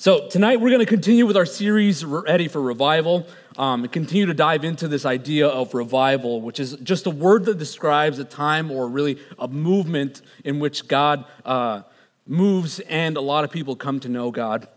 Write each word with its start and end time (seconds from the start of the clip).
So, 0.00 0.28
tonight 0.28 0.62
we're 0.62 0.70
going 0.70 0.80
to 0.80 0.86
continue 0.86 1.26
with 1.26 1.36
our 1.36 1.44
series, 1.44 2.06
Ready 2.06 2.48
for 2.48 2.62
Revival, 2.62 3.26
um, 3.58 3.82
and 3.82 3.92
continue 3.92 4.24
to 4.24 4.32
dive 4.32 4.64
into 4.64 4.88
this 4.88 5.04
idea 5.04 5.46
of 5.46 5.74
revival, 5.74 6.40
which 6.40 6.58
is 6.58 6.74
just 6.82 7.04
a 7.04 7.10
word 7.10 7.44
that 7.44 7.58
describes 7.58 8.18
a 8.18 8.24
time 8.24 8.70
or 8.70 8.88
really 8.88 9.18
a 9.38 9.46
movement 9.46 10.22
in 10.42 10.58
which 10.58 10.88
God 10.88 11.26
uh, 11.44 11.82
moves 12.26 12.80
and 12.80 13.18
a 13.18 13.20
lot 13.20 13.44
of 13.44 13.50
people 13.50 13.76
come 13.76 14.00
to 14.00 14.08
know 14.08 14.30
God. 14.30 14.68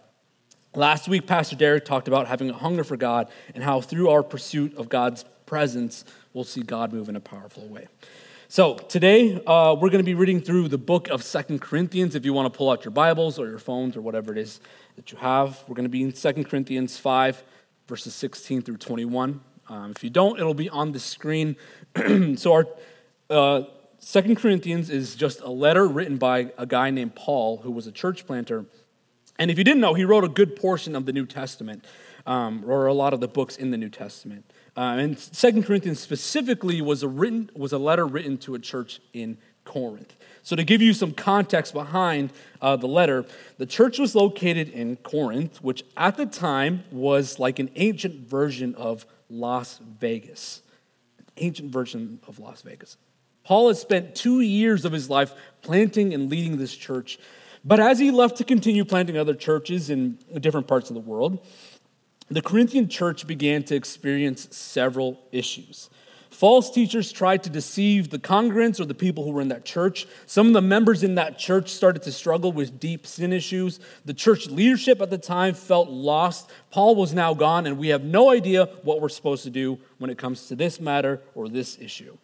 Last 0.75 1.07
week, 1.07 1.25
Pastor 1.25 1.55
Derek 1.55 1.85
talked 1.85 2.09
about 2.09 2.27
having 2.27 2.49
a 2.49 2.53
hunger 2.53 2.83
for 2.83 2.97
God 2.97 3.29
and 3.55 3.63
how 3.63 3.79
through 3.79 4.09
our 4.09 4.23
pursuit 4.23 4.75
of 4.75 4.89
God's 4.89 5.23
presence, 5.45 6.03
we'll 6.33 6.43
see 6.43 6.63
God 6.63 6.91
move 6.91 7.07
in 7.07 7.15
a 7.15 7.21
powerful 7.21 7.65
way. 7.69 7.87
So 8.53 8.75
today 8.75 9.41
uh, 9.47 9.73
we're 9.73 9.89
going 9.89 9.97
to 9.97 10.03
be 10.03 10.13
reading 10.13 10.39
through 10.39 10.67
the 10.67 10.77
book 10.77 11.09
of 11.09 11.23
Second 11.23 11.59
Corinthians. 11.59 12.13
If 12.13 12.23
you 12.23 12.33
want 12.33 12.53
to 12.53 12.55
pull 12.55 12.69
out 12.69 12.85
your 12.85 12.91
Bibles 12.91 13.39
or 13.39 13.49
your 13.49 13.57
phones 13.57 13.97
or 13.97 14.01
whatever 14.01 14.31
it 14.31 14.37
is 14.37 14.59
that 14.95 15.11
you 15.11 15.17
have, 15.17 15.63
we're 15.67 15.73
going 15.73 15.85
to 15.85 15.89
be 15.89 16.03
in 16.03 16.13
Second 16.13 16.43
Corinthians 16.43 16.95
5, 16.95 17.43
verses 17.87 18.13
16 18.13 18.61
through 18.61 18.77
21. 18.77 19.41
Um, 19.69 19.89
if 19.95 20.03
you 20.03 20.11
don't, 20.11 20.39
it'll 20.39 20.53
be 20.53 20.69
on 20.69 20.91
the 20.91 20.99
screen. 20.99 21.55
so 22.35 22.53
our 22.53 22.67
uh, 23.31 23.63
Second 23.97 24.35
Corinthians 24.35 24.91
is 24.91 25.15
just 25.15 25.41
a 25.41 25.49
letter 25.49 25.87
written 25.87 26.17
by 26.17 26.51
a 26.55 26.67
guy 26.67 26.91
named 26.91 27.15
Paul, 27.15 27.57
who 27.57 27.71
was 27.71 27.87
a 27.87 27.91
church 27.91 28.27
planter. 28.27 28.65
And 29.39 29.49
if 29.49 29.57
you 29.57 29.63
didn't 29.63 29.81
know, 29.81 29.95
he 29.95 30.05
wrote 30.05 30.25
a 30.25 30.29
good 30.29 30.55
portion 30.55 30.95
of 30.95 31.07
the 31.07 31.11
New 31.11 31.25
Testament, 31.25 31.85
um, 32.27 32.63
or 32.67 32.85
a 32.85 32.93
lot 32.93 33.15
of 33.15 33.19
the 33.19 33.27
books 33.27 33.57
in 33.57 33.71
the 33.71 33.77
New 33.77 33.89
Testament. 33.89 34.52
Uh, 34.75 34.97
and 34.99 35.19
Second 35.19 35.63
Corinthians 35.63 35.99
specifically 35.99 36.81
was 36.81 37.03
a, 37.03 37.07
written, 37.07 37.49
was 37.55 37.73
a 37.73 37.77
letter 37.77 38.07
written 38.07 38.37
to 38.39 38.55
a 38.55 38.59
church 38.59 38.99
in 39.13 39.37
Corinth. 39.65 40.15
So, 40.41 40.55
to 40.55 40.63
give 40.63 40.81
you 40.81 40.93
some 40.93 41.13
context 41.13 41.73
behind 41.73 42.31
uh, 42.61 42.75
the 42.75 42.87
letter, 42.87 43.25
the 43.57 43.65
church 43.65 43.97
was 43.97 44.13
located 44.13 44.69
in 44.69 44.97
Corinth, 44.97 45.63
which 45.63 45.85
at 45.95 46.17
the 46.17 46.25
time 46.25 46.83
was 46.91 47.39
like 47.39 47.59
an 47.59 47.69
ancient 47.75 48.27
version 48.27 48.75
of 48.75 49.05
Las 49.29 49.79
Vegas. 49.99 50.61
An 51.17 51.25
ancient 51.37 51.71
version 51.71 52.19
of 52.27 52.39
Las 52.39 52.61
Vegas. 52.61 52.97
Paul 53.43 53.69
has 53.69 53.79
spent 53.79 54.15
two 54.15 54.41
years 54.41 54.85
of 54.85 54.91
his 54.91 55.09
life 55.09 55.33
planting 55.61 56.13
and 56.13 56.29
leading 56.29 56.57
this 56.57 56.75
church. 56.75 57.19
But 57.65 57.79
as 57.79 57.99
he 57.99 58.11
left 58.11 58.37
to 58.37 58.43
continue 58.43 58.83
planting 58.83 59.17
other 59.17 59.33
churches 59.33 59.89
in 59.89 60.17
different 60.39 60.67
parts 60.67 60.89
of 60.89 60.95
the 60.95 60.99
world, 60.99 61.45
the 62.29 62.41
Corinthian 62.41 62.87
church 62.87 63.27
began 63.27 63.63
to 63.63 63.75
experience 63.75 64.47
several 64.55 65.19
issues. 65.31 65.89
False 66.29 66.71
teachers 66.71 67.11
tried 67.11 67.43
to 67.43 67.49
deceive 67.49 68.09
the 68.09 68.17
congregants 68.17 68.79
or 68.79 68.85
the 68.85 68.95
people 68.95 69.23
who 69.23 69.29
were 69.29 69.41
in 69.41 69.49
that 69.49 69.65
church. 69.65 70.07
Some 70.25 70.47
of 70.47 70.53
the 70.53 70.61
members 70.61 71.03
in 71.03 71.15
that 71.15 71.37
church 71.37 71.69
started 71.69 72.01
to 72.03 72.11
struggle 72.11 72.51
with 72.51 72.79
deep 72.79 73.05
sin 73.05 73.31
issues. 73.31 73.79
The 74.05 74.15
church 74.15 74.47
leadership 74.47 74.99
at 74.99 75.11
the 75.11 75.19
time 75.19 75.53
felt 75.53 75.89
lost. 75.89 76.49
Paul 76.71 76.95
was 76.95 77.13
now 77.13 77.35
gone, 77.35 77.67
and 77.67 77.77
we 77.77 77.89
have 77.89 78.03
no 78.03 78.31
idea 78.31 78.65
what 78.81 78.99
we're 78.99 79.09
supposed 79.09 79.43
to 79.43 79.51
do 79.51 79.77
when 79.99 80.09
it 80.09 80.17
comes 80.17 80.47
to 80.47 80.55
this 80.55 80.81
matter 80.81 81.21
or 81.35 81.47
this 81.47 81.77
issue. 81.79 82.17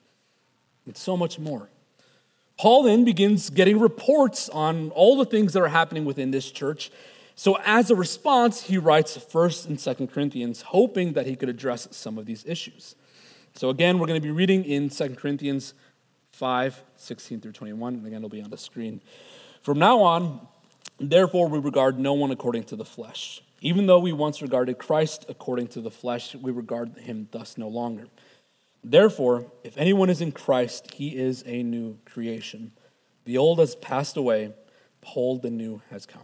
It's 0.87 1.01
so 1.01 1.15
much 1.15 1.37
more. 1.37 1.69
Paul 2.57 2.83
then 2.83 3.05
begins 3.05 3.51
getting 3.51 3.79
reports 3.79 4.49
on 4.49 4.89
all 4.89 5.17
the 5.17 5.25
things 5.25 5.53
that 5.53 5.61
are 5.61 5.69
happening 5.69 6.03
within 6.03 6.31
this 6.31 6.49
church, 6.49 6.91
so, 7.39 7.57
as 7.63 7.89
a 7.89 7.95
response, 7.95 8.63
he 8.63 8.77
writes 8.77 9.17
1st 9.17 9.67
and 9.67 9.77
2nd 9.77 10.11
Corinthians, 10.11 10.61
hoping 10.61 11.13
that 11.13 11.25
he 11.25 11.37
could 11.37 11.47
address 11.47 11.87
some 11.89 12.17
of 12.17 12.25
these 12.25 12.43
issues. 12.45 12.95
So, 13.53 13.69
again, 13.69 13.97
we're 13.97 14.07
going 14.07 14.19
to 14.19 14.27
be 14.27 14.29
reading 14.29 14.65
in 14.65 14.89
2 14.89 15.15
Corinthians 15.15 15.73
5 16.33 16.83
16 16.97 17.39
through 17.39 17.53
21. 17.53 17.93
And 17.93 18.05
again, 18.05 18.17
it'll 18.17 18.27
be 18.27 18.41
on 18.41 18.49
the 18.49 18.57
screen. 18.57 18.99
From 19.61 19.79
now 19.79 20.01
on, 20.01 20.49
therefore, 20.99 21.47
we 21.47 21.59
regard 21.59 21.97
no 21.97 22.11
one 22.11 22.31
according 22.31 22.65
to 22.65 22.75
the 22.75 22.83
flesh. 22.83 23.41
Even 23.61 23.85
though 23.85 23.99
we 23.99 24.11
once 24.11 24.41
regarded 24.41 24.77
Christ 24.77 25.25
according 25.29 25.67
to 25.67 25.79
the 25.79 25.91
flesh, 25.91 26.35
we 26.35 26.51
regard 26.51 26.97
him 26.97 27.29
thus 27.31 27.57
no 27.57 27.69
longer. 27.69 28.07
Therefore, 28.83 29.49
if 29.63 29.77
anyone 29.77 30.09
is 30.09 30.19
in 30.19 30.33
Christ, 30.33 30.91
he 30.91 31.17
is 31.17 31.45
a 31.45 31.63
new 31.63 31.99
creation. 32.03 32.73
The 33.23 33.37
old 33.37 33.59
has 33.59 33.75
passed 33.75 34.17
away, 34.17 34.51
behold, 34.99 35.41
the 35.41 35.49
new 35.49 35.81
has 35.89 36.05
come. 36.05 36.23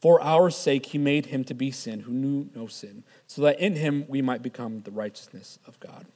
For 0.00 0.20
our 0.20 0.48
sake, 0.50 0.86
he 0.86 0.98
made 0.98 1.26
him 1.26 1.44
to 1.44 1.54
be 1.54 1.70
sin 1.70 2.00
who 2.00 2.12
knew 2.12 2.48
no 2.54 2.68
sin, 2.68 3.02
so 3.26 3.42
that 3.42 3.58
in 3.58 3.74
him 3.74 4.04
we 4.08 4.22
might 4.22 4.42
become 4.42 4.80
the 4.80 4.92
righteousness 4.92 5.58
of 5.66 5.78
God. 5.80 6.06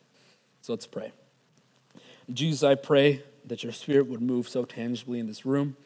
So 0.60 0.72
let's 0.72 0.86
pray. 0.86 1.12
Jesus, 2.32 2.62
I 2.62 2.76
pray 2.76 3.24
that 3.44 3.64
your 3.64 3.72
spirit 3.72 4.06
would 4.06 4.22
move 4.22 4.48
so 4.48 4.64
tangibly 4.64 5.18
in 5.18 5.26
this 5.26 5.44
room. 5.44 5.76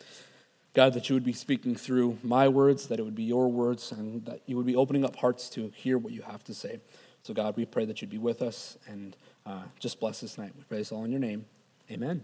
God, 0.74 0.92
that 0.92 1.08
you 1.08 1.14
would 1.14 1.24
be 1.24 1.32
speaking 1.32 1.74
through 1.74 2.18
my 2.22 2.48
words, 2.48 2.88
that 2.88 2.98
it 2.98 3.02
would 3.02 3.14
be 3.14 3.22
your 3.22 3.48
words, 3.48 3.92
and 3.92 4.26
that 4.26 4.42
you 4.44 4.58
would 4.58 4.66
be 4.66 4.76
opening 4.76 5.06
up 5.06 5.16
hearts 5.16 5.48
to 5.50 5.72
hear 5.74 5.96
what 5.96 6.12
you 6.12 6.20
have 6.20 6.44
to 6.44 6.54
say. 6.54 6.80
So, 7.22 7.32
God, 7.32 7.56
we 7.56 7.64
pray 7.64 7.86
that 7.86 8.02
you'd 8.02 8.10
be 8.10 8.18
with 8.18 8.42
us 8.42 8.76
and 8.86 9.16
uh, 9.46 9.62
just 9.80 9.98
bless 9.98 10.20
this 10.20 10.36
night. 10.36 10.52
We 10.54 10.64
pray 10.64 10.78
this 10.78 10.92
all 10.92 11.04
in 11.04 11.10
your 11.10 11.20
name. 11.20 11.46
Amen. 11.90 12.22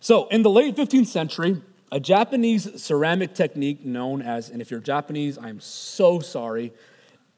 So, 0.00 0.28
in 0.28 0.42
the 0.42 0.50
late 0.50 0.76
15th 0.76 1.06
century, 1.06 1.62
a 1.92 1.98
Japanese 1.98 2.82
ceramic 2.82 3.34
technique 3.34 3.84
known 3.84 4.22
as, 4.22 4.50
and 4.50 4.62
if 4.62 4.70
you're 4.70 4.80
Japanese, 4.80 5.38
I'm 5.38 5.60
so 5.60 6.20
sorry, 6.20 6.72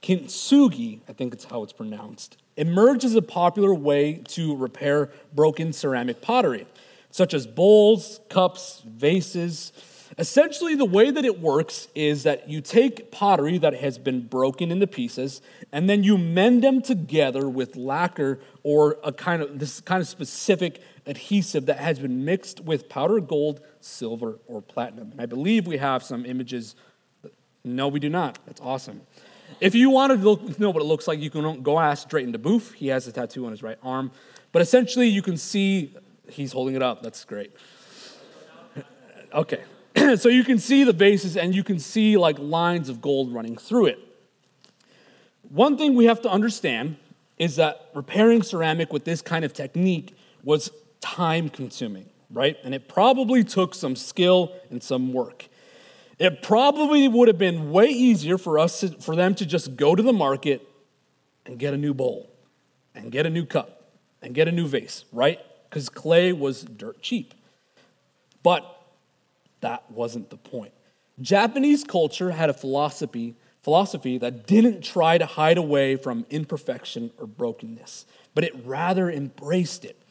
kintsugi, 0.03 1.01
I 1.09 1.13
think 1.13 1.33
it's 1.33 1.45
how 1.45 1.63
it's 1.63 1.73
pronounced, 1.73 2.37
emerged 2.57 3.05
as 3.05 3.15
a 3.15 3.23
popular 3.23 3.73
way 3.73 4.23
to 4.29 4.55
repair 4.57 5.11
broken 5.35 5.73
ceramic 5.73 6.21
pottery, 6.21 6.67
such 7.11 7.33
as 7.35 7.47
bowls, 7.47 8.21
cups, 8.29 8.83
vases. 8.87 9.73
Essentially, 10.19 10.75
the 10.75 10.85
way 10.85 11.11
that 11.11 11.25
it 11.25 11.41
works 11.41 11.89
is 11.95 12.23
that 12.25 12.49
you 12.49 12.61
take 12.61 13.11
pottery 13.11 13.57
that 13.59 13.75
has 13.75 13.99
been 13.99 14.21
broken 14.21 14.71
into 14.71 14.87
pieces 14.87 15.41
and 15.73 15.89
then 15.89 16.05
you 16.05 16.19
mend 16.19 16.63
them 16.63 16.83
together 16.83 17.49
with 17.49 17.77
lacquer 17.77 18.39
or 18.63 18.99
a 19.03 19.13
kind 19.13 19.41
of 19.41 19.59
this 19.59 19.81
kind 19.81 20.03
of 20.03 20.09
specific 20.09 20.83
adhesive 21.07 21.67
that 21.67 21.79
has 21.79 21.99
been 21.99 22.25
mixed 22.25 22.61
with 22.61 22.89
powdered 22.91 23.27
gold, 23.27 23.61
silver, 23.81 24.39
or 24.47 24.61
platinum. 24.61 25.13
And 25.13 25.21
I 25.21 25.27
believe 25.27 25.67
we 25.67 25.79
have 25.79 26.03
some 26.03 26.27
images. 26.27 26.77
No, 27.65 27.89
we 27.89 27.99
do 27.99 28.11
not. 28.11 28.39
That's 28.47 28.61
awesome. 28.61 29.01
If 29.61 29.75
you 29.75 29.91
want 29.91 30.13
to 30.13 30.61
know 30.61 30.71
what 30.71 30.83
it 30.83 30.87
looks 30.87 31.09
like, 31.09 31.21
you 31.21 31.31
can 31.31 31.63
go 31.63 31.79
ask 31.79 32.09
Drayton 32.09 32.35
DeBoof. 32.35 32.75
He 32.75 32.89
has 32.89 33.07
a 33.07 33.13
tattoo 33.13 33.47
on 33.47 33.53
his 33.53 33.63
right 33.63 33.79
arm. 33.83 34.11
But 34.51 34.61
essentially, 34.61 35.09
you 35.09 35.23
can 35.23 35.37
see 35.37 35.95
he's 36.29 36.53
holding 36.53 36.75
it 36.75 36.83
up. 36.83 37.03
That's 37.03 37.25
great. 37.25 37.53
Okay. 39.35 39.63
so 40.17 40.29
you 40.29 40.45
can 40.45 40.59
see 40.59 40.85
the 40.85 40.93
bases 40.93 41.37
and 41.37 41.55
you 41.55 41.65
can 41.65 41.79
see 41.79 42.17
like 42.17 42.39
lines 42.39 42.89
of 42.89 43.01
gold 43.01 43.33
running 43.33 43.57
through 43.57 43.87
it. 43.87 43.99
One 45.49 45.77
thing 45.77 45.95
we 45.95 46.07
have 46.07 46.23
to 46.23 46.31
understand 46.31 46.97
is 47.39 47.57
that 47.57 47.89
repairing 47.95 48.43
ceramic 48.43 48.93
with 48.93 49.05
this 49.05 49.21
kind 49.21 49.45
of 49.45 49.53
technique 49.53 50.17
was 50.45 50.71
time 51.01 51.49
consuming, 51.49 52.09
right? 52.31 52.57
And 52.65 52.75
it 52.75 52.89
probably 52.89 53.45
took 53.45 53.75
some 53.75 53.97
skill 53.97 54.55
and 54.71 54.83
some 54.83 55.13
work. 55.13 55.49
It 56.19 56.43
probably 56.43 57.09
would 57.09 57.29
have 57.29 57.39
been 57.39 57.71
way 57.71 57.89
easier 57.89 58.39
for 58.39 58.59
us 58.59 58.81
to, 58.81 58.91
for 59.01 59.17
them 59.17 59.35
to 59.35 59.47
just 59.47 59.77
go 59.77 59.95
to 59.95 60.03
the 60.03 60.13
market 60.13 60.67
and 61.45 61.59
get 61.59 61.75
a 61.75 61.77
new 61.77 61.93
bowl 61.95 62.31
and 62.95 63.11
get 63.11 63.27
a 63.27 63.31
new 63.31 63.45
cup 63.45 63.91
and 64.23 64.35
get 64.35 64.47
a 64.47 64.53
new 64.53 64.67
vase, 64.69 65.05
right? 65.13 65.41
Because 65.69 65.89
clay 65.89 66.33
was 66.33 66.63
dirt 66.63 67.03
cheap. 67.03 67.35
But 68.43 68.65
that 69.63 69.91
wasn't 69.91 70.31
the 70.31 70.37
point. 70.37 70.73
Japanese 71.21 71.83
culture 71.83 72.31
had 72.31 72.51
a 72.51 72.55
philosophy 72.55 73.35
philosophy 73.63 74.19
that 74.19 74.47
didn't 74.47 74.83
try 74.83 75.17
to 75.17 75.27
hide 75.27 75.57
away 75.57 75.97
from 75.97 76.27
imperfection 76.31 77.11
or 77.19 77.27
brokenness, 77.27 78.07
but 78.35 78.45
it 78.45 78.53
rather 78.65 79.11
embraced 79.11 79.85
it. 79.85 80.03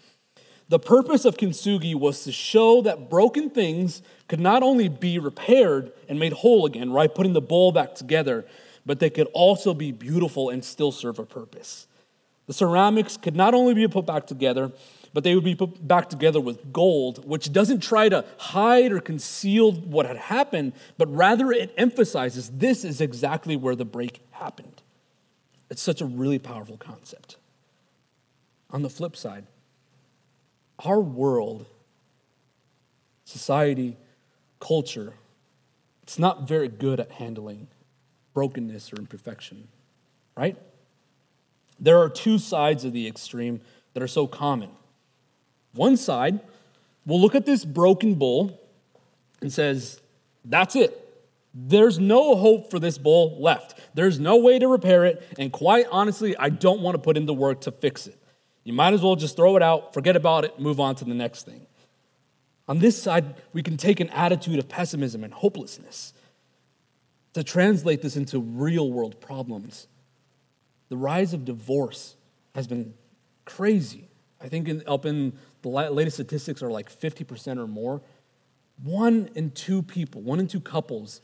The 0.69 0.79
purpose 0.79 1.25
of 1.25 1.35
kintsugi 1.35 1.93
was 1.95 2.23
to 2.23 2.31
show 2.31 2.81
that 2.83 3.09
broken 3.09 3.49
things 3.49 4.01
could 4.29 4.39
not 4.39 4.63
only 4.63 4.87
be 4.87 5.19
repaired 5.19 5.91
and 6.07 6.17
made 6.17 6.31
whole 6.31 6.65
again, 6.65 6.91
right, 6.93 7.13
putting 7.13 7.33
the 7.33 7.41
bowl 7.41 7.73
back 7.73 7.93
together, 7.93 8.45
but 8.85 8.99
they 8.99 9.09
could 9.09 9.27
also 9.33 9.73
be 9.73 9.91
beautiful 9.91 10.49
and 10.49 10.63
still 10.63 10.93
serve 10.93 11.19
a 11.19 11.25
purpose. 11.25 11.87
The 12.47 12.53
ceramics 12.53 13.17
could 13.17 13.35
not 13.35 13.53
only 13.53 13.73
be 13.73 13.85
put 13.89 14.05
back 14.05 14.27
together, 14.27 14.71
but 15.13 15.23
they 15.23 15.35
would 15.35 15.43
be 15.43 15.55
put 15.55 15.85
back 15.87 16.09
together 16.09 16.39
with 16.39 16.71
gold, 16.71 17.27
which 17.27 17.51
doesn't 17.51 17.81
try 17.81 18.07
to 18.09 18.23
hide 18.37 18.91
or 18.91 18.99
conceal 18.99 19.71
what 19.71 20.05
had 20.05 20.17
happened, 20.17 20.73
but 20.97 21.13
rather 21.13 21.51
it 21.51 21.73
emphasizes 21.77 22.49
this 22.49 22.85
is 22.85 23.01
exactly 23.01 23.55
where 23.55 23.75
the 23.75 23.85
break 23.85 24.21
happened. 24.31 24.81
It's 25.69 25.81
such 25.81 26.01
a 26.01 26.05
really 26.05 26.39
powerful 26.39 26.77
concept. 26.77 27.37
On 28.69 28.81
the 28.81 28.89
flip 28.89 29.17
side, 29.17 29.45
our 30.79 30.99
world, 30.99 31.65
society, 33.25 33.97
culture, 34.59 35.13
it's 36.03 36.17
not 36.17 36.47
very 36.47 36.67
good 36.67 36.99
at 36.99 37.11
handling 37.11 37.67
brokenness 38.33 38.93
or 38.93 38.97
imperfection, 38.97 39.67
right? 40.37 40.57
There 41.79 41.99
are 41.99 42.09
two 42.09 42.37
sides 42.37 42.85
of 42.85 42.93
the 42.93 43.07
extreme 43.07 43.61
that 43.93 44.03
are 44.03 44.07
so 44.07 44.27
common. 44.27 44.69
One 45.73 45.97
side 45.97 46.39
will 47.05 47.19
look 47.19 47.35
at 47.35 47.45
this 47.45 47.65
broken 47.65 48.15
bull 48.15 48.59
and 49.41 49.51
says, 49.51 50.01
That's 50.45 50.75
it. 50.75 50.97
There's 51.53 51.99
no 51.99 52.35
hope 52.35 52.71
for 52.71 52.79
this 52.79 52.97
bull 52.97 53.37
left. 53.41 53.79
There's 53.93 54.19
no 54.19 54.37
way 54.37 54.57
to 54.59 54.67
repair 54.67 55.05
it. 55.05 55.21
And 55.37 55.51
quite 55.51 55.85
honestly, 55.91 56.35
I 56.37 56.49
don't 56.49 56.81
want 56.81 56.95
to 56.95 56.99
put 56.99 57.17
in 57.17 57.25
the 57.25 57.33
work 57.33 57.61
to 57.61 57.71
fix 57.71 58.07
it. 58.07 58.17
You 58.63 58.73
might 58.73 58.93
as 58.93 59.01
well 59.01 59.15
just 59.15 59.35
throw 59.35 59.57
it 59.57 59.63
out, 59.63 59.93
forget 59.93 60.15
about 60.15 60.45
it, 60.45 60.59
move 60.59 60.79
on 60.79 60.95
to 60.95 61.05
the 61.05 61.13
next 61.13 61.45
thing. 61.45 61.65
On 62.67 62.79
this 62.79 63.01
side, 63.01 63.35
we 63.53 63.63
can 63.63 63.75
take 63.75 63.99
an 63.99 64.09
attitude 64.11 64.59
of 64.59 64.69
pessimism 64.69 65.23
and 65.23 65.33
hopelessness 65.33 66.13
to 67.33 67.43
translate 67.43 68.01
this 68.01 68.15
into 68.15 68.39
real 68.39 68.91
world 68.91 69.19
problems. 69.19 69.87
The 70.89 70.97
rise 70.97 71.33
of 71.33 71.43
divorce 71.43 72.15
has 72.55 72.67
been 72.67 72.93
crazy. 73.45 74.10
I 74.43 74.47
think 74.47 74.67
in, 74.67 74.83
up 74.87 75.05
in 75.05 75.33
the 75.61 75.69
latest 75.69 76.17
statistics 76.17 76.61
are 76.63 76.71
like 76.71 76.91
50% 76.91 77.57
or 77.57 77.67
more. 77.67 78.01
One 78.83 79.29
in 79.35 79.51
two 79.51 79.81
people, 79.81 80.21
one 80.21 80.39
in 80.39 80.47
two 80.47 80.59
couples 80.59 81.21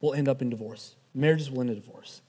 will 0.00 0.14
end 0.14 0.28
up 0.28 0.42
in 0.42 0.50
divorce. 0.50 0.96
Marriages 1.14 1.50
will 1.50 1.62
end 1.62 1.70
in 1.70 1.76
divorce. 1.76 2.20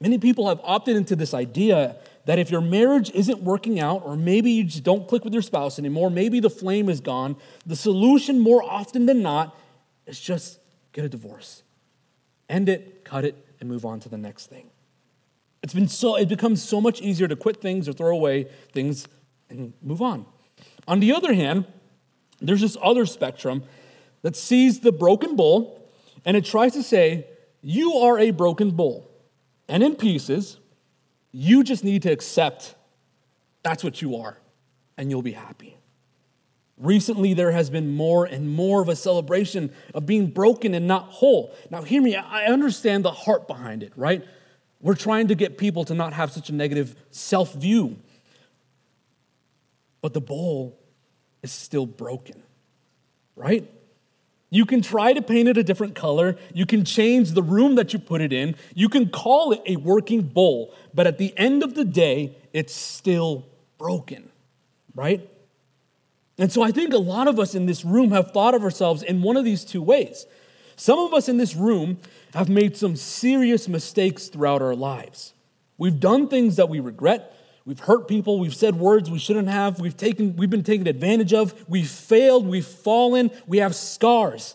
Many 0.00 0.18
people 0.18 0.48
have 0.48 0.60
opted 0.62 0.96
into 0.96 1.16
this 1.16 1.32
idea 1.32 1.96
that 2.26 2.38
if 2.38 2.50
your 2.50 2.60
marriage 2.60 3.10
isn't 3.12 3.40
working 3.42 3.80
out, 3.80 4.02
or 4.04 4.16
maybe 4.16 4.50
you 4.50 4.64
just 4.64 4.84
don't 4.84 5.08
click 5.08 5.24
with 5.24 5.32
your 5.32 5.42
spouse 5.42 5.78
anymore, 5.78 6.10
maybe 6.10 6.38
the 6.38 6.50
flame 6.50 6.88
is 6.88 7.00
gone, 7.00 7.36
the 7.64 7.76
solution 7.76 8.40
more 8.40 8.62
often 8.62 9.06
than 9.06 9.22
not 9.22 9.56
is 10.06 10.20
just 10.20 10.58
get 10.92 11.04
a 11.04 11.08
divorce. 11.08 11.62
End 12.48 12.68
it, 12.68 13.04
cut 13.04 13.24
it, 13.24 13.34
and 13.58 13.68
move 13.68 13.84
on 13.84 14.00
to 14.00 14.08
the 14.08 14.18
next 14.18 14.46
thing. 14.46 14.70
It's 15.66 15.74
been 15.74 15.88
so 15.88 16.14
it 16.14 16.28
becomes 16.28 16.62
so 16.62 16.80
much 16.80 17.00
easier 17.00 17.26
to 17.26 17.34
quit 17.34 17.60
things 17.60 17.88
or 17.88 17.92
throw 17.92 18.14
away 18.14 18.44
things 18.72 19.08
and 19.50 19.72
move 19.82 20.00
on. 20.00 20.24
On 20.86 21.00
the 21.00 21.12
other 21.12 21.34
hand, 21.34 21.64
there's 22.40 22.60
this 22.60 22.76
other 22.80 23.04
spectrum 23.04 23.64
that 24.22 24.36
sees 24.36 24.78
the 24.78 24.92
broken 24.92 25.34
bull 25.34 25.90
and 26.24 26.36
it 26.36 26.44
tries 26.44 26.74
to 26.74 26.84
say, 26.84 27.26
You 27.62 27.94
are 27.94 28.16
a 28.16 28.30
broken 28.30 28.70
bull 28.70 29.10
and 29.68 29.82
in 29.82 29.96
pieces 29.96 30.58
you 31.32 31.64
just 31.64 31.82
need 31.82 32.02
to 32.02 32.12
accept 32.12 32.76
that's 33.64 33.82
what 33.82 34.00
you 34.00 34.14
are, 34.18 34.38
and 34.96 35.10
you'll 35.10 35.20
be 35.20 35.32
happy. 35.32 35.76
Recently, 36.78 37.34
there 37.34 37.50
has 37.50 37.70
been 37.70 37.90
more 37.90 38.24
and 38.24 38.48
more 38.48 38.82
of 38.82 38.88
a 38.88 38.94
celebration 38.94 39.72
of 39.94 40.06
being 40.06 40.28
broken 40.28 40.74
and 40.74 40.86
not 40.86 41.08
whole. 41.08 41.52
Now, 41.72 41.82
hear 41.82 42.00
me, 42.00 42.14
I 42.14 42.44
understand 42.44 43.04
the 43.04 43.10
heart 43.10 43.48
behind 43.48 43.82
it, 43.82 43.92
right? 43.96 44.24
We're 44.80 44.94
trying 44.94 45.28
to 45.28 45.34
get 45.34 45.58
people 45.58 45.84
to 45.86 45.94
not 45.94 46.12
have 46.12 46.32
such 46.32 46.50
a 46.50 46.54
negative 46.54 46.94
self 47.10 47.54
view. 47.54 47.96
But 50.00 50.14
the 50.14 50.20
bowl 50.20 50.78
is 51.42 51.50
still 51.50 51.86
broken, 51.86 52.42
right? 53.34 53.68
You 54.50 54.64
can 54.64 54.80
try 54.80 55.12
to 55.12 55.22
paint 55.22 55.48
it 55.48 55.56
a 55.56 55.64
different 55.64 55.94
color. 55.94 56.36
You 56.54 56.66
can 56.66 56.84
change 56.84 57.32
the 57.32 57.42
room 57.42 57.74
that 57.74 57.92
you 57.92 57.98
put 57.98 58.20
it 58.20 58.32
in. 58.32 58.54
You 58.74 58.88
can 58.88 59.08
call 59.08 59.52
it 59.52 59.60
a 59.66 59.76
working 59.76 60.22
bowl. 60.22 60.72
But 60.94 61.06
at 61.06 61.18
the 61.18 61.36
end 61.36 61.62
of 61.62 61.74
the 61.74 61.84
day, 61.84 62.36
it's 62.52 62.72
still 62.72 63.46
broken, 63.78 64.30
right? 64.94 65.28
And 66.38 66.52
so 66.52 66.62
I 66.62 66.70
think 66.70 66.92
a 66.92 66.98
lot 66.98 67.28
of 67.28 67.40
us 67.40 67.54
in 67.54 67.66
this 67.66 67.84
room 67.84 68.12
have 68.12 68.30
thought 68.30 68.54
of 68.54 68.62
ourselves 68.62 69.02
in 69.02 69.22
one 69.22 69.36
of 69.36 69.44
these 69.44 69.64
two 69.64 69.82
ways. 69.82 70.26
Some 70.76 70.98
of 70.98 71.14
us 71.14 71.28
in 71.28 71.38
this 71.38 71.56
room 71.56 71.98
have 72.34 72.48
made 72.48 72.76
some 72.76 72.96
serious 72.96 73.66
mistakes 73.66 74.28
throughout 74.28 74.60
our 74.60 74.74
lives. 74.74 75.32
We've 75.78 75.98
done 75.98 76.28
things 76.28 76.56
that 76.56 76.68
we 76.68 76.80
regret. 76.80 77.34
We've 77.64 77.80
hurt 77.80 78.06
people. 78.06 78.38
We've 78.38 78.54
said 78.54 78.76
words 78.76 79.10
we 79.10 79.18
shouldn't 79.18 79.48
have. 79.48 79.80
We've, 79.80 79.96
taken, 79.96 80.36
we've 80.36 80.50
been 80.50 80.62
taken 80.62 80.86
advantage 80.86 81.32
of. 81.32 81.68
We've 81.68 81.88
failed. 81.88 82.46
We've 82.46 82.66
fallen. 82.66 83.30
We 83.46 83.58
have 83.58 83.74
scars. 83.74 84.54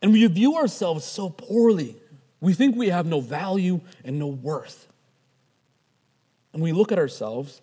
And 0.00 0.12
we 0.12 0.26
view 0.26 0.56
ourselves 0.56 1.04
so 1.04 1.30
poorly. 1.30 1.96
We 2.40 2.54
think 2.54 2.76
we 2.76 2.88
have 2.88 3.06
no 3.06 3.20
value 3.20 3.80
and 4.04 4.18
no 4.18 4.28
worth. 4.28 4.88
And 6.52 6.62
we 6.62 6.72
look 6.72 6.92
at 6.92 6.98
ourselves 6.98 7.60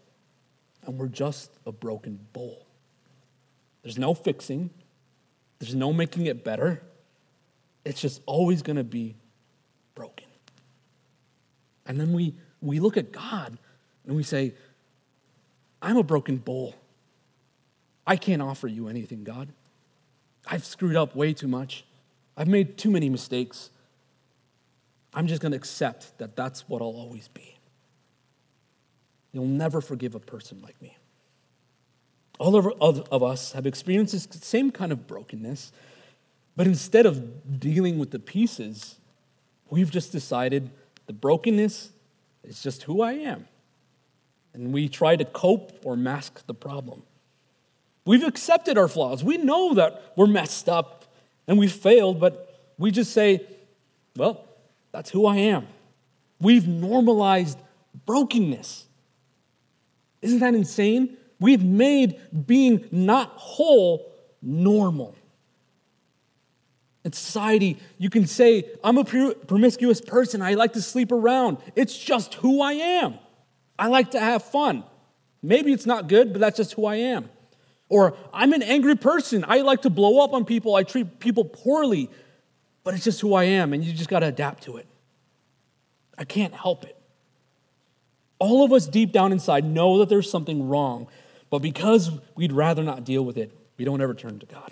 and 0.85 0.97
we're 0.97 1.07
just 1.07 1.51
a 1.65 1.71
broken 1.71 2.19
bowl. 2.33 2.65
There's 3.83 3.97
no 3.97 4.13
fixing, 4.13 4.69
there's 5.59 5.75
no 5.75 5.93
making 5.93 6.25
it 6.25 6.43
better. 6.43 6.81
It's 7.83 7.99
just 7.99 8.21
always 8.25 8.61
going 8.61 8.75
to 8.77 8.83
be 8.83 9.15
broken. 9.95 10.27
And 11.85 11.99
then 11.99 12.13
we, 12.13 12.35
we 12.61 12.79
look 12.79 12.97
at 12.97 13.11
God 13.11 13.57
and 14.05 14.15
we 14.15 14.23
say, 14.23 14.53
I'm 15.81 15.97
a 15.97 16.03
broken 16.03 16.37
bowl. 16.37 16.75
I 18.05 18.15
can't 18.15 18.41
offer 18.41 18.67
you 18.67 18.87
anything, 18.87 19.23
God. 19.23 19.49
I've 20.45 20.65
screwed 20.65 20.95
up 20.95 21.15
way 21.15 21.33
too 21.33 21.47
much. 21.47 21.85
I've 22.37 22.47
made 22.47 22.77
too 22.77 22.91
many 22.91 23.09
mistakes. 23.09 23.69
I'm 25.13 25.27
just 25.27 25.41
going 25.41 25.51
to 25.51 25.57
accept 25.57 26.17
that 26.19 26.35
that's 26.35 26.67
what 26.69 26.81
I'll 26.81 26.87
always 26.87 27.27
be. 27.27 27.57
You'll 29.31 29.45
never 29.45 29.81
forgive 29.81 30.15
a 30.15 30.19
person 30.19 30.61
like 30.61 30.81
me. 30.81 30.97
All 32.39 32.55
of, 32.55 33.07
of 33.11 33.23
us 33.23 33.51
have 33.51 33.65
experienced 33.65 34.13
this 34.13 34.27
same 34.41 34.71
kind 34.71 34.91
of 34.91 35.07
brokenness, 35.07 35.71
but 36.55 36.67
instead 36.67 37.05
of 37.05 37.59
dealing 37.59 37.97
with 37.97 38.11
the 38.11 38.19
pieces, 38.19 38.97
we've 39.69 39.91
just 39.91 40.11
decided 40.11 40.69
the 41.07 41.13
brokenness 41.13 41.91
is 42.43 42.61
just 42.61 42.83
who 42.83 43.01
I 43.01 43.13
am 43.13 43.47
and 44.53 44.73
we 44.73 44.89
try 44.89 45.15
to 45.15 45.25
cope 45.25 45.71
or 45.83 45.95
mask 45.95 46.45
the 46.45 46.53
problem. 46.53 47.03
We've 48.05 48.23
accepted 48.23 48.77
our 48.77 48.87
flaws. 48.87 49.23
We 49.23 49.37
know 49.37 49.75
that 49.75 50.13
we're 50.15 50.27
messed 50.27 50.67
up 50.67 51.05
and 51.47 51.57
we 51.57 51.67
failed, 51.67 52.19
but 52.19 52.71
we 52.77 52.91
just 52.91 53.13
say, 53.13 53.45
well, 54.15 54.45
that's 54.91 55.09
who 55.09 55.25
I 55.25 55.37
am. 55.37 55.67
We've 56.39 56.67
normalized 56.67 57.59
brokenness. 58.05 58.85
Isn't 60.21 60.39
that 60.39 60.55
insane? 60.55 61.17
We've 61.39 61.63
made 61.63 62.19
being 62.47 62.87
not 62.91 63.29
whole 63.29 64.11
normal. 64.41 65.15
In 67.03 67.13
society, 67.13 67.79
you 67.97 68.09
can 68.09 68.27
say, 68.27 68.65
I'm 68.83 68.97
a 68.97 69.03
promiscuous 69.03 70.01
person. 70.01 70.41
I 70.41 70.53
like 70.53 70.73
to 70.73 70.81
sleep 70.81 71.11
around. 71.11 71.57
It's 71.75 71.97
just 71.97 72.35
who 72.35 72.61
I 72.61 72.73
am. 72.73 73.17
I 73.79 73.87
like 73.87 74.11
to 74.11 74.19
have 74.19 74.43
fun. 74.43 74.83
Maybe 75.41 75.73
it's 75.73 75.87
not 75.87 76.07
good, 76.07 76.31
but 76.31 76.39
that's 76.39 76.57
just 76.57 76.73
who 76.73 76.85
I 76.85 76.97
am. 76.97 77.29
Or 77.89 78.15
I'm 78.31 78.53
an 78.53 78.61
angry 78.61 78.95
person. 78.95 79.43
I 79.47 79.61
like 79.61 79.81
to 79.81 79.89
blow 79.89 80.23
up 80.23 80.33
on 80.33 80.45
people. 80.45 80.75
I 80.75 80.83
treat 80.83 81.19
people 81.19 81.43
poorly, 81.43 82.09
but 82.83 82.93
it's 82.93 83.03
just 83.03 83.19
who 83.19 83.33
I 83.33 83.45
am, 83.45 83.73
and 83.73 83.83
you 83.83 83.93
just 83.93 84.09
got 84.09 84.19
to 84.19 84.27
adapt 84.27 84.63
to 84.63 84.77
it. 84.77 84.87
I 86.17 86.23
can't 86.23 86.53
help 86.53 86.83
it. 86.83 86.95
All 88.37 88.63
of 88.63 88.71
us 88.71 88.87
deep 88.87 89.11
down 89.11 89.31
inside 89.31 89.65
know 89.65 89.99
that 89.99 90.09
there's 90.09 90.29
something 90.29 90.69
wrong, 90.69 91.07
but 91.49 91.59
because 91.59 92.11
we'd 92.35 92.51
rather 92.51 92.83
not 92.83 93.03
deal 93.03 93.25
with 93.25 93.37
it, 93.37 93.51
we 93.77 93.85
don't 93.85 94.01
ever 94.01 94.13
turn 94.13 94.39
to 94.39 94.45
God. 94.45 94.71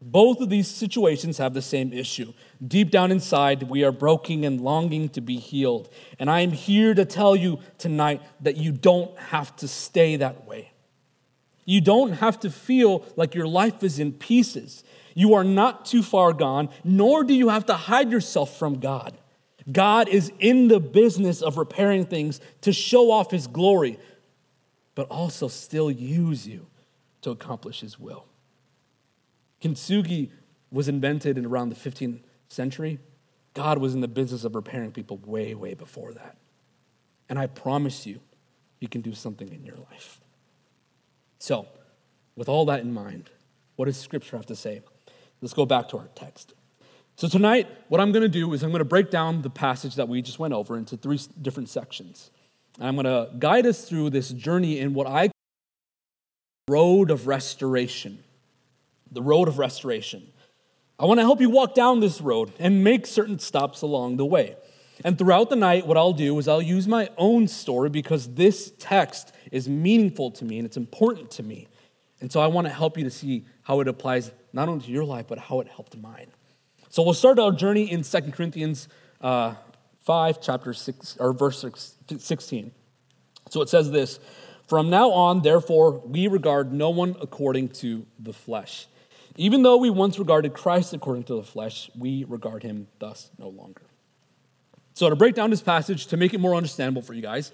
Both 0.00 0.40
of 0.40 0.48
these 0.48 0.68
situations 0.68 1.38
have 1.38 1.54
the 1.54 1.62
same 1.62 1.92
issue. 1.92 2.32
Deep 2.66 2.90
down 2.90 3.10
inside, 3.10 3.64
we 3.64 3.82
are 3.82 3.90
broken 3.90 4.44
and 4.44 4.60
longing 4.60 5.08
to 5.10 5.20
be 5.20 5.38
healed. 5.38 5.92
And 6.20 6.30
I 6.30 6.40
am 6.40 6.52
here 6.52 6.94
to 6.94 7.04
tell 7.04 7.34
you 7.34 7.58
tonight 7.78 8.22
that 8.40 8.56
you 8.56 8.70
don't 8.70 9.18
have 9.18 9.56
to 9.56 9.66
stay 9.66 10.16
that 10.16 10.46
way. 10.46 10.70
You 11.64 11.80
don't 11.80 12.12
have 12.12 12.38
to 12.40 12.50
feel 12.50 13.04
like 13.16 13.34
your 13.34 13.48
life 13.48 13.82
is 13.82 13.98
in 13.98 14.12
pieces. 14.12 14.84
You 15.14 15.34
are 15.34 15.44
not 15.44 15.84
too 15.84 16.02
far 16.02 16.32
gone, 16.32 16.68
nor 16.84 17.24
do 17.24 17.34
you 17.34 17.48
have 17.48 17.66
to 17.66 17.74
hide 17.74 18.12
yourself 18.12 18.56
from 18.56 18.78
God. 18.78 19.18
God 19.70 20.08
is 20.08 20.32
in 20.38 20.68
the 20.68 20.80
business 20.80 21.42
of 21.42 21.58
repairing 21.58 22.06
things 22.06 22.40
to 22.62 22.72
show 22.72 23.10
off 23.10 23.32
his 23.32 23.48
glory, 23.48 23.98
but 24.94 25.08
also 25.08 25.48
still 25.48 25.90
use 25.90 26.46
you 26.46 26.66
to 27.22 27.30
accomplish 27.30 27.80
his 27.80 27.98
will. 27.98 28.24
Kintsugi 29.62 30.30
was 30.70 30.88
invented 30.88 31.38
in 31.38 31.46
around 31.46 31.70
the 31.70 31.76
15th 31.76 32.20
century. 32.48 32.98
God 33.54 33.78
was 33.78 33.94
in 33.94 34.00
the 34.00 34.08
business 34.08 34.44
of 34.44 34.54
repairing 34.54 34.92
people 34.92 35.18
way, 35.24 35.54
way 35.54 35.74
before 35.74 36.12
that. 36.12 36.36
And 37.28 37.38
I 37.38 37.46
promise 37.46 38.06
you, 38.06 38.20
He 38.78 38.86
can 38.86 39.00
do 39.00 39.14
something 39.14 39.52
in 39.52 39.64
your 39.64 39.76
life. 39.90 40.20
So, 41.38 41.66
with 42.36 42.48
all 42.48 42.66
that 42.66 42.80
in 42.80 42.92
mind, 42.92 43.30
what 43.76 43.86
does 43.86 43.96
Scripture 43.96 44.36
have 44.36 44.46
to 44.46 44.56
say? 44.56 44.82
Let's 45.40 45.54
go 45.54 45.66
back 45.66 45.88
to 45.90 45.98
our 45.98 46.08
text. 46.14 46.54
So, 47.16 47.26
tonight, 47.28 47.68
what 47.88 48.00
I'm 48.00 48.12
going 48.12 48.22
to 48.22 48.28
do 48.28 48.52
is 48.52 48.62
I'm 48.62 48.70
going 48.70 48.78
to 48.78 48.84
break 48.84 49.10
down 49.10 49.42
the 49.42 49.50
passage 49.50 49.96
that 49.96 50.08
we 50.08 50.22
just 50.22 50.38
went 50.38 50.54
over 50.54 50.76
into 50.76 50.96
three 50.96 51.18
different 51.42 51.68
sections. 51.68 52.30
And 52.78 52.86
I'm 52.86 52.94
going 52.94 53.06
to 53.06 53.36
guide 53.38 53.66
us 53.66 53.88
through 53.88 54.10
this 54.10 54.30
journey 54.30 54.78
in 54.78 54.94
what 54.94 55.06
I 55.06 55.26
call 55.26 55.32
the 56.68 56.72
road 56.72 57.10
of 57.10 57.26
restoration. 57.26 58.22
The 59.12 59.22
road 59.22 59.48
of 59.48 59.58
restoration. 59.58 60.26
I 60.98 61.06
want 61.06 61.18
to 61.18 61.24
help 61.24 61.40
you 61.40 61.50
walk 61.50 61.74
down 61.74 62.00
this 62.00 62.20
road 62.20 62.52
and 62.58 62.82
make 62.82 63.06
certain 63.06 63.38
stops 63.38 63.82
along 63.82 64.16
the 64.16 64.26
way. 64.26 64.56
And 65.04 65.16
throughout 65.16 65.48
the 65.48 65.56
night, 65.56 65.86
what 65.86 65.96
I'll 65.96 66.12
do 66.12 66.36
is 66.38 66.48
I'll 66.48 66.60
use 66.60 66.88
my 66.88 67.08
own 67.16 67.46
story 67.46 67.88
because 67.88 68.34
this 68.34 68.72
text 68.78 69.32
is 69.52 69.68
meaningful 69.68 70.32
to 70.32 70.44
me 70.44 70.58
and 70.58 70.66
it's 70.66 70.76
important 70.76 71.30
to 71.32 71.42
me. 71.42 71.68
And 72.20 72.32
so 72.32 72.40
I 72.40 72.48
want 72.48 72.66
to 72.66 72.72
help 72.72 72.98
you 72.98 73.04
to 73.04 73.10
see 73.10 73.44
how 73.62 73.80
it 73.80 73.86
applies 73.86 74.32
not 74.52 74.68
only 74.68 74.84
to 74.86 74.90
your 74.90 75.04
life, 75.04 75.26
but 75.28 75.38
how 75.38 75.60
it 75.60 75.68
helped 75.68 75.96
mine. 75.96 76.32
So 76.88 77.02
we'll 77.02 77.14
start 77.14 77.38
our 77.38 77.52
journey 77.52 77.90
in 77.90 78.02
2 78.02 78.20
Corinthians 78.32 78.88
uh, 79.20 79.54
5, 80.00 80.40
chapter 80.40 80.72
6, 80.72 81.16
or 81.20 81.32
verse 81.32 81.64
16. 82.18 82.72
So 83.50 83.62
it 83.62 83.68
says 83.68 83.90
this 83.90 84.18
From 84.66 84.90
now 84.90 85.10
on, 85.10 85.42
therefore, 85.42 85.92
we 85.92 86.26
regard 86.26 86.72
no 86.72 86.90
one 86.90 87.14
according 87.20 87.68
to 87.68 88.06
the 88.18 88.32
flesh. 88.32 88.88
Even 89.38 89.62
though 89.62 89.76
we 89.76 89.88
once 89.88 90.18
regarded 90.18 90.52
Christ 90.52 90.92
according 90.92 91.22
to 91.24 91.36
the 91.36 91.44
flesh, 91.44 91.90
we 91.96 92.24
regard 92.24 92.64
him 92.64 92.88
thus 92.98 93.30
no 93.38 93.48
longer. 93.48 93.82
So, 94.94 95.08
to 95.08 95.14
break 95.14 95.36
down 95.36 95.50
this 95.50 95.62
passage, 95.62 96.08
to 96.08 96.16
make 96.16 96.34
it 96.34 96.40
more 96.40 96.56
understandable 96.56 97.02
for 97.02 97.14
you 97.14 97.22
guys, 97.22 97.52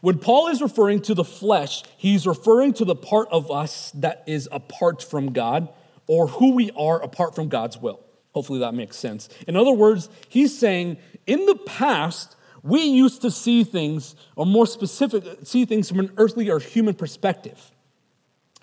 when 0.00 0.20
Paul 0.20 0.46
is 0.46 0.62
referring 0.62 1.02
to 1.02 1.14
the 1.14 1.24
flesh, 1.24 1.82
he's 1.96 2.24
referring 2.24 2.72
to 2.74 2.84
the 2.84 2.94
part 2.94 3.26
of 3.32 3.50
us 3.50 3.90
that 3.96 4.22
is 4.28 4.48
apart 4.52 5.02
from 5.02 5.32
God 5.32 5.68
or 6.06 6.28
who 6.28 6.54
we 6.54 6.70
are 6.76 7.02
apart 7.02 7.34
from 7.34 7.48
God's 7.48 7.78
will. 7.78 7.98
Hopefully 8.32 8.60
that 8.60 8.74
makes 8.74 8.96
sense. 8.96 9.28
In 9.48 9.56
other 9.56 9.72
words, 9.72 10.08
he's 10.28 10.56
saying 10.56 10.98
in 11.26 11.46
the 11.46 11.56
past, 11.56 12.36
we 12.62 12.84
used 12.84 13.22
to 13.22 13.30
see 13.32 13.64
things, 13.64 14.14
or 14.36 14.46
more 14.46 14.66
specific, 14.66 15.24
see 15.42 15.64
things 15.64 15.88
from 15.88 15.98
an 15.98 16.12
earthly 16.16 16.48
or 16.48 16.60
human 16.60 16.94
perspective. 16.94 17.72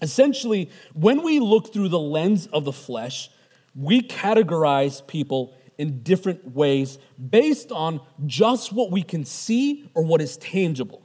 Essentially, 0.01 0.70
when 0.93 1.24
we 1.24 1.39
look 1.39 1.72
through 1.72 1.89
the 1.89 2.00
lens 2.00 2.48
of 2.48 2.65
the 2.65 2.74
flesh, 2.74 3.29
we 3.75 4.01
categorize 4.01 5.05
people 5.05 5.53
in 5.77 6.03
different 6.03 6.53
ways 6.55 6.98
based 7.29 7.72
on 7.72 8.01
just 8.25 8.74
what 8.74 8.91
we 8.91 9.03
can 9.03 9.25
see 9.25 9.89
or 9.93 10.03
what 10.03 10.22
is 10.22 10.38
tangible. 10.38 11.01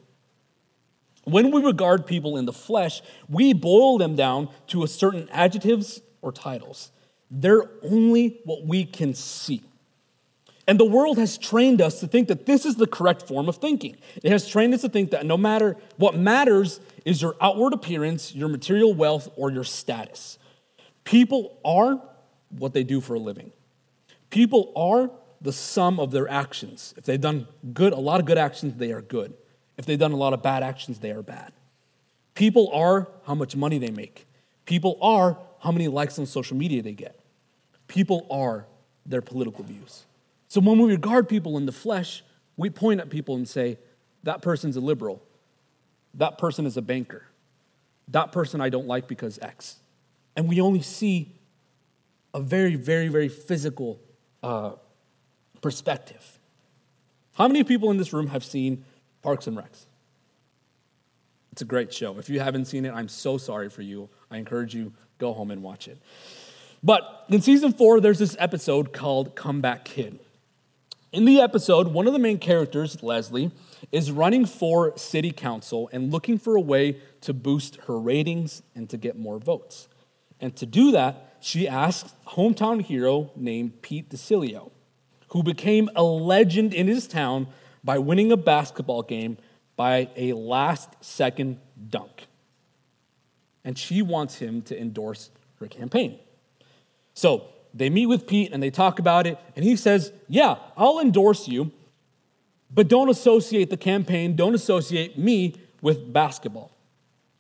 When 1.24 1.50
we 1.50 1.62
regard 1.62 2.06
people 2.06 2.36
in 2.36 2.46
the 2.46 2.52
flesh, 2.52 3.02
we 3.28 3.52
boil 3.52 3.98
them 3.98 4.16
down 4.16 4.48
to 4.68 4.84
a 4.84 4.88
certain 4.88 5.28
adjectives 5.30 6.00
or 6.22 6.30
titles. 6.30 6.92
They're 7.30 7.64
only 7.82 8.40
what 8.44 8.64
we 8.64 8.84
can 8.84 9.14
see. 9.14 9.62
And 10.68 10.80
the 10.80 10.84
world 10.84 11.18
has 11.18 11.38
trained 11.38 11.80
us 11.80 12.00
to 12.00 12.06
think 12.06 12.28
that 12.28 12.46
this 12.46 12.66
is 12.66 12.76
the 12.76 12.86
correct 12.86 13.26
form 13.26 13.48
of 13.48 13.56
thinking. 13.56 13.96
It 14.22 14.30
has 14.30 14.48
trained 14.48 14.74
us 14.74 14.82
to 14.82 14.88
think 14.88 15.12
that 15.12 15.24
no 15.24 15.36
matter 15.36 15.76
what 15.96 16.16
matters 16.16 16.80
is 17.06 17.22
your 17.22 17.36
outward 17.40 17.72
appearance, 17.72 18.34
your 18.34 18.48
material 18.48 18.92
wealth, 18.92 19.28
or 19.36 19.50
your 19.50 19.64
status. 19.64 20.38
People 21.04 21.56
are 21.64 22.02
what 22.50 22.74
they 22.74 22.82
do 22.82 23.00
for 23.00 23.14
a 23.14 23.18
living. 23.18 23.52
People 24.28 24.72
are 24.74 25.10
the 25.40 25.52
sum 25.52 26.00
of 26.00 26.10
their 26.10 26.28
actions. 26.28 26.92
If 26.96 27.04
they've 27.04 27.20
done 27.20 27.46
good, 27.72 27.92
a 27.92 27.98
lot 27.98 28.18
of 28.18 28.26
good 28.26 28.38
actions, 28.38 28.74
they 28.76 28.90
are 28.90 29.00
good. 29.00 29.32
If 29.78 29.86
they've 29.86 29.98
done 29.98 30.10
a 30.10 30.16
lot 30.16 30.32
of 30.32 30.42
bad 30.42 30.64
actions, 30.64 30.98
they 30.98 31.12
are 31.12 31.22
bad. 31.22 31.52
People 32.34 32.70
are 32.72 33.06
how 33.24 33.36
much 33.36 33.54
money 33.54 33.78
they 33.78 33.90
make. 33.90 34.26
People 34.64 34.98
are 35.00 35.38
how 35.60 35.70
many 35.70 35.86
likes 35.86 36.18
on 36.18 36.26
social 36.26 36.56
media 36.56 36.82
they 36.82 36.92
get. 36.92 37.20
People 37.86 38.26
are 38.30 38.66
their 39.06 39.22
political 39.22 39.62
views. 39.62 40.04
So 40.48 40.60
when 40.60 40.76
we 40.76 40.90
regard 40.90 41.28
people 41.28 41.56
in 41.56 41.66
the 41.66 41.72
flesh, 41.72 42.24
we 42.56 42.68
point 42.68 43.00
at 43.00 43.10
people 43.10 43.36
and 43.36 43.48
say, 43.48 43.78
that 44.24 44.42
person's 44.42 44.76
a 44.76 44.80
liberal. 44.80 45.22
That 46.16 46.38
person 46.38 46.66
is 46.66 46.76
a 46.76 46.82
banker. 46.82 47.22
That 48.08 48.32
person 48.32 48.60
I 48.60 48.68
don't 48.68 48.86
like 48.86 49.08
because 49.08 49.38
X. 49.40 49.76
And 50.34 50.48
we 50.48 50.60
only 50.60 50.82
see 50.82 51.32
a 52.34 52.40
very, 52.40 52.74
very, 52.74 53.08
very 53.08 53.28
physical 53.28 54.00
uh, 54.42 54.72
perspective. 55.62 56.38
How 57.34 57.48
many 57.48 57.64
people 57.64 57.90
in 57.90 57.96
this 57.96 58.12
room 58.12 58.28
have 58.28 58.44
seen 58.44 58.84
Parks 59.22 59.46
and 59.46 59.56
Recs? 59.56 59.86
It's 61.52 61.62
a 61.62 61.66
great 61.66 61.92
show. 61.92 62.18
If 62.18 62.28
you 62.28 62.40
haven't 62.40 62.66
seen 62.66 62.84
it, 62.84 62.92
I'm 62.92 63.08
so 63.08 63.38
sorry 63.38 63.70
for 63.70 63.82
you. 63.82 64.08
I 64.30 64.36
encourage 64.36 64.74
you 64.74 64.92
go 65.18 65.32
home 65.32 65.50
and 65.50 65.62
watch 65.62 65.88
it. 65.88 65.98
But 66.82 67.24
in 67.28 67.40
season 67.40 67.72
4 67.72 68.00
there's 68.00 68.18
this 68.18 68.36
episode 68.38 68.92
called 68.92 69.34
Comeback 69.34 69.84
Kid. 69.84 70.18
In 71.12 71.24
the 71.24 71.40
episode, 71.40 71.88
one 71.88 72.06
of 72.06 72.12
the 72.12 72.18
main 72.18 72.38
characters, 72.38 73.02
Leslie, 73.02 73.50
is 73.92 74.10
running 74.10 74.46
for 74.46 74.96
city 74.96 75.30
council 75.30 75.88
and 75.92 76.12
looking 76.12 76.38
for 76.38 76.56
a 76.56 76.60
way 76.60 77.00
to 77.22 77.32
boost 77.32 77.76
her 77.86 77.98
ratings 77.98 78.62
and 78.74 78.88
to 78.90 78.96
get 78.96 79.18
more 79.18 79.38
votes. 79.38 79.88
And 80.40 80.54
to 80.56 80.66
do 80.66 80.92
that, 80.92 81.36
she 81.40 81.68
asks 81.68 82.12
hometown 82.28 82.82
hero 82.82 83.30
named 83.36 83.82
Pete 83.82 84.10
Disellio, 84.10 84.70
who 85.28 85.42
became 85.42 85.88
a 85.94 86.02
legend 86.02 86.74
in 86.74 86.88
his 86.88 87.06
town 87.06 87.48
by 87.84 87.98
winning 87.98 88.32
a 88.32 88.36
basketball 88.36 89.02
game 89.02 89.38
by 89.76 90.08
a 90.16 90.32
last 90.32 90.90
second 91.00 91.58
dunk. 91.88 92.26
And 93.64 93.78
she 93.78 94.02
wants 94.02 94.36
him 94.36 94.62
to 94.62 94.80
endorse 94.80 95.30
her 95.60 95.66
campaign. 95.66 96.18
So 97.14 97.48
they 97.74 97.90
meet 97.90 98.06
with 98.06 98.26
Pete 98.26 98.52
and 98.52 98.62
they 98.62 98.70
talk 98.70 98.98
about 98.98 99.26
it, 99.26 99.38
and 99.54 99.64
he 99.64 99.76
says, 99.76 100.12
Yeah, 100.28 100.56
I'll 100.76 100.98
endorse 100.98 101.46
you, 101.46 101.72
but 102.70 102.88
don't 102.88 103.08
associate 103.08 103.70
the 103.70 103.76
campaign, 103.76 104.36
don't 104.36 104.54
associate 104.54 105.18
me 105.18 105.54
with 105.80 106.12
basketball. 106.12 106.76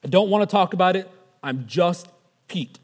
I 0.04 0.08
don't 0.08 0.30
want 0.30 0.48
to 0.48 0.52
talk 0.52 0.72
about 0.72 0.96
it. 0.96 1.10
I'm 1.42 1.66
just 1.66 2.08
Pete. 2.48 2.78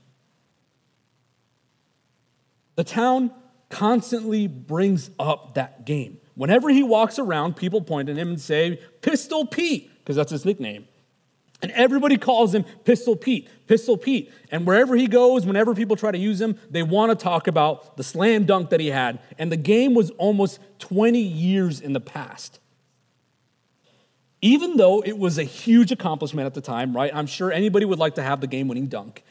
The 2.74 2.84
town 2.84 3.30
constantly 3.68 4.46
brings 4.46 5.10
up 5.18 5.54
that 5.54 5.84
game. 5.84 6.18
Whenever 6.34 6.70
he 6.70 6.82
walks 6.82 7.18
around, 7.18 7.56
people 7.56 7.80
point 7.80 8.08
at 8.08 8.16
him 8.16 8.28
and 8.28 8.40
say, 8.40 8.80
Pistol 9.02 9.46
Pete, 9.46 9.90
because 9.98 10.16
that's 10.16 10.30
his 10.30 10.44
nickname. 10.44 10.86
And 11.62 11.70
everybody 11.72 12.18
calls 12.18 12.52
him 12.52 12.64
Pistol 12.84 13.14
Pete, 13.14 13.48
Pistol 13.68 13.96
Pete. 13.96 14.32
And 14.50 14.66
wherever 14.66 14.96
he 14.96 15.06
goes, 15.06 15.46
whenever 15.46 15.74
people 15.76 15.94
try 15.94 16.10
to 16.10 16.18
use 16.18 16.40
him, 16.40 16.58
they 16.68 16.82
want 16.82 17.10
to 17.10 17.16
talk 17.16 17.46
about 17.46 17.96
the 17.96 18.02
slam 18.02 18.44
dunk 18.44 18.70
that 18.70 18.80
he 18.80 18.88
had. 18.88 19.20
And 19.38 19.50
the 19.50 19.56
game 19.56 19.94
was 19.94 20.10
almost 20.12 20.58
20 20.80 21.20
years 21.20 21.80
in 21.80 21.92
the 21.92 22.00
past. 22.00 22.58
Even 24.40 24.76
though 24.76 25.02
it 25.02 25.16
was 25.16 25.38
a 25.38 25.44
huge 25.44 25.92
accomplishment 25.92 26.46
at 26.46 26.54
the 26.54 26.60
time, 26.60 26.96
right? 26.96 27.12
I'm 27.14 27.28
sure 27.28 27.52
anybody 27.52 27.86
would 27.86 28.00
like 28.00 28.16
to 28.16 28.24
have 28.24 28.40
the 28.40 28.48
game 28.48 28.66
winning 28.66 28.88
dunk. 28.88 29.22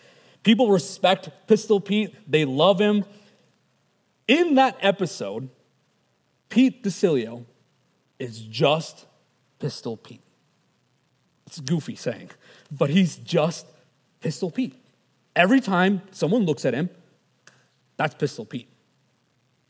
People 0.44 0.72
respect 0.72 1.30
Pistol 1.48 1.82
Pete, 1.82 2.16
they 2.32 2.46
love 2.46 2.80
him. 2.80 3.04
In 4.30 4.56
that 4.56 4.78
episode, 4.80 5.50
Pete 6.48 6.82
Disellio 6.82 7.46
is 8.18 8.40
just 8.40 9.06
Pistol 9.60 9.98
Pete. 9.98 10.22
It's 11.52 11.60
goofy 11.60 11.96
saying, 11.96 12.30
but 12.72 12.90
he's 12.90 13.18
just 13.18 13.68
Pistol 14.22 14.50
Pete. 14.50 14.74
Every 15.36 15.60
time 15.60 16.02
someone 16.12 16.46
looks 16.46 16.64
at 16.64 16.74
him, 16.74 16.90
that's 17.98 18.16
Pistol 18.16 18.46
Pete. 18.46 18.70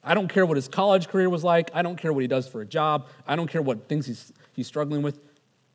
I 0.04 0.14
don't 0.14 0.28
care 0.28 0.46
what 0.46 0.58
his 0.58 0.68
college 0.68 1.08
career 1.08 1.28
was 1.28 1.44
like. 1.44 1.72
I 1.74 1.82
don't 1.82 1.96
care 1.96 2.14
what 2.14 2.22
he 2.22 2.28
does 2.28 2.48
for 2.48 2.62
a 2.62 2.68
job. 2.68 3.08
I 3.26 3.36
don't 3.36 3.48
care 3.48 3.64
what 3.64 3.90
things 3.90 4.06
he's, 4.06 4.32
he's 4.54 4.68
struggling 4.68 5.02
with. 5.02 5.20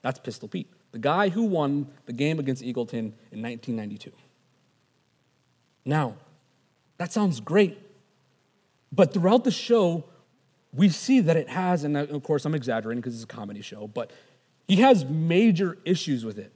That's 0.02 0.20
Pistol 0.20 0.46
Pete, 0.46 0.70
the 0.92 1.00
guy 1.00 1.28
who 1.28 1.42
won 1.42 1.88
the 2.04 2.12
game 2.12 2.38
against 2.38 2.62
Eagleton 2.62 3.10
in 3.32 3.42
1992. 3.42 4.12
Now, 5.84 6.14
that 6.98 7.10
sounds 7.10 7.40
great. 7.40 7.80
But 8.92 9.12
throughout 9.12 9.42
the 9.42 9.50
show, 9.50 10.04
we 10.72 10.88
see 10.88 11.18
that 11.18 11.36
it 11.36 11.48
has, 11.48 11.82
and 11.82 11.96
of 11.96 12.22
course 12.22 12.44
I'm 12.44 12.54
exaggerating 12.54 13.00
because 13.00 13.16
it's 13.16 13.24
a 13.24 13.26
comedy 13.26 13.60
show, 13.60 13.88
but 13.88 14.12
he 14.68 14.76
has 14.76 15.04
major 15.04 15.78
issues 15.84 16.24
with 16.24 16.38
it 16.38 16.52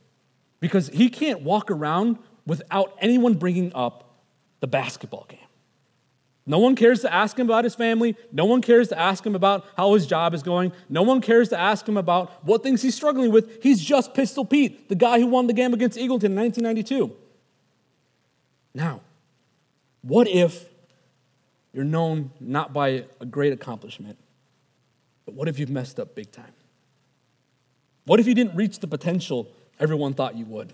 because 0.59 0.89
he 0.89 1.09
can't 1.09 1.43
walk 1.43 1.71
around 1.71 2.19
without 2.47 2.97
anyone 3.01 3.35
bringing 3.35 3.73
up 3.75 4.19
the 4.61 4.67
basketball 4.67 5.27
game. 5.29 5.39
No 6.47 6.59
one 6.59 6.75
cares 6.75 7.03
to 7.03 7.13
ask 7.13 7.39
him 7.39 7.47
about 7.47 7.65
his 7.65 7.75
family. 7.75 8.17
No 8.33 8.45
one 8.45 8.61
cares 8.61 8.89
to 8.89 8.99
ask 8.99 9.25
him 9.25 9.37
about 9.37 9.65
how 9.77 9.95
his 9.95 10.07
job 10.07 10.35
is 10.35 10.43
going. 10.43 10.73
No 10.89 11.03
one 11.03 11.21
cares 11.21 11.51
to 11.51 11.59
ask 11.59 11.89
him 11.89 11.97
about 11.97 12.45
what 12.45 12.63
things 12.63 12.83
he's 12.83 12.95
struggling 12.95 13.31
with. 13.31 13.63
He's 13.63 13.81
just 13.81 14.15
Pistol 14.15 14.45
Pete, 14.45 14.89
the 14.89 14.95
guy 14.95 15.21
who 15.21 15.27
won 15.27 15.47
the 15.47 15.53
game 15.53 15.73
against 15.73 15.97
Eagleton 15.97 16.25
in 16.25 16.37
1992. 16.37 17.15
Now, 18.75 19.01
what 20.03 20.27
if 20.27 20.69
you're 21.73 21.85
known 21.85 22.33
not 22.41 22.73
by 22.73 23.05
a 23.21 23.27
great 23.27 23.53
accomplishment, 23.53 24.19
but 25.27 25.35
what 25.35 25.47
if 25.47 25.59
you've 25.59 25.71
messed 25.71 26.01
up 26.01 26.15
big 26.15 26.33
time? 26.33 26.53
What 28.11 28.19
if 28.19 28.27
you 28.27 28.35
didn't 28.35 28.57
reach 28.57 28.81
the 28.81 28.89
potential 28.89 29.47
everyone 29.79 30.15
thought 30.15 30.35
you 30.35 30.45
would? 30.47 30.73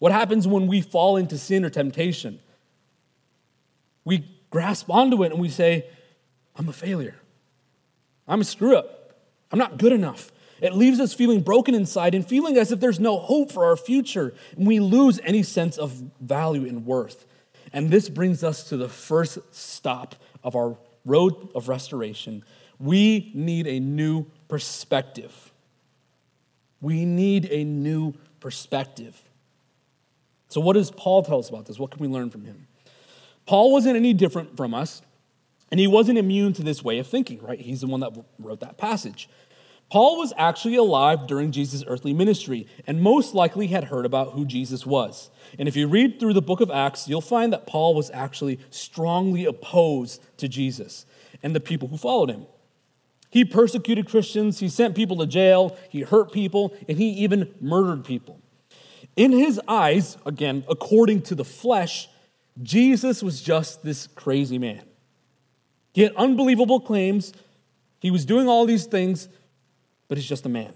What 0.00 0.12
happens 0.12 0.46
when 0.46 0.66
we 0.66 0.82
fall 0.82 1.16
into 1.16 1.38
sin 1.38 1.64
or 1.64 1.70
temptation? 1.70 2.40
We 4.04 4.26
grasp 4.50 4.90
onto 4.90 5.24
it 5.24 5.32
and 5.32 5.40
we 5.40 5.48
say, 5.48 5.86
I'm 6.56 6.68
a 6.68 6.74
failure. 6.74 7.14
I'm 8.26 8.42
a 8.42 8.44
screw 8.44 8.76
up. 8.76 9.18
I'm 9.50 9.58
not 9.58 9.78
good 9.78 9.92
enough. 9.92 10.30
It 10.60 10.74
leaves 10.74 11.00
us 11.00 11.14
feeling 11.14 11.40
broken 11.40 11.74
inside 11.74 12.14
and 12.14 12.28
feeling 12.28 12.58
as 12.58 12.70
if 12.70 12.80
there's 12.80 13.00
no 13.00 13.18
hope 13.18 13.50
for 13.50 13.64
our 13.64 13.76
future. 13.78 14.34
And 14.54 14.66
we 14.66 14.78
lose 14.78 15.20
any 15.24 15.44
sense 15.44 15.78
of 15.78 15.92
value 16.20 16.68
and 16.68 16.84
worth. 16.84 17.24
And 17.72 17.88
this 17.88 18.10
brings 18.10 18.44
us 18.44 18.64
to 18.64 18.76
the 18.76 18.90
first 18.90 19.38
stop 19.52 20.16
of 20.44 20.54
our 20.54 20.76
road 21.06 21.48
of 21.54 21.70
restoration. 21.70 22.44
We 22.78 23.32
need 23.32 23.66
a 23.66 23.80
new 23.80 24.26
perspective. 24.48 25.47
We 26.80 27.04
need 27.04 27.46
a 27.50 27.64
new 27.64 28.14
perspective. 28.40 29.20
So, 30.48 30.60
what 30.60 30.74
does 30.74 30.90
Paul 30.90 31.22
tell 31.22 31.38
us 31.38 31.48
about 31.48 31.66
this? 31.66 31.78
What 31.78 31.90
can 31.90 32.00
we 32.00 32.08
learn 32.08 32.30
from 32.30 32.44
him? 32.44 32.66
Paul 33.46 33.72
wasn't 33.72 33.96
any 33.96 34.12
different 34.12 34.56
from 34.56 34.74
us, 34.74 35.02
and 35.70 35.80
he 35.80 35.86
wasn't 35.86 36.18
immune 36.18 36.52
to 36.54 36.62
this 36.62 36.82
way 36.82 36.98
of 36.98 37.06
thinking, 37.06 37.40
right? 37.42 37.60
He's 37.60 37.80
the 37.80 37.86
one 37.86 38.00
that 38.00 38.12
wrote 38.38 38.60
that 38.60 38.78
passage. 38.78 39.28
Paul 39.90 40.18
was 40.18 40.34
actually 40.36 40.76
alive 40.76 41.26
during 41.26 41.50
Jesus' 41.50 41.82
earthly 41.86 42.12
ministry 42.12 42.66
and 42.86 43.00
most 43.00 43.34
likely 43.34 43.68
had 43.68 43.84
heard 43.84 44.04
about 44.04 44.32
who 44.32 44.44
Jesus 44.44 44.84
was. 44.84 45.30
And 45.58 45.66
if 45.66 45.76
you 45.76 45.88
read 45.88 46.20
through 46.20 46.34
the 46.34 46.42
book 46.42 46.60
of 46.60 46.70
Acts, 46.70 47.08
you'll 47.08 47.22
find 47.22 47.54
that 47.54 47.66
Paul 47.66 47.94
was 47.94 48.10
actually 48.12 48.60
strongly 48.68 49.46
opposed 49.46 50.22
to 50.38 50.46
Jesus 50.46 51.06
and 51.42 51.54
the 51.54 51.60
people 51.60 51.88
who 51.88 51.96
followed 51.96 52.28
him. 52.28 52.46
He 53.30 53.44
persecuted 53.44 54.08
Christians, 54.08 54.58
he 54.58 54.68
sent 54.68 54.94
people 54.94 55.18
to 55.18 55.26
jail, 55.26 55.76
he 55.90 56.00
hurt 56.00 56.32
people, 56.32 56.74
and 56.88 56.96
he 56.96 57.10
even 57.10 57.54
murdered 57.60 58.04
people. 58.04 58.40
In 59.16 59.32
his 59.32 59.60
eyes, 59.68 60.16
again, 60.24 60.64
according 60.68 61.22
to 61.22 61.34
the 61.34 61.44
flesh, 61.44 62.08
Jesus 62.62 63.22
was 63.22 63.42
just 63.42 63.82
this 63.82 64.06
crazy 64.06 64.58
man. 64.58 64.82
He 65.92 66.02
had 66.02 66.14
unbelievable 66.16 66.80
claims, 66.80 67.32
he 68.00 68.10
was 68.10 68.24
doing 68.24 68.48
all 68.48 68.64
these 68.64 68.86
things, 68.86 69.28
but 70.06 70.16
he's 70.16 70.28
just 70.28 70.46
a 70.46 70.48
man. 70.48 70.72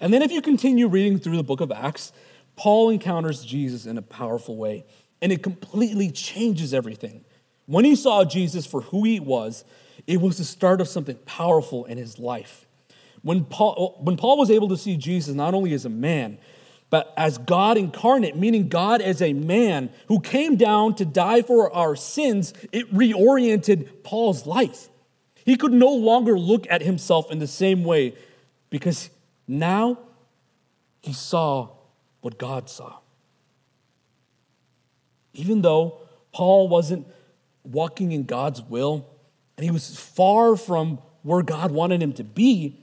And 0.00 0.12
then 0.12 0.22
if 0.22 0.30
you 0.30 0.42
continue 0.42 0.86
reading 0.86 1.18
through 1.18 1.36
the 1.36 1.42
book 1.42 1.60
of 1.60 1.72
Acts, 1.72 2.12
Paul 2.54 2.90
encounters 2.90 3.44
Jesus 3.44 3.86
in 3.86 3.98
a 3.98 4.02
powerful 4.02 4.56
way, 4.56 4.84
and 5.20 5.32
it 5.32 5.42
completely 5.42 6.10
changes 6.10 6.72
everything. 6.72 7.24
When 7.66 7.84
he 7.84 7.96
saw 7.96 8.24
Jesus 8.24 8.66
for 8.66 8.82
who 8.82 9.04
he 9.04 9.20
was, 9.20 9.64
it 10.06 10.20
was 10.20 10.38
the 10.38 10.44
start 10.44 10.80
of 10.80 10.88
something 10.88 11.16
powerful 11.26 11.84
in 11.84 11.98
his 11.98 12.18
life. 12.18 12.66
When 13.22 13.44
Paul, 13.44 13.98
when 14.00 14.16
Paul 14.16 14.38
was 14.38 14.50
able 14.50 14.68
to 14.68 14.76
see 14.76 14.96
Jesus 14.96 15.34
not 15.34 15.54
only 15.54 15.72
as 15.72 15.84
a 15.84 15.90
man, 15.90 16.38
but 16.90 17.12
as 17.16 17.36
God 17.38 17.76
incarnate, 17.76 18.36
meaning 18.36 18.68
God 18.68 19.02
as 19.02 19.20
a 19.20 19.32
man 19.32 19.90
who 20.06 20.20
came 20.20 20.56
down 20.56 20.94
to 20.94 21.04
die 21.04 21.42
for 21.42 21.72
our 21.74 21.94
sins, 21.96 22.54
it 22.72 22.92
reoriented 22.94 24.02
Paul's 24.04 24.46
life. 24.46 24.88
He 25.44 25.56
could 25.56 25.72
no 25.72 25.92
longer 25.92 26.38
look 26.38 26.66
at 26.70 26.82
himself 26.82 27.30
in 27.30 27.38
the 27.38 27.46
same 27.46 27.84
way 27.84 28.14
because 28.70 29.10
now 29.46 29.98
he 31.02 31.12
saw 31.12 31.70
what 32.20 32.38
God 32.38 32.70
saw. 32.70 32.98
Even 35.34 35.62
though 35.62 35.98
Paul 36.32 36.68
wasn't 36.68 37.06
walking 37.64 38.12
in 38.12 38.24
God's 38.24 38.62
will 38.62 39.06
and 39.58 39.64
he 39.64 39.72
was 39.72 39.98
far 39.98 40.54
from 40.54 41.00
where 41.22 41.42
God 41.42 41.72
wanted 41.72 42.00
him 42.00 42.12
to 42.14 42.24
be, 42.24 42.78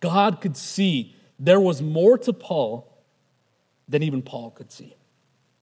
God 0.00 0.40
could 0.40 0.56
see 0.56 1.14
there 1.38 1.60
was 1.60 1.80
more 1.80 2.18
to 2.18 2.32
Paul 2.32 2.92
than 3.88 4.02
even 4.02 4.20
Paul 4.20 4.50
could 4.50 4.72
see. 4.72 4.96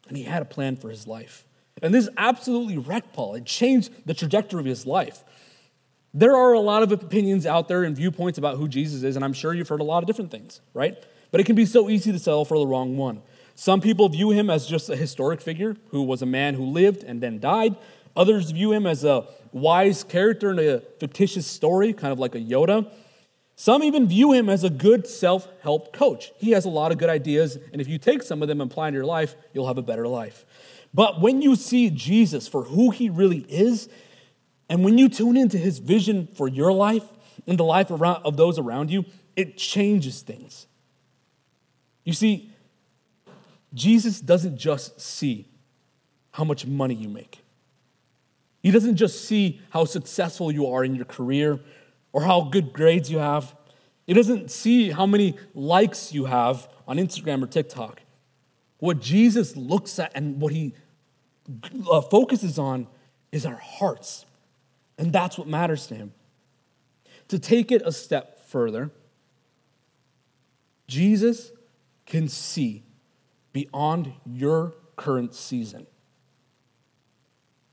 And 0.08 0.16
he 0.16 0.22
had 0.22 0.40
a 0.40 0.46
plan 0.46 0.76
for 0.76 0.88
his 0.88 1.06
life. 1.06 1.44
And 1.82 1.92
this 1.92 2.08
absolutely 2.16 2.78
wrecked 2.78 3.12
Paul. 3.12 3.34
It 3.34 3.44
changed 3.44 3.92
the 4.06 4.14
trajectory 4.14 4.60
of 4.60 4.66
his 4.66 4.86
life. 4.86 5.22
There 6.14 6.34
are 6.34 6.54
a 6.54 6.60
lot 6.60 6.82
of 6.82 6.90
opinions 6.90 7.44
out 7.44 7.68
there 7.68 7.84
and 7.84 7.94
viewpoints 7.94 8.38
about 8.38 8.56
who 8.56 8.68
Jesus 8.68 9.02
is, 9.02 9.14
and 9.14 9.22
I'm 9.22 9.34
sure 9.34 9.52
you've 9.52 9.68
heard 9.68 9.82
a 9.82 9.84
lot 9.84 10.02
of 10.02 10.06
different 10.06 10.30
things, 10.30 10.62
right? 10.72 10.96
But 11.30 11.42
it 11.42 11.44
can 11.44 11.54
be 11.54 11.66
so 11.66 11.90
easy 11.90 12.12
to 12.12 12.18
settle 12.18 12.46
for 12.46 12.58
the 12.58 12.66
wrong 12.66 12.96
one. 12.96 13.20
Some 13.54 13.82
people 13.82 14.08
view 14.08 14.30
him 14.30 14.48
as 14.48 14.66
just 14.66 14.88
a 14.88 14.96
historic 14.96 15.42
figure 15.42 15.76
who 15.90 16.02
was 16.02 16.22
a 16.22 16.26
man 16.26 16.54
who 16.54 16.64
lived 16.64 17.02
and 17.02 17.20
then 17.20 17.40
died. 17.40 17.76
Others 18.16 18.50
view 18.50 18.72
him 18.72 18.86
as 18.86 19.04
a 19.04 19.26
wise 19.52 20.04
character 20.04 20.50
in 20.50 20.58
a 20.58 20.80
fictitious 20.98 21.46
story, 21.46 21.92
kind 21.92 22.12
of 22.12 22.18
like 22.18 22.34
a 22.34 22.40
Yoda. 22.40 22.90
Some 23.56 23.82
even 23.82 24.06
view 24.06 24.32
him 24.32 24.48
as 24.48 24.64
a 24.64 24.70
good 24.70 25.06
self 25.06 25.48
help 25.62 25.92
coach. 25.92 26.32
He 26.38 26.50
has 26.50 26.64
a 26.64 26.68
lot 26.68 26.92
of 26.92 26.98
good 26.98 27.08
ideas, 27.08 27.58
and 27.72 27.80
if 27.80 27.88
you 27.88 27.98
take 27.98 28.22
some 28.22 28.42
of 28.42 28.48
them 28.48 28.60
and 28.60 28.70
apply 28.70 28.88
in 28.88 28.94
your 28.94 29.06
life, 29.06 29.34
you'll 29.52 29.66
have 29.66 29.78
a 29.78 29.82
better 29.82 30.06
life. 30.06 30.44
But 30.92 31.20
when 31.20 31.42
you 31.42 31.56
see 31.56 31.90
Jesus 31.90 32.48
for 32.48 32.64
who 32.64 32.90
he 32.90 33.10
really 33.10 33.46
is, 33.48 33.88
and 34.68 34.84
when 34.84 34.98
you 34.98 35.08
tune 35.08 35.36
into 35.36 35.58
his 35.58 35.78
vision 35.78 36.26
for 36.26 36.48
your 36.48 36.72
life 36.72 37.04
and 37.46 37.58
the 37.58 37.64
life 37.64 37.90
of 37.90 38.36
those 38.36 38.58
around 38.58 38.90
you, 38.90 39.04
it 39.36 39.56
changes 39.56 40.22
things. 40.22 40.66
You 42.04 42.12
see, 42.12 42.50
Jesus 43.74 44.20
doesn't 44.20 44.56
just 44.56 45.00
see 45.00 45.48
how 46.32 46.44
much 46.44 46.66
money 46.66 46.94
you 46.94 47.08
make. 47.08 47.42
He 48.66 48.72
doesn't 48.72 48.96
just 48.96 49.26
see 49.26 49.60
how 49.70 49.84
successful 49.84 50.50
you 50.50 50.66
are 50.66 50.84
in 50.84 50.96
your 50.96 51.04
career 51.04 51.60
or 52.12 52.22
how 52.22 52.40
good 52.40 52.72
grades 52.72 53.08
you 53.08 53.18
have. 53.18 53.54
He 54.08 54.12
doesn't 54.12 54.50
see 54.50 54.90
how 54.90 55.06
many 55.06 55.36
likes 55.54 56.12
you 56.12 56.24
have 56.24 56.66
on 56.88 56.96
Instagram 56.96 57.44
or 57.44 57.46
TikTok. 57.46 58.02
What 58.78 58.98
Jesus 58.98 59.56
looks 59.56 60.00
at 60.00 60.10
and 60.16 60.40
what 60.40 60.52
he 60.52 60.74
uh, 61.88 62.00
focuses 62.00 62.58
on 62.58 62.88
is 63.30 63.46
our 63.46 63.54
hearts. 63.54 64.26
And 64.98 65.12
that's 65.12 65.38
what 65.38 65.46
matters 65.46 65.86
to 65.86 65.94
him. 65.94 66.12
To 67.28 67.38
take 67.38 67.70
it 67.70 67.82
a 67.84 67.92
step 67.92 68.40
further, 68.48 68.90
Jesus 70.88 71.52
can 72.04 72.26
see 72.26 72.82
beyond 73.52 74.12
your 74.24 74.74
current 74.96 75.36
season. 75.36 75.86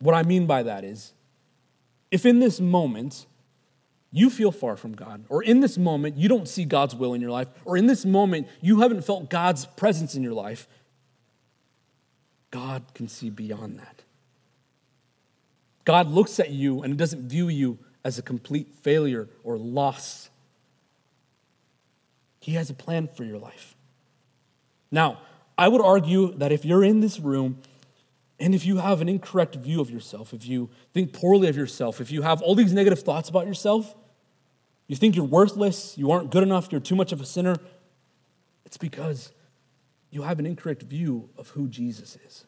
What 0.04 0.14
I 0.14 0.24
mean 0.24 0.48
by 0.48 0.64
that 0.64 0.84
is, 0.84 1.14
if 2.12 2.26
in 2.26 2.40
this 2.40 2.60
moment 2.60 3.26
you 4.12 4.30
feel 4.30 4.52
far 4.52 4.76
from 4.76 4.92
God, 4.92 5.24
or 5.30 5.42
in 5.42 5.62
this 5.62 5.78
moment 5.78 6.18
you 6.18 6.28
don't 6.28 6.46
see 6.46 6.66
God's 6.66 6.94
will 6.94 7.14
in 7.14 7.22
your 7.22 7.32
life, 7.32 7.48
or 7.64 7.78
in 7.78 7.88
this 7.88 8.04
moment 8.04 8.50
you 8.60 8.82
haven't 8.82 9.06
felt 9.06 9.30
God's 9.30 9.66
presence 9.66 10.14
in 10.14 10.22
your 10.22 10.34
life, 10.34 10.68
God 12.52 12.84
can 12.94 13.08
see 13.08 13.30
beyond 13.30 13.80
that. 13.80 14.04
God 15.86 16.10
looks 16.10 16.38
at 16.38 16.50
you 16.50 16.82
and 16.82 16.98
doesn't 16.98 17.30
view 17.30 17.48
you 17.48 17.80
as 18.04 18.20
a 18.20 18.22
complete 18.22 18.74
failure 18.82 19.30
or 19.42 19.58
loss. 19.58 20.30
He 22.42 22.56
has 22.56 22.70
a 22.70 22.74
plan 22.74 23.08
for 23.08 23.24
your 23.24 23.38
life. 23.38 23.78
Now, 24.92 25.20
I 25.58 25.70
would 25.70 25.82
argue 25.82 26.34
that 26.36 26.52
if 26.52 26.66
you're 26.66 26.84
in 26.84 27.00
this 27.00 27.22
room 27.22 27.60
and 28.44 28.54
if 28.54 28.66
you 28.66 28.76
have 28.76 29.00
an 29.00 29.08
incorrect 29.08 29.56
view 29.56 29.80
of 29.80 29.90
yourself, 29.90 30.34
if 30.34 30.46
you 30.46 30.70
think 30.94 31.14
poorly 31.14 31.48
of 31.48 31.56
yourself, 31.56 32.02
if 32.02 32.12
you 32.12 32.24
have 32.24 32.42
all 32.42 32.56
these 32.56 32.74
negative 32.74 33.00
thoughts 33.00 33.30
about 33.30 33.48
yourself, 33.48 33.96
you 34.86 34.98
think 34.98 35.16
you're 35.16 35.24
worthless, 35.24 35.98
you 35.98 36.12
aren't 36.12 36.30
good 36.30 36.44
enough, 36.44 36.70
you're 36.70 36.82
too 36.82 36.98
much 36.98 37.14
of 37.14 37.22
a 37.22 37.26
sinner, 37.26 37.56
it's 38.66 38.76
because 38.76 39.32
you 40.12 40.24
have 40.24 40.40
an 40.40 40.46
incorrect 40.46 40.84
view 40.84 41.30
of 41.38 41.48
who 41.52 41.70
Jesus 41.70 42.18
is. 42.28 42.46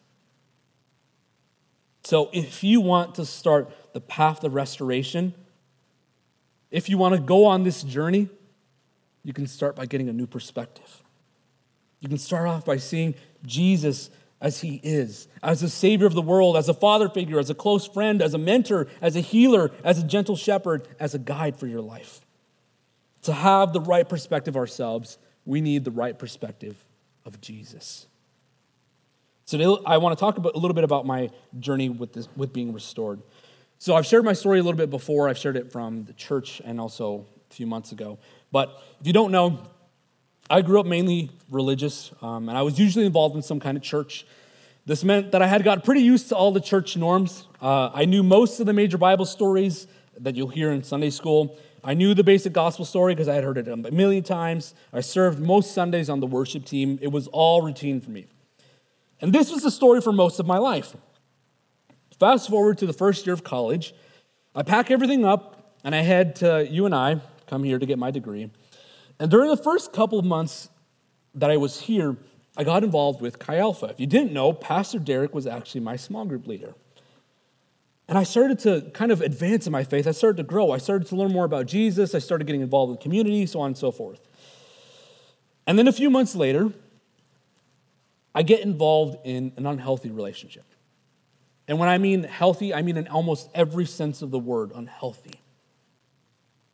So 2.04 2.28
if 2.30 2.62
you 2.62 2.82
want 2.82 3.14
to 3.14 3.24
start 3.24 3.72
the 3.94 4.00
path 4.02 4.44
of 4.44 4.54
restoration, 4.54 5.32
if 6.70 6.90
you 6.90 6.98
want 6.98 7.14
to 7.14 7.20
go 7.22 7.46
on 7.46 7.62
this 7.62 7.82
journey, 7.82 8.28
you 9.24 9.32
can 9.32 9.46
start 9.46 9.74
by 9.74 9.86
getting 9.86 10.10
a 10.10 10.12
new 10.12 10.26
perspective. 10.26 11.02
You 12.00 12.10
can 12.10 12.18
start 12.18 12.46
off 12.46 12.66
by 12.66 12.76
seeing 12.76 13.14
Jesus 13.46 14.10
as 14.40 14.60
he 14.60 14.80
is, 14.82 15.28
as 15.42 15.62
a 15.62 15.68
savior 15.68 16.06
of 16.06 16.14
the 16.14 16.22
world, 16.22 16.56
as 16.56 16.68
a 16.68 16.74
father 16.74 17.08
figure, 17.08 17.38
as 17.38 17.48
a 17.48 17.54
close 17.54 17.86
friend, 17.86 18.20
as 18.20 18.34
a 18.34 18.38
mentor, 18.38 18.86
as 19.00 19.16
a 19.16 19.20
healer, 19.20 19.70
as 19.82 19.98
a 19.98 20.02
gentle 20.02 20.36
shepherd, 20.36 20.86
as 21.00 21.14
a 21.14 21.18
guide 21.18 21.56
for 21.58 21.66
your 21.66 21.80
life. 21.80 22.20
To 23.22 23.32
have 23.32 23.72
the 23.72 23.80
right 23.80 24.06
perspective 24.08 24.56
ourselves, 24.56 25.18
we 25.46 25.60
need 25.60 25.84
the 25.84 25.90
right 25.90 26.18
perspective 26.18 26.76
of 27.24 27.40
Jesus. 27.40 28.06
So 29.46 29.58
today, 29.58 29.82
I 29.86 29.98
want 29.98 30.18
to 30.18 30.20
talk 30.20 30.38
about, 30.38 30.54
a 30.54 30.58
little 30.58 30.74
bit 30.74 30.84
about 30.84 31.06
my 31.06 31.30
journey 31.58 31.88
with, 31.88 32.12
this, 32.12 32.28
with 32.36 32.52
being 32.52 32.72
restored. 32.72 33.22
So 33.78 33.94
I've 33.94 34.06
shared 34.06 34.24
my 34.24 34.32
story 34.32 34.58
a 34.58 34.62
little 34.62 34.76
bit 34.76 34.90
before. 34.90 35.28
I've 35.28 35.38
shared 35.38 35.56
it 35.56 35.70
from 35.70 36.04
the 36.04 36.12
church 36.12 36.60
and 36.64 36.80
also 36.80 37.26
a 37.50 37.54
few 37.54 37.66
months 37.66 37.92
ago. 37.92 38.18
But 38.50 38.82
if 39.00 39.06
you 39.06 39.12
don't 39.12 39.30
know, 39.30 39.60
I 40.48 40.62
grew 40.62 40.78
up 40.78 40.86
mainly 40.86 41.30
religious, 41.50 42.12
um, 42.22 42.48
and 42.48 42.56
I 42.56 42.62
was 42.62 42.78
usually 42.78 43.04
involved 43.04 43.34
in 43.34 43.42
some 43.42 43.58
kind 43.58 43.76
of 43.76 43.82
church. 43.82 44.24
This 44.84 45.02
meant 45.02 45.32
that 45.32 45.42
I 45.42 45.48
had 45.48 45.64
got 45.64 45.84
pretty 45.84 46.02
used 46.02 46.28
to 46.28 46.36
all 46.36 46.52
the 46.52 46.60
church 46.60 46.96
norms. 46.96 47.46
Uh, 47.60 47.90
I 47.92 48.04
knew 48.04 48.22
most 48.22 48.60
of 48.60 48.66
the 48.66 48.72
major 48.72 48.96
Bible 48.96 49.26
stories 49.26 49.88
that 50.20 50.36
you'll 50.36 50.48
hear 50.48 50.70
in 50.70 50.84
Sunday 50.84 51.10
school. 51.10 51.58
I 51.82 51.94
knew 51.94 52.14
the 52.14 52.22
basic 52.22 52.52
gospel 52.52 52.84
story 52.84 53.14
because 53.14 53.28
I 53.28 53.34
had 53.34 53.42
heard 53.42 53.58
it 53.58 53.66
a 53.66 53.76
million 53.76 54.22
times. 54.22 54.74
I 54.92 55.00
served 55.00 55.40
most 55.40 55.72
Sundays 55.72 56.08
on 56.08 56.20
the 56.20 56.26
worship 56.26 56.64
team. 56.64 56.98
It 57.02 57.08
was 57.08 57.26
all 57.28 57.62
routine 57.62 58.00
for 58.00 58.10
me. 58.10 58.26
And 59.20 59.32
this 59.32 59.50
was 59.50 59.62
the 59.62 59.70
story 59.70 60.00
for 60.00 60.12
most 60.12 60.38
of 60.38 60.46
my 60.46 60.58
life. 60.58 60.96
Fast 62.20 62.48
forward 62.48 62.78
to 62.78 62.86
the 62.86 62.92
first 62.92 63.26
year 63.26 63.34
of 63.34 63.42
college, 63.42 63.94
I 64.54 64.62
pack 64.62 64.90
everything 64.90 65.24
up 65.24 65.74
and 65.82 65.94
I 65.94 66.02
head 66.02 66.36
to 66.36 66.66
UNI, 66.68 67.20
come 67.46 67.64
here 67.64 67.78
to 67.78 67.86
get 67.86 67.98
my 67.98 68.10
degree. 68.10 68.50
And 69.18 69.30
during 69.30 69.50
the 69.50 69.56
first 69.56 69.92
couple 69.92 70.18
of 70.18 70.24
months 70.24 70.68
that 71.34 71.50
I 71.50 71.56
was 71.56 71.80
here, 71.80 72.16
I 72.56 72.64
got 72.64 72.84
involved 72.84 73.20
with 73.20 73.38
Chi 73.38 73.58
Alpha. 73.58 73.86
If 73.86 74.00
you 74.00 74.06
didn't 74.06 74.32
know, 74.32 74.52
Pastor 74.52 74.98
Derek 74.98 75.34
was 75.34 75.46
actually 75.46 75.82
my 75.82 75.96
small 75.96 76.24
group 76.24 76.46
leader. 76.46 76.74
And 78.08 78.16
I 78.16 78.22
started 78.22 78.58
to 78.60 78.90
kind 78.92 79.10
of 79.10 79.20
advance 79.20 79.66
in 79.66 79.72
my 79.72 79.84
faith. 79.84 80.06
I 80.06 80.12
started 80.12 80.36
to 80.36 80.42
grow. 80.44 80.70
I 80.70 80.78
started 80.78 81.08
to 81.08 81.16
learn 81.16 81.32
more 81.32 81.44
about 81.44 81.66
Jesus. 81.66 82.14
I 82.14 82.18
started 82.20 82.46
getting 82.46 82.60
involved 82.60 82.90
with 82.90 83.00
the 83.00 83.02
community, 83.02 83.46
so 83.46 83.60
on 83.60 83.68
and 83.68 83.78
so 83.78 83.90
forth. 83.90 84.20
And 85.66 85.78
then 85.78 85.88
a 85.88 85.92
few 85.92 86.08
months 86.08 86.36
later, 86.36 86.72
I 88.34 88.42
get 88.42 88.60
involved 88.60 89.18
in 89.24 89.52
an 89.56 89.66
unhealthy 89.66 90.10
relationship. 90.10 90.64
And 91.66 91.78
when 91.78 91.88
I 91.88 91.98
mean 91.98 92.22
healthy, 92.22 92.72
I 92.72 92.82
mean 92.82 92.96
in 92.96 93.08
almost 93.08 93.50
every 93.54 93.86
sense 93.86 94.22
of 94.22 94.30
the 94.30 94.38
word 94.38 94.70
unhealthy. 94.74 95.40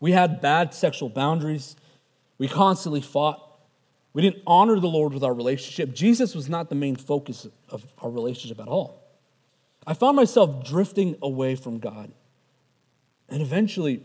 We 0.01 0.13
had 0.13 0.41
bad 0.41 0.75
sexual 0.75 1.09
boundaries. 1.09 1.77
We 2.39 2.49
constantly 2.49 3.01
fought. 3.01 3.41
We 4.13 4.23
didn't 4.23 4.43
honor 4.47 4.79
the 4.79 4.89
Lord 4.89 5.15
with 5.15 5.25
our 5.25 5.33
relationship. 5.33 5.95
Jesus 5.95 6.35
was 6.35 6.49
not 6.49 6.69
the 6.69 6.75
main 6.75 6.97
focus 6.97 7.47
of 7.69 7.85
our 7.99 8.11
relationship 8.11 8.61
at 8.61 8.69
all. 8.69 9.03
I 9.87 9.95
found 9.95 10.17
myself 10.17 10.65
drifting 10.65 11.17
away 11.23 11.57
from 11.57 11.79
God. 11.79 12.13
And 13.29 13.41
eventually, 13.41 14.03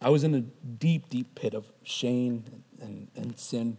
I 0.00 0.10
was 0.10 0.24
in 0.24 0.34
a 0.34 0.40
deep, 0.40 1.08
deep 1.08 1.34
pit 1.34 1.54
of 1.54 1.72
shame 1.82 2.44
and, 2.80 3.08
and 3.16 3.38
sin. 3.38 3.78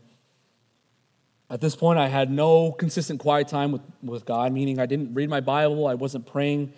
At 1.49 1.61
this 1.61 1.75
point, 1.75 1.99
I 1.99 2.07
had 2.07 2.31
no 2.31 2.71
consistent 2.71 3.19
quiet 3.19 3.47
time 3.47 3.71
with, 3.71 3.81
with 4.01 4.25
God, 4.25 4.51
meaning 4.51 4.79
I 4.79 4.85
didn't 4.85 5.13
read 5.13 5.29
my 5.29 5.41
Bible, 5.41 5.85
I 5.85 5.93
wasn't 5.93 6.25
praying. 6.25 6.73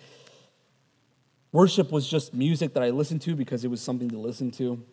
Worship 1.52 1.90
was 1.90 2.06
just 2.06 2.34
music 2.34 2.74
that 2.74 2.82
I 2.82 2.90
listened 2.90 3.22
to 3.22 3.34
because 3.34 3.64
it 3.64 3.68
was 3.68 3.80
something 3.80 4.10
to 4.10 4.18
listen 4.18 4.50
to. 4.52 4.84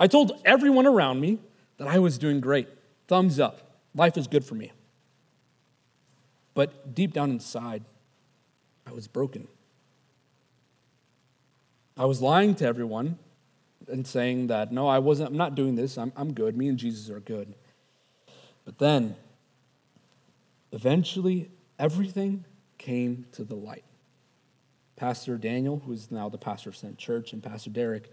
I 0.00 0.06
told 0.06 0.40
everyone 0.46 0.86
around 0.86 1.20
me 1.20 1.38
that 1.76 1.86
I 1.86 1.98
was 1.98 2.16
doing 2.16 2.40
great. 2.40 2.68
Thumbs 3.06 3.38
up. 3.38 3.60
Life 3.94 4.16
is 4.16 4.26
good 4.26 4.44
for 4.44 4.54
me. 4.54 4.72
But 6.54 6.94
deep 6.94 7.12
down 7.12 7.30
inside, 7.30 7.84
I 8.86 8.92
was 8.92 9.06
broken. 9.06 9.46
I 11.98 12.06
was 12.06 12.22
lying 12.22 12.54
to 12.56 12.66
everyone 12.66 13.18
and 13.88 14.06
saying 14.06 14.46
that, 14.46 14.72
no, 14.72 14.88
I 14.88 14.98
wasn't, 14.98 15.30
I'm 15.30 15.36
not 15.36 15.54
doing 15.54 15.74
this. 15.74 15.98
I'm, 15.98 16.12
I'm 16.16 16.32
good. 16.32 16.56
Me 16.56 16.68
and 16.68 16.78
Jesus 16.78 17.10
are 17.10 17.20
good. 17.20 17.54
But 18.64 18.78
then, 18.78 19.16
eventually, 20.72 21.50
everything 21.78 22.46
came 22.78 23.26
to 23.32 23.44
the 23.44 23.54
light. 23.54 23.84
Pastor 24.96 25.36
Daniel, 25.36 25.82
who 25.84 25.92
is 25.92 26.10
now 26.10 26.30
the 26.30 26.38
pastor 26.38 26.70
of 26.70 26.76
St. 26.76 26.96
Church, 26.96 27.32
and 27.32 27.42
Pastor 27.42 27.70
Derek 27.70 28.10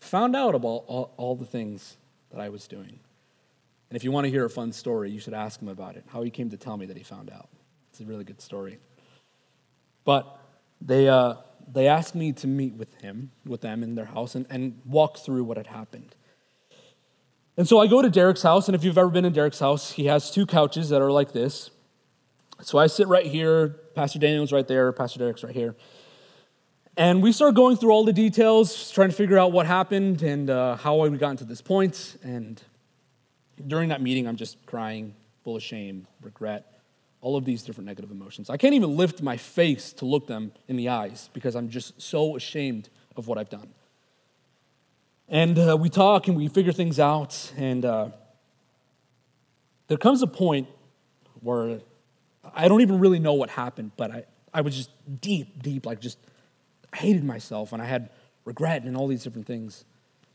found 0.00 0.36
out 0.36 0.54
about 0.54 0.84
all, 0.86 1.14
all, 1.16 1.34
the 1.34 1.44
things 1.44 1.96
that 2.30 2.40
I 2.40 2.48
was 2.48 2.66
doing. 2.66 2.98
And 3.88 3.96
if 3.96 4.04
you 4.04 4.12
want 4.12 4.24
to 4.24 4.30
hear 4.30 4.44
a 4.44 4.50
fun 4.50 4.72
story, 4.72 5.10
you 5.10 5.20
should 5.20 5.34
ask 5.34 5.60
him 5.60 5.68
about 5.68 5.96
it, 5.96 6.04
how 6.08 6.22
he 6.22 6.30
came 6.30 6.50
to 6.50 6.56
tell 6.56 6.76
me 6.76 6.86
that 6.86 6.96
he 6.96 7.02
found 7.02 7.30
out. 7.30 7.48
It's 7.90 8.00
a 8.00 8.04
really 8.04 8.24
good 8.24 8.40
story. 8.40 8.78
But 10.04 10.38
they, 10.80 11.08
uh, 11.08 11.34
they 11.72 11.88
asked 11.88 12.14
me 12.14 12.32
to 12.32 12.46
meet 12.46 12.74
with 12.74 13.00
him, 13.00 13.30
with 13.44 13.60
them 13.60 13.82
in 13.82 13.94
their 13.94 14.04
house, 14.04 14.34
and, 14.34 14.46
and 14.50 14.80
walk 14.84 15.18
through 15.18 15.44
what 15.44 15.56
had 15.56 15.66
happened. 15.66 16.14
And 17.56 17.66
so 17.66 17.78
I 17.78 17.86
go 17.86 18.02
to 18.02 18.10
Derek's 18.10 18.42
house, 18.42 18.68
and 18.68 18.74
if 18.74 18.84
you've 18.84 18.98
ever 18.98 19.08
been 19.08 19.24
in 19.24 19.32
Derek's 19.32 19.60
house, 19.60 19.92
he 19.92 20.06
has 20.06 20.30
two 20.30 20.44
couches 20.44 20.90
that 20.90 21.00
are 21.00 21.10
like 21.10 21.32
this. 21.32 21.70
So 22.62 22.78
I 22.78 22.86
sit 22.86 23.08
right 23.08 23.26
here, 23.26 23.68
Pastor 23.94 24.18
Daniel's 24.18 24.52
right 24.52 24.66
there, 24.66 24.92
Pastor 24.92 25.18
Derek's 25.18 25.42
right 25.42 25.54
here. 25.54 25.74
And 26.98 27.22
we 27.22 27.30
start 27.30 27.54
going 27.54 27.76
through 27.76 27.90
all 27.90 28.04
the 28.04 28.12
details, 28.14 28.90
trying 28.90 29.10
to 29.10 29.14
figure 29.14 29.36
out 29.36 29.52
what 29.52 29.66
happened 29.66 30.22
and 30.22 30.48
uh, 30.48 30.76
how 30.76 31.06
we 31.06 31.18
got 31.18 31.36
to 31.38 31.44
this 31.44 31.60
point. 31.60 32.16
And 32.22 32.62
during 33.66 33.90
that 33.90 34.00
meeting, 34.00 34.26
I'm 34.26 34.36
just 34.36 34.64
crying, 34.64 35.14
full 35.44 35.56
of 35.56 35.62
shame, 35.62 36.06
regret 36.22 36.72
all 37.20 37.36
of 37.36 37.44
these 37.44 37.62
different 37.64 37.86
negative 37.86 38.10
emotions. 38.10 38.48
I 38.48 38.56
can't 38.56 38.72
even 38.72 38.96
lift 38.96 39.20
my 39.20 39.36
face 39.36 39.92
to 39.94 40.06
look 40.06 40.26
them 40.26 40.52
in 40.68 40.76
the 40.76 40.88
eyes 40.88 41.28
because 41.34 41.54
I'm 41.54 41.68
just 41.68 42.00
so 42.00 42.34
ashamed 42.34 42.88
of 43.14 43.28
what 43.28 43.36
I've 43.36 43.50
done. 43.50 43.68
And 45.28 45.58
uh, 45.58 45.76
we 45.78 45.90
talk 45.90 46.28
and 46.28 46.36
we 46.36 46.48
figure 46.48 46.72
things 46.72 46.98
out, 46.98 47.52
and 47.58 47.84
uh, 47.84 48.08
there 49.88 49.98
comes 49.98 50.22
a 50.22 50.26
point 50.26 50.68
where 51.40 51.80
I 52.54 52.68
don't 52.68 52.80
even 52.80 53.00
really 53.00 53.18
know 53.18 53.34
what 53.34 53.50
happened, 53.50 53.90
but 53.98 54.10
I, 54.10 54.24
I 54.54 54.62
was 54.62 54.74
just 54.74 54.90
deep, 55.20 55.62
deep, 55.62 55.84
like 55.84 56.00
just 56.00 56.18
hated 56.96 57.24
myself, 57.24 57.72
and 57.72 57.80
I 57.80 57.86
had 57.86 58.10
regret 58.44 58.84
and 58.84 58.96
all 58.96 59.06
these 59.06 59.22
different 59.22 59.46
things. 59.46 59.84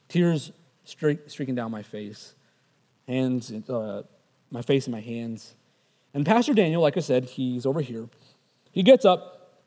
Tears 0.08 0.52
streaking 0.84 1.56
down 1.56 1.72
my 1.72 1.84
face, 1.84 2.36
hands, 3.08 3.52
uh, 3.70 4.04
my 4.50 4.62
face 4.62 4.88
in 4.88 4.92
my 4.92 5.02
hands. 5.02 5.56
And 6.14 6.26
Pastor 6.26 6.54
Daniel, 6.54 6.82
like 6.82 6.98
I 6.98 7.00
said, 7.00 7.26
he's 7.26 7.66
over 7.66 7.82
here. 7.82 8.08
He 8.72 8.84
gets 8.84 9.06
up 9.06 9.62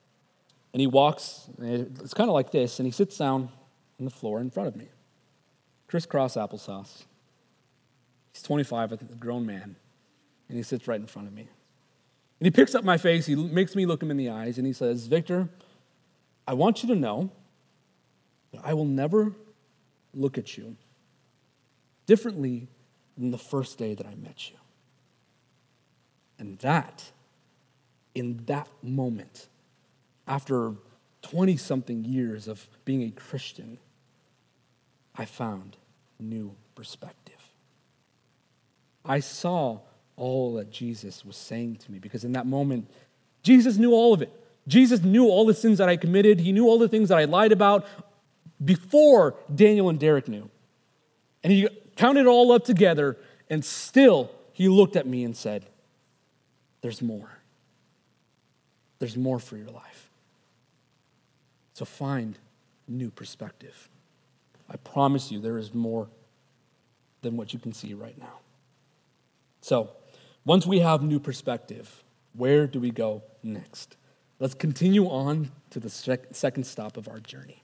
and 0.72 0.80
he 0.80 0.86
walks, 0.86 1.48
and 1.58 1.98
it's 2.00 2.14
kind 2.14 2.28
of 2.28 2.34
like 2.34 2.50
this, 2.50 2.78
and 2.80 2.86
he 2.86 2.90
sits 2.90 3.16
down 3.16 3.48
on 3.98 4.04
the 4.04 4.10
floor 4.10 4.40
in 4.40 4.50
front 4.50 4.68
of 4.68 4.76
me. 4.76 4.88
Crisscross 5.86 6.34
applesauce. 6.34 7.04
He's 8.32 8.42
25, 8.42 8.92
I 8.92 8.96
think, 8.96 9.12
a 9.12 9.14
grown 9.14 9.46
man, 9.46 9.76
and 10.48 10.56
he 10.56 10.64
sits 10.64 10.88
right 10.88 11.00
in 11.00 11.06
front 11.06 11.28
of 11.28 11.34
me. 11.34 11.42
And 11.42 12.46
he 12.46 12.50
picks 12.50 12.74
up 12.74 12.82
my 12.82 12.98
face, 12.98 13.26
he 13.26 13.36
makes 13.36 13.76
me 13.76 13.86
look 13.86 14.02
him 14.02 14.10
in 14.10 14.16
the 14.16 14.30
eyes, 14.30 14.58
and 14.58 14.66
he 14.66 14.72
says, 14.72 15.06
Victor, 15.06 15.48
I 16.46 16.54
want 16.54 16.82
you 16.82 16.88
to 16.90 16.94
know 16.94 17.30
that 18.52 18.62
I 18.64 18.74
will 18.74 18.84
never 18.84 19.32
look 20.14 20.38
at 20.38 20.56
you 20.56 20.76
differently 22.06 22.68
than 23.16 23.30
the 23.30 23.38
first 23.38 23.78
day 23.78 23.94
that 23.94 24.06
I 24.06 24.14
met 24.14 24.50
you. 24.50 24.56
And 26.38 26.58
that, 26.58 27.10
in 28.14 28.42
that 28.46 28.68
moment, 28.82 29.48
after 30.26 30.74
20 31.22 31.56
something 31.56 32.04
years 32.04 32.48
of 32.48 32.66
being 32.84 33.02
a 33.02 33.10
Christian, 33.10 33.78
I 35.16 35.24
found 35.24 35.76
new 36.18 36.54
perspective. 36.74 37.34
I 39.04 39.20
saw 39.20 39.80
all 40.16 40.54
that 40.54 40.70
Jesus 40.70 41.24
was 41.24 41.36
saying 41.36 41.76
to 41.76 41.92
me 41.92 41.98
because 41.98 42.24
in 42.24 42.32
that 42.32 42.46
moment, 42.46 42.90
Jesus 43.42 43.76
knew 43.76 43.92
all 43.92 44.14
of 44.14 44.22
it. 44.22 44.32
Jesus 44.66 45.02
knew 45.02 45.26
all 45.26 45.44
the 45.44 45.54
sins 45.54 45.78
that 45.78 45.88
I 45.88 45.96
committed. 45.96 46.40
He 46.40 46.52
knew 46.52 46.66
all 46.66 46.78
the 46.78 46.88
things 46.88 47.10
that 47.10 47.18
I 47.18 47.24
lied 47.24 47.52
about 47.52 47.86
before 48.64 49.34
Daniel 49.54 49.88
and 49.88 49.98
Derek 49.98 50.28
knew. 50.28 50.48
And 51.42 51.52
he 51.52 51.68
counted 51.96 52.20
it 52.20 52.26
all 52.26 52.52
up 52.52 52.64
together, 52.64 53.18
and 53.50 53.64
still 53.64 54.30
he 54.52 54.68
looked 54.68 54.96
at 54.96 55.06
me 55.06 55.24
and 55.24 55.36
said, 55.36 55.66
there's 56.80 57.00
more. 57.00 57.30
There's 58.98 59.16
more 59.16 59.38
for 59.38 59.56
your 59.56 59.68
life. 59.68 60.10
So 61.72 61.84
find 61.84 62.38
new 62.86 63.10
perspective. 63.10 63.88
I 64.68 64.76
promise 64.76 65.30
you, 65.30 65.40
there 65.40 65.58
is 65.58 65.74
more 65.74 66.08
than 67.22 67.36
what 67.36 67.52
you 67.52 67.58
can 67.58 67.72
see 67.72 67.94
right 67.94 68.18
now. 68.18 68.38
So, 69.60 69.90
once 70.44 70.66
we 70.66 70.80
have 70.80 71.02
new 71.02 71.18
perspective, 71.18 72.04
where 72.34 72.66
do 72.66 72.80
we 72.80 72.90
go 72.90 73.22
next? 73.42 73.96
Let's 74.44 74.52
continue 74.52 75.06
on 75.06 75.50
to 75.70 75.80
the 75.80 75.88
sec- 75.88 76.34
second 76.34 76.64
stop 76.64 76.98
of 76.98 77.08
our 77.08 77.18
journey. 77.18 77.62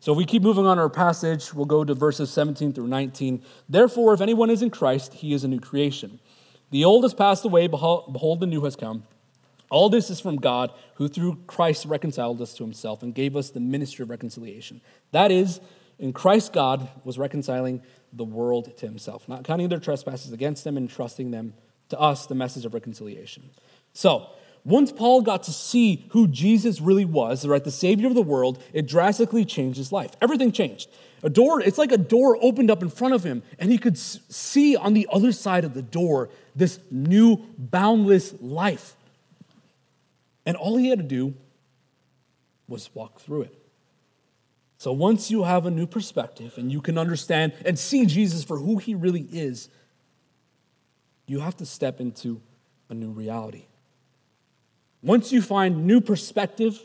So, 0.00 0.12
if 0.12 0.18
we 0.18 0.26
keep 0.26 0.42
moving 0.42 0.66
on 0.66 0.78
our 0.78 0.90
passage, 0.90 1.54
we'll 1.54 1.64
go 1.64 1.82
to 1.82 1.94
verses 1.94 2.30
17 2.30 2.74
through 2.74 2.88
19. 2.88 3.42
Therefore, 3.70 4.12
if 4.12 4.20
anyone 4.20 4.50
is 4.50 4.60
in 4.60 4.68
Christ, 4.68 5.14
he 5.14 5.32
is 5.32 5.44
a 5.44 5.48
new 5.48 5.60
creation. 5.60 6.20
The 6.72 6.84
old 6.84 7.04
has 7.04 7.14
passed 7.14 7.46
away, 7.46 7.68
behold, 7.68 8.40
the 8.40 8.46
new 8.46 8.62
has 8.64 8.76
come. 8.76 9.04
All 9.70 9.88
this 9.88 10.10
is 10.10 10.20
from 10.20 10.36
God, 10.36 10.72
who 10.96 11.08
through 11.08 11.38
Christ 11.46 11.86
reconciled 11.86 12.42
us 12.42 12.52
to 12.56 12.64
himself 12.64 13.02
and 13.02 13.14
gave 13.14 13.34
us 13.34 13.48
the 13.48 13.60
ministry 13.60 14.02
of 14.02 14.10
reconciliation. 14.10 14.82
That 15.12 15.30
is, 15.30 15.58
in 15.98 16.12
Christ, 16.12 16.52
God 16.52 16.86
was 17.04 17.16
reconciling 17.16 17.80
the 18.12 18.24
world 18.24 18.76
to 18.76 18.86
himself, 18.86 19.26
not 19.26 19.44
counting 19.44 19.70
their 19.70 19.80
trespasses 19.80 20.32
against 20.32 20.64
them 20.64 20.76
and 20.76 20.90
trusting 20.90 21.30
them 21.30 21.54
to 21.88 21.98
us 21.98 22.26
the 22.26 22.34
message 22.34 22.66
of 22.66 22.74
reconciliation. 22.74 23.48
So, 23.94 24.28
once 24.64 24.90
Paul 24.90 25.20
got 25.20 25.42
to 25.44 25.52
see 25.52 26.06
who 26.10 26.26
Jesus 26.26 26.80
really 26.80 27.04
was, 27.04 27.46
right, 27.46 27.62
the 27.62 27.70
Savior 27.70 28.06
of 28.06 28.14
the 28.14 28.22
world, 28.22 28.62
it 28.72 28.86
drastically 28.86 29.44
changed 29.44 29.76
his 29.76 29.92
life. 29.92 30.12
Everything 30.22 30.52
changed. 30.52 30.88
A 31.22 31.28
door, 31.28 31.60
it's 31.60 31.76
like 31.76 31.92
a 31.92 31.98
door 31.98 32.38
opened 32.40 32.70
up 32.70 32.82
in 32.82 32.88
front 32.88 33.12
of 33.12 33.24
him, 33.24 33.42
and 33.58 33.70
he 33.70 33.76
could 33.76 33.98
see 33.98 34.76
on 34.76 34.94
the 34.94 35.06
other 35.12 35.32
side 35.32 35.64
of 35.64 35.74
the 35.74 35.82
door 35.82 36.30
this 36.56 36.80
new, 36.90 37.44
boundless 37.58 38.34
life. 38.40 38.96
And 40.46 40.56
all 40.56 40.76
he 40.76 40.88
had 40.88 40.98
to 40.98 41.04
do 41.04 41.34
was 42.66 42.88
walk 42.94 43.20
through 43.20 43.42
it. 43.42 43.54
So 44.78 44.92
once 44.92 45.30
you 45.30 45.44
have 45.44 45.66
a 45.66 45.70
new 45.70 45.86
perspective 45.86 46.54
and 46.56 46.70
you 46.70 46.80
can 46.80 46.98
understand 46.98 47.52
and 47.64 47.78
see 47.78 48.04
Jesus 48.06 48.44
for 48.44 48.58
who 48.58 48.76
he 48.76 48.94
really 48.94 49.26
is, 49.32 49.68
you 51.26 51.40
have 51.40 51.56
to 51.58 51.66
step 51.66 52.00
into 52.00 52.40
a 52.90 52.94
new 52.94 53.10
reality. 53.10 53.64
Once 55.04 55.30
you 55.30 55.42
find 55.42 55.86
new 55.86 56.00
perspective, 56.00 56.80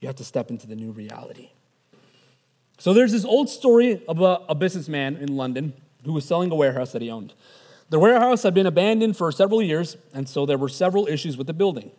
you 0.00 0.06
have 0.06 0.14
to 0.14 0.24
step 0.24 0.50
into 0.50 0.68
the 0.68 0.76
new 0.76 0.92
reality. 0.92 1.50
So 2.78 2.94
there's 2.94 3.10
this 3.10 3.24
old 3.24 3.50
story 3.50 4.02
about 4.08 4.44
a 4.48 4.54
businessman 4.54 5.16
in 5.16 5.36
London 5.36 5.72
who 6.04 6.12
was 6.12 6.24
selling 6.24 6.50
a 6.52 6.54
warehouse 6.54 6.92
that 6.92 7.02
he 7.02 7.10
owned. 7.10 7.34
The 7.90 7.98
warehouse 7.98 8.44
had 8.44 8.54
been 8.54 8.66
abandoned 8.66 9.16
for 9.16 9.32
several 9.32 9.60
years, 9.60 9.96
and 10.14 10.28
so 10.28 10.46
there 10.46 10.56
were 10.56 10.68
several 10.68 11.08
issues 11.08 11.36
with 11.36 11.48
the 11.48 11.52
building. 11.52 11.90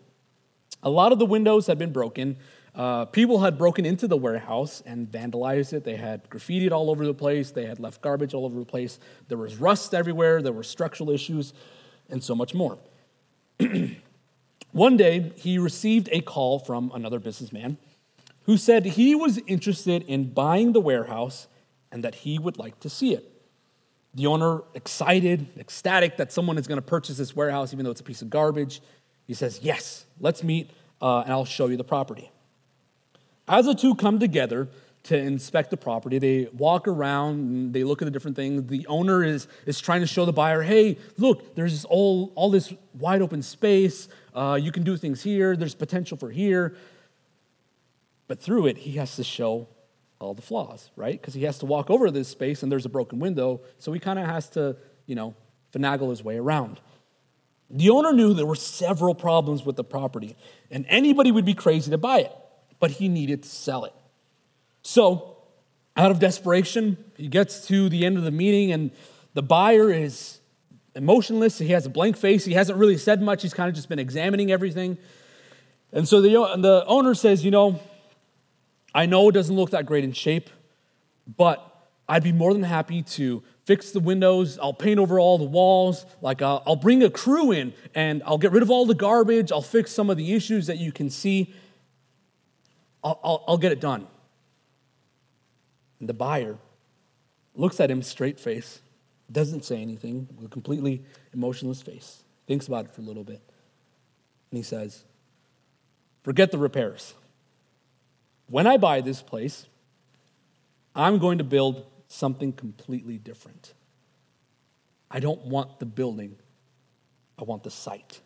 A 0.82 0.90
lot 0.90 1.12
of 1.12 1.20
the 1.20 1.26
windows 1.26 1.68
had 1.68 1.78
been 1.78 1.92
broken. 1.92 2.38
Uh, 2.74 3.04
people 3.04 3.42
had 3.42 3.58
broken 3.58 3.86
into 3.86 4.08
the 4.08 4.16
warehouse 4.16 4.82
and 4.86 5.12
vandalized 5.12 5.74
it. 5.74 5.84
They 5.84 5.98
had 5.98 6.30
graffitied 6.30 6.72
all 6.72 6.90
over 6.90 7.06
the 7.06 7.14
place. 7.14 7.52
They 7.52 7.66
had 7.66 7.82
left 7.82 8.02
garbage 8.02 8.34
all 8.34 8.46
over 8.46 8.58
the 8.58 8.66
place. 8.66 9.00
There 9.28 9.38
was 9.38 9.58
rust 9.58 9.94
everywhere. 9.94 10.42
There 10.42 10.54
were 10.54 10.64
structural 10.64 11.10
issues, 11.10 11.54
and 12.10 12.24
so 12.24 12.36
much 12.36 12.54
more. 12.54 12.78
One 14.72 14.98
day, 14.98 15.32
he 15.36 15.58
received 15.58 16.10
a 16.12 16.22
call 16.22 16.60
from 16.60 16.92
another 16.94 17.20
businessman 17.20 17.78
who 18.44 18.58
said 18.58 18.86
he 18.86 19.16
was 19.16 19.40
interested 19.48 20.04
in 20.04 20.34
buying 20.34 20.72
the 20.74 20.82
warehouse 20.82 21.48
and 21.92 22.04
that 22.04 22.16
he 22.16 22.40
would 22.40 22.58
like 22.58 22.80
to 22.80 22.90
see 22.90 23.14
it. 23.14 23.28
The 24.14 24.28
owner, 24.28 24.62
excited, 24.74 25.48
ecstatic 25.58 26.18
that 26.18 26.32
someone 26.32 26.58
is 26.58 26.68
going 26.68 26.78
to 26.78 26.86
purchase 26.86 27.18
this 27.18 27.36
warehouse, 27.36 27.74
even 27.74 27.86
though 27.86 27.92
it's 27.92 28.02
a 28.02 28.06
piece 28.06 28.22
of 28.22 28.30
garbage, 28.30 28.82
he 29.26 29.34
says, 29.34 29.60
Yes, 29.62 30.06
let's 30.20 30.44
meet 30.44 30.72
uh, 31.02 31.22
and 31.22 31.32
I'll 31.32 31.46
show 31.46 31.68
you 31.68 31.78
the 31.78 31.84
property. 31.84 32.32
As 33.48 33.66
the 33.66 33.74
two 33.74 33.96
come 33.96 34.20
together 34.20 34.70
to 35.04 35.18
inspect 35.18 35.72
the 35.72 35.78
property, 35.78 36.20
they 36.20 36.48
walk 36.54 36.88
around 36.88 37.40
and 37.40 37.74
they 37.74 37.84
look 37.84 38.02
at 38.02 38.06
the 38.06 38.12
different 38.12 38.36
things. 38.36 38.68
The 38.68 38.86
owner 38.88 39.24
is, 39.24 39.48
is 39.66 39.80
trying 39.80 40.02
to 40.02 40.08
show 40.08 40.26
the 40.26 40.34
buyer, 40.34 40.62
hey, 40.62 40.98
look, 41.18 41.56
there's 41.56 41.86
all, 41.86 42.32
all 42.36 42.52
this 42.52 42.72
wide 42.94 43.22
open 43.22 43.42
space. 43.42 44.08
Uh, 44.36 44.60
you 44.62 44.72
can 44.72 44.84
do 44.84 44.96
things 44.98 45.24
here, 45.24 45.56
there's 45.56 45.74
potential 45.74 46.18
for 46.18 46.30
here. 46.30 46.76
But 48.28 48.40
through 48.40 48.68
it, 48.68 48.78
he 48.78 48.94
has 48.94 49.16
to 49.16 49.24
show 49.24 49.68
all 50.20 50.36
the 50.36 50.42
flaws, 50.42 50.92
right? 50.96 51.20
Because 51.20 51.34
he 51.34 51.44
has 51.44 51.58
to 51.60 51.66
walk 51.66 51.90
over 51.90 52.12
this 52.12 52.28
space 52.28 52.62
and 52.62 52.72
there's 52.72 52.86
a 52.86 52.90
broken 52.90 53.20
window, 53.20 53.62
so 53.80 53.92
he 53.92 54.00
kind 54.00 54.20
of 54.20 54.28
has 54.28 54.50
to, 54.50 54.78
you 55.08 55.16
know, 55.16 55.36
finagle 55.74 56.12
his 56.12 56.24
way 56.24 56.38
around. 56.38 56.80
The 57.72 57.90
owner 57.90 58.14
knew 58.14 58.34
there 58.34 58.46
were 58.46 58.56
several 58.56 59.16
problems 59.16 59.66
with 59.66 59.78
the 59.78 59.84
property, 59.84 60.36
and 60.70 60.86
anybody 60.90 61.32
would 61.32 61.46
be 61.46 61.54
crazy 61.56 61.90
to 61.90 61.98
buy 61.98 62.20
it, 62.20 62.32
but 62.80 62.92
he 62.92 63.08
needed 63.08 63.44
to 63.44 63.50
sell 63.50 63.86
it. 63.86 63.94
So, 64.84 65.38
out 65.96 66.12
of 66.12 66.20
desperation, 66.20 66.98
he 67.18 67.28
gets 67.28 67.68
to 67.68 67.90
the 67.90 68.06
end 68.06 68.18
of 68.18 68.24
the 68.24 68.32
meeting, 68.32 68.72
and 68.72 68.92
the 69.34 69.44
buyer 69.44 69.92
is 69.92 70.40
emotionless. 70.96 71.58
He 71.58 71.70
has 71.70 71.86
a 71.86 71.90
blank 71.90 72.18
face. 72.18 72.46
He 72.46 72.54
hasn't 72.54 72.78
really 72.78 72.98
said 72.98 73.22
much. 73.22 73.42
He's 73.42 73.54
kind 73.54 73.70
of 73.70 73.76
just 73.76 73.90
been 73.90 74.00
examining 74.00 74.52
everything. 74.52 74.98
And 75.92 76.08
so 76.08 76.22
the, 76.22 76.30
the 76.58 76.84
owner 76.88 77.14
says, 77.14 77.44
You 77.44 77.52
know, 77.52 77.80
I 78.94 79.06
know 79.06 79.30
it 79.30 79.34
doesn't 79.34 79.56
look 79.56 79.72
that 79.72 79.86
great 79.86 80.04
in 80.04 80.14
shape, 80.14 80.50
but 81.38 81.68
I'd 82.08 82.24
be 82.24 82.32
more 82.32 82.54
than 82.54 82.64
happy 82.64 83.04
to 83.04 83.44
fix 83.66 83.92
the 83.92 84.00
windows. 84.00 84.60
I'll 84.62 84.74
paint 84.74 85.00
over 85.00 85.20
all 85.20 85.38
the 85.38 85.46
walls. 85.46 86.06
Like, 86.22 86.42
I'll, 86.42 86.62
I'll 86.66 86.76
bring 86.76 87.04
a 87.04 87.10
crew 87.10 87.52
in 87.52 87.74
and 87.96 88.22
I'll 88.26 88.38
get 88.38 88.52
rid 88.52 88.64
of 88.64 88.70
all 88.70 88.86
the 88.86 88.96
garbage. 88.96 89.52
I'll 89.52 89.62
fix 89.62 89.92
some 89.92 90.10
of 90.10 90.18
the 90.18 90.34
issues 90.34 90.68
that 90.68 90.78
you 90.78 90.92
can 90.92 91.10
see. 91.10 91.54
I'll, 93.04 93.20
I'll, 93.24 93.44
I'll 93.48 93.58
get 93.58 93.72
it 93.72 93.80
done. 93.80 94.08
And 96.02 96.10
the 96.10 96.16
buyer 96.16 96.58
looks 97.54 97.80
at 97.80 97.92
him 97.92 98.02
straight 98.02 98.40
face, 98.40 98.82
doesn't 99.32 99.64
say 99.64 99.80
anything, 99.80 100.28
with 100.36 100.48
a 100.48 100.50
completely 100.50 101.04
emotionless 101.32 101.80
face, 101.80 102.24
thinks 102.48 102.68
about 102.68 102.86
it 102.86 102.92
for 102.92 103.02
a 103.02 103.04
little 103.04 103.24
bit. 103.24 103.40
And 104.50 104.58
he 104.58 104.64
says, 104.64 105.06
Forget 106.24 106.52
the 106.52 106.58
repairs. 106.58 107.14
When 108.48 108.66
I 108.66 108.78
buy 108.78 109.02
this 109.02 109.22
place, 109.22 109.68
I'm 110.96 111.20
going 111.20 111.38
to 111.38 111.44
build 111.44 111.86
something 112.08 112.52
completely 112.52 113.20
different. 113.20 113.74
I 115.10 115.20
don't 115.20 115.46
want 115.46 115.80
the 115.80 115.86
building, 115.86 116.36
I 117.38 117.44
want 117.44 117.62
the 117.62 117.72
site. 117.72 118.22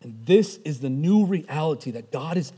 And 0.00 0.24
this 0.26 0.58
is 0.58 0.80
the 0.80 0.90
new 0.90 1.26
reality 1.26 1.90
that 1.90 2.12
God 2.12 2.36
is, 2.36 2.52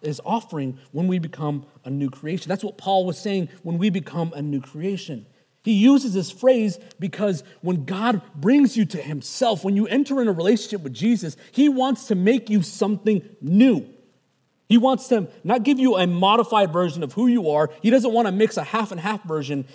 is 0.00 0.20
offering 0.24 0.78
when 0.92 1.08
we 1.08 1.18
become 1.18 1.66
a 1.84 1.90
new 1.90 2.08
creation. 2.08 2.48
That's 2.48 2.64
what 2.64 2.78
Paul 2.78 3.04
was 3.04 3.18
saying 3.18 3.50
when 3.62 3.76
we 3.76 3.90
become 3.90 4.32
a 4.34 4.40
new 4.40 4.60
creation. 4.60 5.26
He 5.62 5.72
uses 5.72 6.14
this 6.14 6.30
phrase 6.30 6.78
because 7.00 7.42
when 7.60 7.84
God 7.84 8.22
brings 8.34 8.76
you 8.76 8.84
to 8.86 9.02
Himself, 9.02 9.64
when 9.64 9.76
you 9.76 9.86
enter 9.88 10.22
in 10.22 10.28
a 10.28 10.32
relationship 10.32 10.82
with 10.82 10.94
Jesus, 10.94 11.36
He 11.52 11.68
wants 11.68 12.06
to 12.06 12.14
make 12.14 12.48
you 12.48 12.62
something 12.62 13.28
new. 13.40 13.86
He 14.68 14.78
wants 14.78 15.08
to 15.08 15.28
not 15.44 15.64
give 15.64 15.78
you 15.78 15.96
a 15.96 16.06
modified 16.06 16.72
version 16.72 17.02
of 17.02 17.12
who 17.12 17.26
you 17.26 17.50
are. 17.50 17.70
He 17.82 17.90
doesn't 17.90 18.12
want 18.12 18.26
to 18.26 18.32
mix 18.32 18.56
a 18.56 18.64
half 18.64 18.90
and 18.90 19.00
half 19.00 19.22
version. 19.24 19.66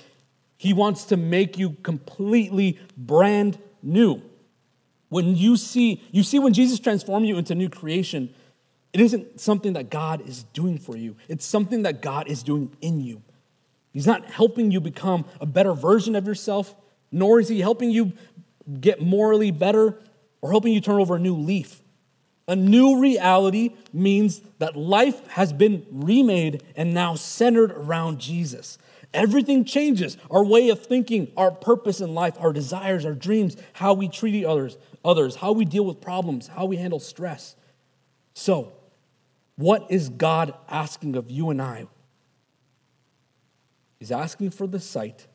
He 0.58 0.74
wants 0.74 1.06
to 1.06 1.18
make 1.18 1.58
you 1.58 1.72
completely 1.84 2.80
brand 2.96 3.60
new. 3.84 4.22
When 5.12 5.36
you 5.36 5.58
see, 5.58 6.02
you 6.12 6.24
see 6.24 6.39
when 6.39 6.54
Jesus 6.54 6.80
transformed 6.80 7.28
you 7.28 7.38
into 7.38 7.54
new 7.54 7.67
creation, 7.67 8.34
it 8.93 9.02
isn't 9.02 9.41
something 9.41 9.74
that 9.74 9.89
God 9.89 10.26
is 10.26 10.43
doing 10.54 10.78
for 10.78 10.95
you. 10.95 11.17
It's 11.28 11.45
something 11.45 11.82
that 11.82 12.02
God 12.02 12.30
is 12.30 12.43
doing 12.43 12.74
in 12.80 13.02
you. 13.02 13.21
He's 13.91 14.08
not 14.08 14.24
helping 14.24 14.71
you 14.71 14.80
become 14.80 15.26
a 15.41 15.45
better 15.45 15.74
version 15.74 16.15
of 16.15 16.26
yourself, 16.26 16.74
nor 17.12 17.41
is 17.41 17.50
he 17.50 17.60
helping 17.60 17.91
you 17.91 18.13
get 18.80 19.02
morally 19.02 19.52
better 19.52 20.00
or 20.39 20.52
helping 20.52 20.71
you 20.71 20.80
turn 20.80 21.02
over 21.02 21.17
a 21.17 21.19
new 21.19 21.36
leaf. 21.36 21.82
A 22.47 22.56
new 22.56 23.02
reality 23.02 23.76
means 23.91 24.41
that 24.60 24.78
life 24.78 25.28
has 25.28 25.52
been 25.52 25.86
remade 25.91 26.63
and 26.78 26.93
now 26.93 27.15
centered 27.15 27.71
around 27.71 28.19
Jesus. 28.19 28.78
Everything 29.13 29.65
changes. 29.65 30.15
Our 30.30 30.45
way 30.45 30.69
of 30.69 30.86
thinking, 30.86 31.34
our 31.36 31.52
purpose 31.52 32.00
in 32.00 32.13
life, 32.13 32.36
our 32.39 32.54
desires, 32.54 33.06
our 33.06 33.13
dreams, 33.13 33.58
how 33.74 33.93
we 33.93 34.08
treat 34.08 34.45
others, 34.45 34.78
others, 35.04 35.36
how 35.36 35.52
we 35.52 35.66
deal 35.66 35.86
with 35.86 36.02
problems, 36.02 36.48
how 36.48 36.66
we 36.66 36.78
handle 36.78 37.00
stress. 37.00 37.56
So, 38.34 38.74
what 39.56 39.88
is 39.90 40.10
God 40.10 40.54
asking 40.70 41.16
of 41.16 41.30
you 41.30 41.50
and 41.50 41.62
I? 41.62 41.88
He's 44.00 44.12
asking 44.12 44.52
for 44.52 44.66
the 44.66 44.80
site, 44.80 45.28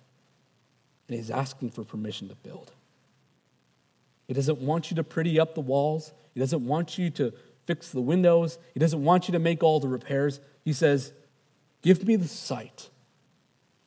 and 1.08 1.16
he's 1.16 1.30
asking 1.30 1.70
for 1.70 1.84
permission 1.84 2.28
to 2.28 2.34
build. 2.34 2.72
He 4.26 4.34
doesn't 4.34 4.58
want 4.58 4.90
you 4.90 4.96
to 4.96 5.04
pretty 5.04 5.38
up 5.38 5.54
the 5.54 5.60
walls. 5.60 6.12
He 6.34 6.40
doesn't 6.40 6.66
want 6.66 6.98
you 6.98 7.10
to 7.10 7.32
fix 7.66 7.90
the 7.90 8.00
windows. 8.00 8.58
He 8.74 8.80
doesn't 8.80 9.02
want 9.04 9.28
you 9.28 9.32
to 9.32 9.38
make 9.38 9.62
all 9.62 9.78
the 9.78 9.88
repairs. 9.88 10.40
He 10.64 10.72
says, 10.72 11.12
Give 11.82 12.04
me 12.04 12.16
the 12.16 12.26
site 12.26 12.90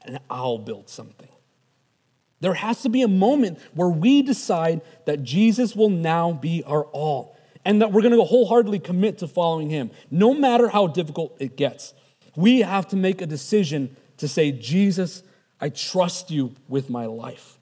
and 0.01 0.19
I'll 0.29 0.57
build 0.57 0.89
something. 0.89 1.29
There 2.41 2.53
has 2.53 2.81
to 2.83 2.89
be 2.89 3.01
a 3.01 3.07
moment 3.07 3.59
where 3.73 3.89
we 3.89 4.21
decide 4.21 4.81
that 5.05 5.23
Jesus 5.23 5.75
will 5.75 5.89
now 5.89 6.31
be 6.31 6.63
our 6.65 6.83
all 6.85 7.37
and 7.65 7.81
that 7.81 7.91
we're 7.91 8.01
going 8.01 8.15
to 8.17 8.23
wholeheartedly 8.23 8.79
commit 8.79 9.17
to 9.17 9.27
following 9.27 9.69
him, 9.69 9.91
no 10.09 10.33
matter 10.33 10.69
how 10.69 10.87
difficult 10.87 11.35
it 11.39 11.57
gets. 11.57 11.93
We 12.35 12.59
have 12.61 12.87
to 12.89 12.95
make 12.95 13.21
a 13.21 13.25
decision 13.25 13.95
to 14.17 14.27
say, 14.27 14.51
Jesus, 14.51 15.23
I 15.59 15.69
trust 15.69 16.31
you 16.31 16.55
with 16.67 16.89
my 16.89 17.05
life. 17.05 17.57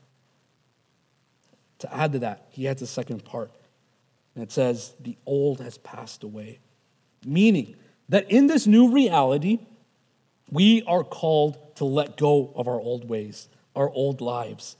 To 1.79 1.93
add 1.93 2.11
to 2.13 2.19
that, 2.19 2.47
he 2.51 2.67
adds 2.67 2.81
a 2.81 2.87
second 2.87 3.25
part. 3.25 3.51
And 4.35 4.43
it 4.43 4.51
says, 4.51 4.93
the 4.99 5.17
old 5.25 5.61
has 5.61 5.77
passed 5.79 6.23
away. 6.23 6.59
Meaning 7.25 7.75
that 8.09 8.29
in 8.31 8.47
this 8.47 8.67
new 8.67 8.93
reality, 8.93 9.59
we 10.51 10.83
are 10.83 11.03
called 11.03 11.75
to 11.77 11.85
let 11.85 12.17
go 12.17 12.53
of 12.55 12.67
our 12.67 12.79
old 12.79 13.09
ways, 13.09 13.47
our 13.77 13.89
old 13.91 14.19
lives. 14.19 14.75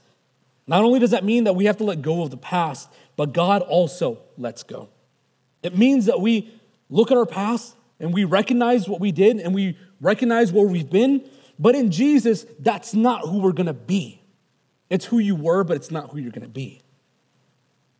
Not 0.66 0.84
only 0.84 0.98
does 0.98 1.12
that 1.12 1.24
mean 1.24 1.44
that 1.44 1.54
we 1.54 1.64
have 1.64 1.78
to 1.78 1.84
let 1.84 2.02
go 2.02 2.22
of 2.22 2.30
the 2.30 2.36
past, 2.36 2.90
but 3.16 3.32
God 3.32 3.62
also 3.62 4.18
lets 4.36 4.62
go. 4.62 4.90
It 5.62 5.76
means 5.76 6.06
that 6.06 6.20
we 6.20 6.52
look 6.90 7.10
at 7.10 7.16
our 7.16 7.26
past 7.26 7.74
and 7.98 8.12
we 8.12 8.24
recognize 8.24 8.88
what 8.88 9.00
we 9.00 9.10
did 9.10 9.38
and 9.38 9.54
we 9.54 9.78
recognize 10.00 10.52
where 10.52 10.66
we've 10.66 10.90
been, 10.90 11.28
but 11.58 11.74
in 11.74 11.90
Jesus, 11.90 12.44
that's 12.60 12.94
not 12.94 13.22
who 13.22 13.40
we're 13.40 13.52
gonna 13.52 13.72
be. 13.72 14.20
It's 14.90 15.06
who 15.06 15.18
you 15.18 15.34
were, 15.34 15.64
but 15.64 15.76
it's 15.76 15.90
not 15.90 16.10
who 16.10 16.18
you're 16.18 16.32
gonna 16.32 16.48
be. 16.48 16.82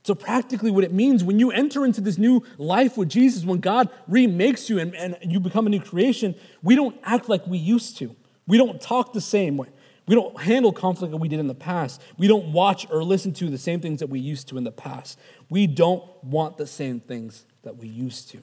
So, 0.05 0.15
practically, 0.15 0.71
what 0.71 0.85
it 0.85 0.93
means 0.93 1.23
when 1.23 1.39
you 1.39 1.51
enter 1.51 1.85
into 1.85 2.01
this 2.01 2.17
new 2.17 2.43
life 2.57 2.97
with 2.97 3.11
Jesus, 3.11 3.45
when 3.45 3.61
God 3.61 3.91
remakes 4.07 4.71
you 4.71 4.79
and, 4.79 4.95
and 4.95 5.17
you 5.23 5.39
become 5.41 5.67
a 5.67 5.71
new 5.71 5.81
creation, 5.81 6.35
we 6.63 6.77
don't 6.77 6.97
act 7.03 7.29
like 7.29 7.47
we 7.47 7.59
used 7.59 7.99
to. 7.99 8.15
We 8.47 8.57
don't 8.57 8.81
talk 8.81 9.13
the 9.13 9.21
same 9.21 9.57
way. 9.59 9.69
We 10.09 10.15
don't 10.15 10.41
handle 10.41 10.73
conflict 10.73 11.11
that 11.13 11.19
we 11.19 11.29
did 11.29 11.39
in 11.39 11.47
the 11.47 11.55
past. 11.55 12.01
We 12.17 12.27
don't 12.27 12.53
watch 12.53 12.87
or 12.91 13.05
listen 13.05 13.35
to 13.35 13.51
the 13.51 13.59
same 13.59 13.81
things 13.81 14.01
that 14.01 14.09
we 14.09 14.19
used 14.19 14.49
to 14.49 14.57
in 14.57 14.65
the 14.65 14.73
past. 14.73 15.19
We 15.51 15.67
don't 15.67 16.03
want 16.25 16.57
the 16.57 16.67
same 16.67 16.99
things 16.99 17.45
that 17.63 17.77
we 17.77 17.89
used 17.89 18.31
to. 18.31 18.43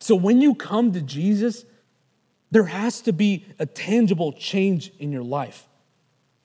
So, 0.00 0.14
when 0.14 0.42
you 0.42 0.54
come 0.54 0.92
to 0.92 1.00
Jesus, 1.00 1.64
there 2.50 2.64
has 2.64 3.00
to 3.02 3.12
be 3.12 3.46
a 3.58 3.64
tangible 3.64 4.32
change 4.32 4.92
in 4.98 5.10
your 5.10 5.22
life. 5.22 5.66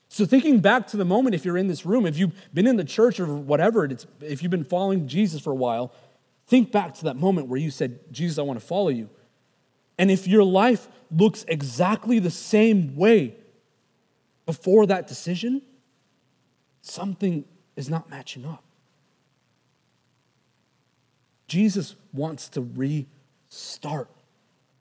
So, 0.08 0.24
thinking 0.24 0.60
back 0.60 0.86
to 0.88 0.96
the 0.96 1.04
moment, 1.04 1.34
if 1.34 1.44
you're 1.44 1.58
in 1.58 1.68
this 1.68 1.84
room, 1.84 2.06
if 2.06 2.16
you've 2.16 2.32
been 2.54 2.66
in 2.66 2.76
the 2.76 2.84
church 2.84 3.20
or 3.20 3.26
whatever, 3.26 3.84
it's, 3.84 4.06
if 4.22 4.42
you've 4.42 4.50
been 4.50 4.64
following 4.64 5.08
Jesus 5.08 5.42
for 5.42 5.52
a 5.52 5.56
while, 5.56 5.92
think 6.46 6.72
back 6.72 6.94
to 6.94 7.04
that 7.04 7.16
moment 7.16 7.48
where 7.48 7.60
you 7.60 7.70
said, 7.70 8.00
Jesus, 8.12 8.38
I 8.38 8.42
want 8.42 8.58
to 8.58 8.64
follow 8.64 8.88
you. 8.88 9.10
And 9.98 10.10
if 10.10 10.26
your 10.26 10.44
life 10.44 10.88
looks 11.10 11.44
exactly 11.48 12.18
the 12.18 12.30
same 12.30 12.96
way 12.96 13.36
before 14.46 14.86
that 14.86 15.06
decision, 15.06 15.60
something 16.80 17.44
is 17.74 17.90
not 17.90 18.08
matching 18.08 18.46
up. 18.46 18.62
Jesus 21.48 21.94
wants 22.12 22.48
to 22.50 22.60
restart, 22.74 24.08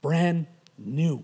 brand 0.02 0.48
new. 0.78 1.24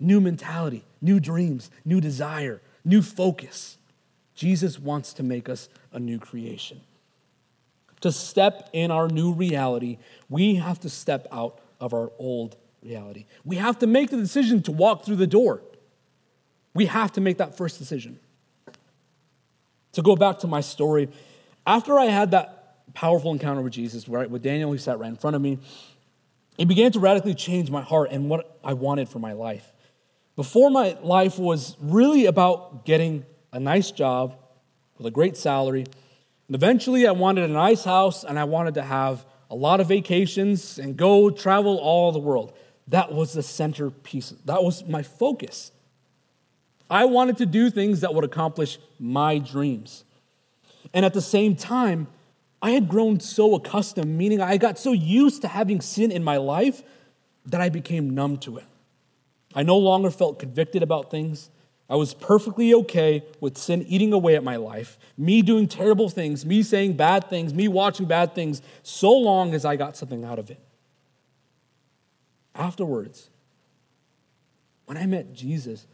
New 0.00 0.20
mentality, 0.20 0.84
new 1.00 1.20
dreams, 1.20 1.70
new 1.84 2.00
desire, 2.00 2.60
new 2.84 3.02
focus. 3.02 3.78
Jesus 4.34 4.78
wants 4.78 5.12
to 5.14 5.22
make 5.22 5.48
us 5.48 5.68
a 5.92 6.00
new 6.00 6.18
creation. 6.18 6.80
To 8.00 8.10
step 8.10 8.68
in 8.72 8.90
our 8.90 9.08
new 9.08 9.32
reality, 9.32 9.98
we 10.28 10.56
have 10.56 10.80
to 10.80 10.88
step 10.88 11.28
out 11.30 11.60
of 11.80 11.94
our 11.94 12.10
old 12.18 12.56
reality. 12.82 13.26
We 13.44 13.56
have 13.56 13.78
to 13.78 13.86
make 13.86 14.10
the 14.10 14.16
decision 14.16 14.62
to 14.62 14.72
walk 14.72 15.04
through 15.04 15.16
the 15.16 15.26
door. 15.26 15.62
We 16.74 16.86
have 16.86 17.12
to 17.12 17.20
make 17.20 17.38
that 17.38 17.56
first 17.56 17.78
decision. 17.78 18.18
To 19.92 20.02
go 20.02 20.16
back 20.16 20.38
to 20.38 20.46
my 20.46 20.62
story, 20.62 21.08
after 21.66 21.98
I 21.98 22.06
had 22.06 22.30
that 22.30 22.92
powerful 22.94 23.32
encounter 23.32 23.62
with 23.62 23.72
Jesus, 23.72 24.08
right, 24.08 24.28
with 24.28 24.42
Daniel, 24.42 24.72
he 24.72 24.78
sat 24.78 24.98
right 24.98 25.08
in 25.08 25.16
front 25.16 25.36
of 25.36 25.42
me, 25.42 25.58
it 26.58 26.66
began 26.66 26.92
to 26.92 27.00
radically 27.00 27.34
change 27.34 27.70
my 27.70 27.82
heart 27.82 28.10
and 28.10 28.28
what 28.28 28.58
I 28.62 28.72
wanted 28.74 29.08
for 29.08 29.18
my 29.18 29.32
life. 29.32 29.72
Before 30.36 30.70
my 30.70 30.96
life 31.02 31.38
was 31.38 31.76
really 31.80 32.26
about 32.26 32.84
getting 32.84 33.24
a 33.52 33.60
nice 33.60 33.90
job 33.90 34.38
with 34.96 35.06
a 35.06 35.10
great 35.10 35.36
salary. 35.36 35.84
And 36.48 36.54
eventually, 36.54 37.06
I 37.06 37.12
wanted 37.12 37.48
a 37.48 37.52
nice 37.52 37.84
house 37.84 38.24
and 38.24 38.38
I 38.38 38.44
wanted 38.44 38.74
to 38.74 38.82
have 38.82 39.24
a 39.50 39.54
lot 39.54 39.80
of 39.80 39.88
vacations 39.88 40.78
and 40.78 40.96
go 40.96 41.30
travel 41.30 41.78
all 41.78 42.12
the 42.12 42.18
world. 42.18 42.54
That 42.88 43.12
was 43.12 43.34
the 43.34 43.42
centerpiece. 43.42 44.30
That 44.46 44.62
was 44.62 44.84
my 44.86 45.02
focus. 45.02 45.70
I 46.92 47.06
wanted 47.06 47.38
to 47.38 47.46
do 47.46 47.70
things 47.70 48.02
that 48.02 48.14
would 48.14 48.22
accomplish 48.22 48.78
my 48.98 49.38
dreams. 49.38 50.04
And 50.92 51.06
at 51.06 51.14
the 51.14 51.22
same 51.22 51.56
time, 51.56 52.06
I 52.60 52.72
had 52.72 52.86
grown 52.86 53.18
so 53.18 53.54
accustomed, 53.54 54.14
meaning 54.14 54.42
I 54.42 54.58
got 54.58 54.78
so 54.78 54.92
used 54.92 55.40
to 55.40 55.48
having 55.48 55.80
sin 55.80 56.12
in 56.12 56.22
my 56.22 56.36
life 56.36 56.82
that 57.46 57.62
I 57.62 57.70
became 57.70 58.10
numb 58.10 58.36
to 58.38 58.58
it. 58.58 58.66
I 59.54 59.62
no 59.62 59.78
longer 59.78 60.10
felt 60.10 60.38
convicted 60.38 60.82
about 60.82 61.10
things. 61.10 61.48
I 61.88 61.96
was 61.96 62.12
perfectly 62.12 62.74
okay 62.74 63.24
with 63.40 63.56
sin 63.56 63.86
eating 63.88 64.12
away 64.12 64.36
at 64.36 64.44
my 64.44 64.56
life, 64.56 64.98
me 65.16 65.40
doing 65.40 65.68
terrible 65.68 66.10
things, 66.10 66.44
me 66.44 66.62
saying 66.62 66.98
bad 66.98 67.30
things, 67.30 67.54
me 67.54 67.68
watching 67.68 68.04
bad 68.04 68.34
things, 68.34 68.60
so 68.82 69.10
long 69.12 69.54
as 69.54 69.64
I 69.64 69.76
got 69.76 69.96
something 69.96 70.24
out 70.24 70.38
of 70.38 70.50
it. 70.50 70.60
Afterwards, 72.54 73.30
when 74.84 74.98
I 74.98 75.06
met 75.06 75.32
Jesus, 75.32 75.86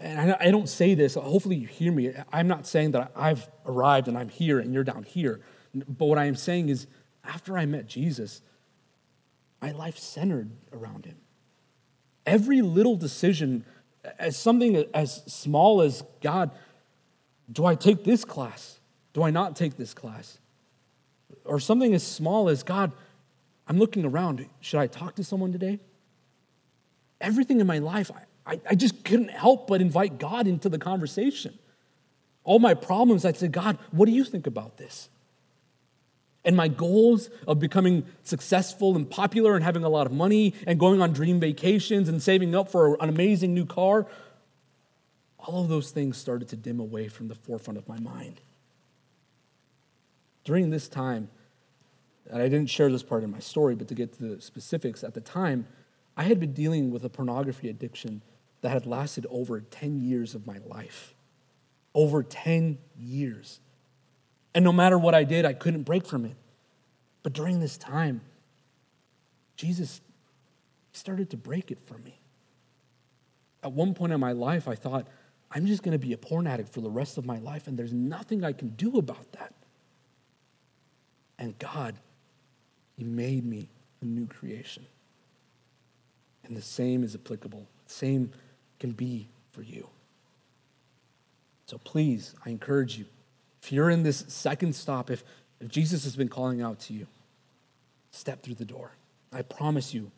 and 0.00 0.32
I 0.32 0.50
don't 0.50 0.68
say 0.68 0.94
this, 0.94 1.14
hopefully 1.14 1.56
you 1.56 1.66
hear 1.66 1.92
me. 1.92 2.12
I'm 2.32 2.48
not 2.48 2.66
saying 2.66 2.92
that 2.92 3.12
I've 3.14 3.48
arrived 3.64 4.08
and 4.08 4.16
I'm 4.16 4.28
here 4.28 4.58
and 4.58 4.72
you're 4.72 4.84
down 4.84 5.02
here. 5.02 5.40
But 5.74 6.06
what 6.06 6.18
I 6.18 6.24
am 6.24 6.36
saying 6.36 6.68
is, 6.68 6.86
after 7.24 7.58
I 7.58 7.66
met 7.66 7.86
Jesus, 7.86 8.42
my 9.60 9.72
life 9.72 9.98
centered 9.98 10.50
around 10.72 11.06
him. 11.06 11.16
Every 12.24 12.62
little 12.62 12.96
decision, 12.96 13.64
as 14.18 14.36
something 14.36 14.84
as 14.94 15.22
small 15.26 15.82
as 15.82 16.02
God, 16.20 16.50
do 17.50 17.64
I 17.64 17.74
take 17.74 18.04
this 18.04 18.24
class? 18.24 18.78
Do 19.12 19.22
I 19.22 19.30
not 19.30 19.56
take 19.56 19.76
this 19.76 19.94
class? 19.94 20.38
Or 21.44 21.60
something 21.60 21.94
as 21.94 22.06
small 22.06 22.48
as 22.48 22.62
God, 22.62 22.92
I'm 23.68 23.78
looking 23.78 24.04
around. 24.04 24.46
Should 24.60 24.80
I 24.80 24.86
talk 24.86 25.16
to 25.16 25.24
someone 25.24 25.52
today? 25.52 25.80
Everything 27.20 27.60
in 27.60 27.66
my 27.66 27.78
life, 27.78 28.10
I, 28.46 28.54
I, 28.54 28.60
I 28.70 28.74
just 28.74 29.04
couldn't 29.04 29.30
help 29.30 29.66
but 29.66 29.80
invite 29.80 30.18
God 30.18 30.46
into 30.46 30.68
the 30.68 30.78
conversation. 30.78 31.58
All 32.44 32.58
my 32.58 32.74
problems, 32.74 33.24
I'd 33.24 33.36
say, 33.36 33.48
God, 33.48 33.78
what 33.90 34.06
do 34.06 34.12
you 34.12 34.24
think 34.24 34.46
about 34.46 34.76
this? 34.76 35.08
and 36.46 36.56
my 36.56 36.68
goals 36.68 37.28
of 37.46 37.58
becoming 37.58 38.06
successful 38.22 38.94
and 38.94 39.10
popular 39.10 39.56
and 39.56 39.64
having 39.64 39.82
a 39.82 39.88
lot 39.88 40.06
of 40.06 40.12
money 40.12 40.54
and 40.66 40.78
going 40.78 41.02
on 41.02 41.12
dream 41.12 41.40
vacations 41.40 42.08
and 42.08 42.22
saving 42.22 42.54
up 42.54 42.70
for 42.70 42.94
an 43.02 43.08
amazing 43.08 43.52
new 43.52 43.66
car, 43.66 44.06
all 45.38 45.62
of 45.62 45.68
those 45.68 45.90
things 45.90 46.16
started 46.16 46.48
to 46.48 46.56
dim 46.56 46.78
away 46.78 47.08
from 47.08 47.26
the 47.26 47.34
forefront 47.34 47.76
of 47.76 47.88
my 47.88 47.98
mind. 47.98 48.40
During 50.44 50.70
this 50.70 50.88
time, 50.88 51.28
and 52.30 52.40
I 52.40 52.48
didn't 52.48 52.70
share 52.70 52.90
this 52.90 53.02
part 53.02 53.24
in 53.24 53.30
my 53.32 53.40
story, 53.40 53.74
but 53.74 53.88
to 53.88 53.94
get 53.94 54.12
to 54.14 54.36
the 54.36 54.40
specifics, 54.40 55.02
at 55.02 55.14
the 55.14 55.20
time, 55.20 55.66
I 56.16 56.24
had 56.24 56.38
been 56.38 56.52
dealing 56.52 56.92
with 56.92 57.04
a 57.04 57.08
pornography 57.08 57.68
addiction 57.68 58.22
that 58.62 58.70
had 58.70 58.86
lasted 58.86 59.26
over 59.30 59.60
10 59.60 60.00
years 60.00 60.34
of 60.34 60.46
my 60.46 60.58
life. 60.66 61.14
Over 61.94 62.22
10 62.22 62.78
years. 62.98 63.60
And 64.54 64.64
no 64.64 64.72
matter 64.72 64.98
what 64.98 65.14
I 65.14 65.24
did, 65.24 65.44
I 65.44 65.52
couldn't 65.52 65.82
break 65.82 66.06
from 66.06 66.24
it. 66.24 66.36
But 67.22 67.32
during 67.32 67.60
this 67.60 67.76
time, 67.76 68.20
Jesus 69.56 70.00
started 70.92 71.30
to 71.30 71.36
break 71.36 71.70
it 71.70 71.78
for 71.86 71.98
me. 71.98 72.18
At 73.62 73.72
one 73.72 73.94
point 73.94 74.12
in 74.12 74.20
my 74.20 74.32
life, 74.32 74.68
I 74.68 74.74
thought, 74.74 75.06
I'm 75.50 75.66
just 75.66 75.82
going 75.82 75.92
to 75.92 75.98
be 75.98 76.12
a 76.12 76.18
porn 76.18 76.46
addict 76.46 76.72
for 76.72 76.80
the 76.80 76.90
rest 76.90 77.18
of 77.18 77.24
my 77.24 77.38
life, 77.38 77.66
and 77.66 77.78
there's 77.78 77.92
nothing 77.92 78.44
I 78.44 78.52
can 78.52 78.68
do 78.70 78.98
about 78.98 79.32
that. 79.32 79.52
And 81.38 81.58
God, 81.58 81.96
He 82.96 83.04
made 83.04 83.44
me 83.44 83.68
a 84.00 84.04
new 84.04 84.26
creation. 84.26 84.86
And 86.44 86.56
the 86.56 86.62
same 86.62 87.02
is 87.02 87.14
applicable, 87.14 87.66
same 87.86 88.30
can 88.78 88.92
be 88.92 89.28
for 89.52 89.62
you. 89.62 89.88
So 91.66 91.78
please, 91.78 92.34
I 92.44 92.50
encourage 92.50 92.96
you 92.98 93.06
if 93.66 93.72
you're 93.72 93.90
in 93.90 94.04
this 94.04 94.24
second 94.28 94.76
stop, 94.76 95.10
if, 95.10 95.24
if 95.60 95.68
Jesus 95.68 96.04
has 96.04 96.14
been 96.14 96.28
calling 96.28 96.62
out 96.62 96.78
to 96.82 96.92
you, 96.92 97.08
step 98.12 98.44
through 98.44 98.54
the 98.54 98.64
door. 98.64 98.92
I 99.32 99.42
promise 99.42 99.92
you, 99.92 100.12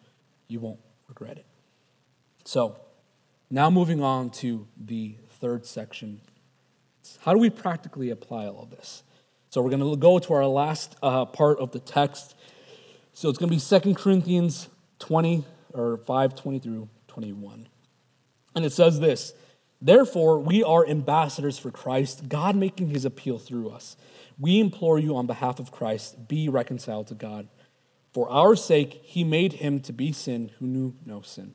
you 0.49 0.61
won't 0.61 0.81
regret 1.09 1.39
it. 1.39 1.47
So, 2.45 2.77
now 3.51 3.71
moving 3.71 4.03
on 4.03 4.29
to 4.31 4.67
the 4.77 5.15
third 5.41 5.65
section. 5.65 6.21
How 7.21 7.33
do 7.33 7.39
we 7.39 7.49
practically 7.49 8.11
apply 8.11 8.45
all 8.45 8.65
of 8.65 8.71
this? 8.71 9.03
So, 9.49 9.63
we're 9.63 9.71
going 9.71 9.81
to 9.81 9.97
go 9.97 10.19
to 10.19 10.35
our 10.35 10.47
last 10.47 10.97
uh, 11.03 11.25
part 11.25 11.59
of 11.59 11.73
the 11.73 11.81
text. 11.81 12.35
So, 13.15 13.31
it's 13.31 13.39
going 13.39 13.49
to 13.49 13.57
be 13.57 13.61
Second 13.61 13.97
Corinthians 13.97 14.69
20 14.99 15.47
or 15.73 15.97
5 15.97 16.35
20 16.35 16.59
through 16.59 16.89
21. 17.07 17.67
And 18.55 18.65
it 18.65 18.73
says 18.73 19.01
this 19.01 19.35
Therefore, 19.81 20.39
we 20.39 20.63
are 20.63 20.87
ambassadors 20.87 21.59
for 21.59 21.71
Christ, 21.71 22.29
God 22.29 22.57
making 22.57 22.89
his 22.89 23.05
appeal 23.05 23.39
through 23.39 23.71
us. 23.71 23.97
We 24.39 24.61
implore 24.61 24.99
you 24.99 25.17
on 25.17 25.27
behalf 25.27 25.59
of 25.59 25.71
Christ, 25.71 26.29
be 26.29 26.49
reconciled 26.49 27.09
to 27.09 27.15
God. 27.15 27.49
For 28.13 28.29
our 28.31 28.57
sake, 28.57 29.01
he 29.05 29.23
made 29.23 29.55
him 29.55 29.81
to 29.81 29.93
be 29.93 30.13
sin 30.13 30.51
who 30.59 30.67
knew 30.67 30.95
no 31.05 31.23
sin, 31.23 31.55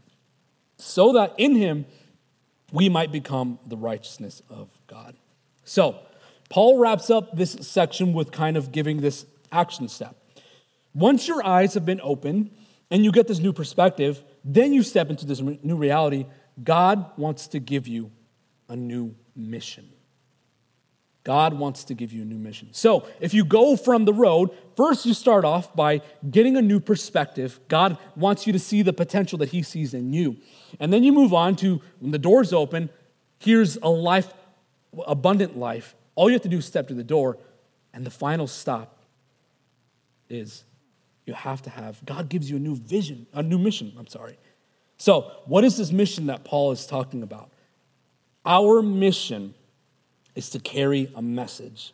so 0.77 1.13
that 1.13 1.34
in 1.38 1.56
him 1.56 1.86
we 2.71 2.89
might 2.89 3.12
become 3.12 3.60
the 3.65 3.77
righteousness 3.77 4.41
of 4.49 4.69
God. 4.88 5.15
So, 5.65 5.99
Paul 6.49 6.77
wraps 6.77 7.10
up 7.10 7.36
this 7.36 7.53
section 7.62 8.13
with 8.13 8.32
kind 8.32 8.58
of 8.58 8.71
giving 8.71 9.01
this 9.01 9.25
action 9.51 9.88
step. 9.88 10.15
Once 10.93 11.27
your 11.27 11.45
eyes 11.45 11.73
have 11.73 11.86
been 11.86 12.01
opened 12.03 12.51
and 12.91 13.03
you 13.03 13.12
get 13.12 13.27
this 13.27 13.39
new 13.39 13.53
perspective, 13.53 14.23
then 14.43 14.73
you 14.73 14.84
step 14.84 15.10
into 15.10 15.25
this 15.25 15.41
new 15.41 15.75
reality 15.75 16.25
God 16.62 17.12
wants 17.18 17.48
to 17.48 17.60
give 17.60 17.88
you 17.88 18.12
a 18.70 18.76
new 18.76 19.16
mission. 19.36 19.89
God 21.24 21.54
wants 21.54 21.86
to 21.86 21.94
give 21.94 22.12
you 22.12 22.24
a 22.24 22.26
new 22.26 22.38
mission. 22.38 22.70
So, 22.74 23.08
if 23.22 23.34
you 23.34 23.46
go 23.46 23.78
from 23.78 24.04
the 24.04 24.13
road, 24.13 24.50
first 24.76 25.06
you 25.06 25.13
start 25.13 25.46
off 25.46 25.74
by 25.74 26.02
getting 26.30 26.58
a 26.58 26.62
new 26.62 26.82
perspective. 26.82 27.62
God 27.70 27.98
wants 28.16 28.46
you 28.46 28.52
to 28.52 28.60
see 28.60 28.82
the 28.82 28.92
potential 28.92 29.38
that 29.38 29.50
He 29.50 29.64
sees 29.64 29.93
in 29.93 30.12
you. 30.12 30.36
And 30.82 30.91
then 30.91 31.04
you 31.04 31.14
move 31.14 31.34
on 31.34 31.56
to 31.58 31.82
when 31.99 32.12
the 32.12 32.20
door's 32.20 32.51
open, 32.51 32.89
here's 33.39 33.78
a 33.78 33.89
life, 33.89 34.34
abundant 35.08 35.58
life. 35.58 35.95
All 36.16 36.30
you 36.30 36.34
have 36.34 36.41
to 36.41 36.49
do 36.49 36.58
is 36.58 36.66
step 36.66 36.89
to 36.89 36.93
the 36.93 37.04
door, 37.04 37.38
and 37.93 38.06
the 38.06 38.12
final 38.12 38.45
stop 38.45 38.99
is 40.30 40.66
you 41.26 41.34
have 41.34 41.62
to 41.62 41.70
have, 41.70 42.04
God 42.06 42.28
gives 42.28 42.49
you 42.49 42.58
a 42.58 42.60
new 42.60 42.76
vision, 42.76 43.28
a 43.34 43.41
new 43.41 43.58
mission, 43.58 43.93
I'm 43.97 44.08
sorry. 44.08 44.38
So, 45.04 45.34
what 45.47 45.66
is 45.66 45.76
this 45.76 45.91
mission 45.91 46.28
that 46.28 46.45
Paul 46.45 46.72
is 46.72 46.88
talking 46.88 47.24
about? 47.24 47.49
Our 48.45 48.82
mission 48.82 49.54
is 50.34 50.49
to 50.51 50.60
carry 50.60 51.12
a 51.14 51.22
message. 51.22 51.93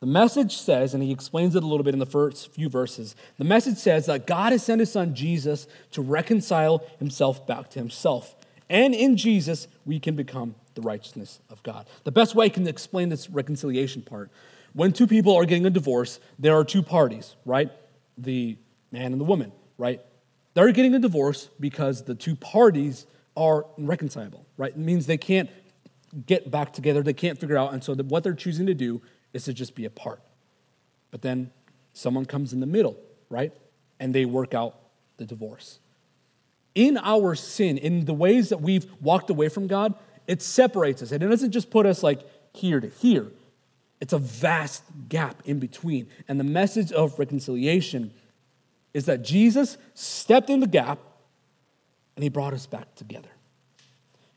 The 0.00 0.06
message 0.06 0.56
says, 0.56 0.94
and 0.94 1.02
he 1.04 1.12
explains 1.12 1.54
it 1.54 1.62
a 1.62 1.66
little 1.66 1.84
bit 1.84 1.94
in 1.94 2.00
the 2.00 2.06
first 2.06 2.52
few 2.52 2.68
verses, 2.68 3.14
the 3.36 3.44
message 3.44 3.76
says 3.76 4.06
that 4.06 4.26
God 4.26 4.50
has 4.50 4.64
sent 4.64 4.80
his 4.80 4.90
son 4.90 5.14
Jesus 5.14 5.68
to 5.92 6.02
reconcile 6.02 6.82
himself 6.98 7.46
back 7.46 7.70
to 7.70 7.78
himself. 7.78 8.34
And 8.68 8.96
in 8.96 9.16
Jesus, 9.16 9.68
we 9.86 10.00
can 10.00 10.16
become 10.16 10.56
the 10.74 10.82
righteousness 10.82 11.38
of 11.50 11.62
God. 11.62 11.86
The 12.02 12.10
best 12.10 12.34
way 12.34 12.46
I 12.46 12.48
can 12.48 12.66
explain 12.66 13.10
this 13.10 13.30
reconciliation 13.30 14.02
part 14.02 14.32
when 14.72 14.92
two 14.92 15.06
people 15.06 15.36
are 15.36 15.44
getting 15.44 15.66
a 15.66 15.70
divorce, 15.70 16.18
there 16.36 16.58
are 16.58 16.64
two 16.64 16.82
parties, 16.82 17.36
right? 17.44 17.70
The 18.16 18.58
man 18.90 19.12
and 19.12 19.20
the 19.20 19.24
woman, 19.24 19.52
right? 19.78 20.00
They're 20.54 20.72
getting 20.72 20.94
a 20.94 20.98
divorce 20.98 21.48
because 21.60 22.04
the 22.04 22.14
two 22.14 22.34
parties 22.34 23.06
are 23.36 23.66
irreconcilable, 23.76 24.44
right? 24.56 24.72
It 24.72 24.78
means 24.78 25.06
they 25.06 25.16
can't 25.16 25.50
get 26.26 26.50
back 26.50 26.72
together, 26.72 27.02
they 27.02 27.12
can't 27.12 27.38
figure 27.38 27.56
out, 27.56 27.72
and 27.72 27.84
so 27.84 27.94
what 27.94 28.24
they're 28.24 28.32
choosing 28.32 28.66
to 28.66 28.74
do 28.74 29.00
is 29.32 29.44
to 29.44 29.52
just 29.52 29.74
be 29.74 29.84
apart. 29.84 30.20
But 31.10 31.22
then 31.22 31.50
someone 31.92 32.24
comes 32.24 32.52
in 32.52 32.60
the 32.60 32.66
middle, 32.66 32.96
right? 33.28 33.52
And 34.00 34.14
they 34.14 34.24
work 34.24 34.54
out 34.54 34.76
the 35.18 35.24
divorce. 35.24 35.78
In 36.74 36.96
our 36.98 37.34
sin, 37.34 37.78
in 37.78 38.04
the 38.04 38.14
ways 38.14 38.48
that 38.48 38.60
we've 38.60 38.86
walked 39.00 39.30
away 39.30 39.48
from 39.48 39.66
God, 39.66 39.94
it 40.26 40.42
separates 40.42 41.02
us. 41.02 41.12
And 41.12 41.22
it 41.22 41.28
doesn't 41.28 41.52
just 41.52 41.70
put 41.70 41.86
us 41.86 42.02
like 42.02 42.20
here 42.54 42.80
to 42.80 42.88
here, 42.88 43.26
it's 44.00 44.12
a 44.12 44.18
vast 44.18 44.84
gap 45.08 45.42
in 45.44 45.58
between. 45.58 46.08
And 46.28 46.38
the 46.38 46.44
message 46.44 46.92
of 46.92 47.18
reconciliation 47.18 48.12
is 48.98 49.06
that 49.06 49.22
Jesus 49.22 49.78
stepped 49.94 50.50
in 50.50 50.58
the 50.58 50.66
gap 50.66 50.98
and 52.16 52.24
he 52.24 52.28
brought 52.28 52.52
us 52.52 52.66
back 52.66 52.96
together. 52.96 53.28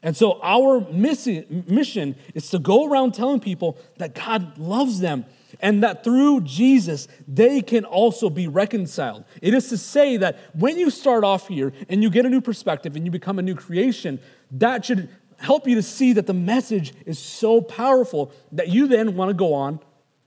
And 0.03 0.15
so 0.15 0.39
our 0.41 0.81
mission 0.91 2.15
is 2.35 2.49
to 2.51 2.59
go 2.59 2.87
around 2.87 3.15
telling 3.15 3.39
people 3.39 3.79
that 3.97 4.13
God 4.13 4.57
loves 4.59 4.99
them 4.99 5.25
and 5.59 5.81
that 5.83 6.03
through 6.03 6.41
Jesus, 6.41 7.07
they 7.27 7.61
can 7.61 7.85
also 7.85 8.29
be 8.29 8.47
reconciled. 8.47 9.25
It 9.41 9.55
is 9.55 9.69
to 9.69 9.77
say 9.77 10.17
that 10.17 10.37
when 10.53 10.77
you 10.77 10.91
start 10.91 11.23
off 11.23 11.47
here 11.47 11.73
and 11.89 12.03
you 12.03 12.11
get 12.11 12.25
a 12.25 12.29
new 12.29 12.41
perspective 12.41 12.95
and 12.95 13.03
you 13.03 13.11
become 13.11 13.39
a 13.39 13.41
new 13.41 13.55
creation, 13.55 14.19
that 14.51 14.85
should 14.85 15.09
help 15.37 15.67
you 15.67 15.73
to 15.73 15.83
see 15.83 16.13
that 16.13 16.27
the 16.27 16.35
message 16.35 16.93
is 17.07 17.17
so 17.17 17.61
powerful 17.61 18.31
that 18.51 18.67
you 18.69 18.87
then 18.87 19.15
want 19.15 19.29
to 19.29 19.33
go 19.33 19.55
on 19.55 19.79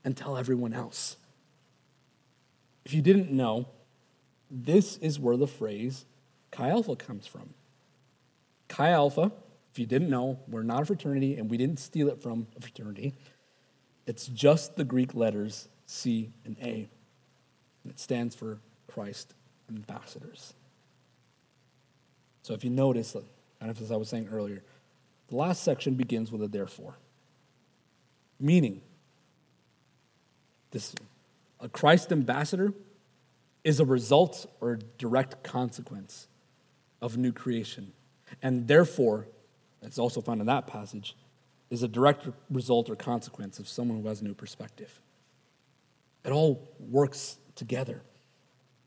and 0.03 0.15
tell 0.15 0.35
everyone 0.35 0.73
else. 0.73 1.15
If 2.85 2.93
you 2.93 3.01
didn't 3.01 3.31
know, 3.31 3.67
this 4.49 4.97
is 4.97 5.19
where 5.19 5.37
the 5.37 5.47
phrase 5.47 6.05
Chi 6.51 6.69
Alpha 6.69 6.95
comes 6.95 7.27
from. 7.27 7.53
Chi 8.67 8.89
Alpha, 8.89 9.31
if 9.71 9.79
you 9.79 9.85
didn't 9.85 10.09
know, 10.09 10.39
we're 10.47 10.63
not 10.63 10.83
a 10.83 10.85
fraternity 10.85 11.37
and 11.37 11.49
we 11.49 11.57
didn't 11.57 11.79
steal 11.79 12.07
it 12.07 12.21
from 12.21 12.47
a 12.57 12.61
fraternity. 12.61 13.13
It's 14.07 14.27
just 14.27 14.75
the 14.75 14.83
Greek 14.83 15.13
letters 15.13 15.67
C 15.85 16.31
and 16.45 16.57
A. 16.61 16.87
And 17.83 17.91
it 17.91 17.99
stands 17.99 18.35
for 18.35 18.59
Christ 18.87 19.33
ambassadors. 19.69 20.53
So 22.41 22.53
if 22.53 22.63
you 22.63 22.69
notice, 22.69 23.15
kind 23.59 23.71
of 23.71 23.81
as 23.81 23.91
I 23.91 23.95
was 23.95 24.09
saying 24.09 24.29
earlier, 24.31 24.63
the 25.27 25.35
last 25.35 25.63
section 25.63 25.95
begins 25.95 26.31
with 26.31 26.43
a 26.43 26.47
therefore. 26.47 26.95
Meaning, 28.39 28.81
this 30.71 30.93
a 31.59 31.69
Christ 31.69 32.11
ambassador 32.11 32.73
is 33.65 33.79
a 33.79 33.85
result 33.85 34.45
or 34.61 34.73
a 34.73 34.77
direct 34.77 35.43
consequence 35.43 36.27
of 37.01 37.17
new 37.17 37.33
creation. 37.33 37.91
And 38.41 38.67
therefore, 38.67 39.27
it's 39.81 39.97
also 39.97 40.21
found 40.21 40.39
in 40.39 40.47
that 40.47 40.67
passage, 40.67 41.17
is 41.71 41.81
a 41.81 41.87
direct 41.87 42.27
result 42.49 42.89
or 42.89 42.95
consequence 42.95 43.57
of 43.57 43.67
someone 43.67 44.01
who 44.01 44.07
has 44.07 44.21
a 44.21 44.23
new 44.23 44.35
perspective. 44.35 45.01
It 46.23 46.31
all 46.31 46.69
works 46.79 47.37
together. 47.55 48.01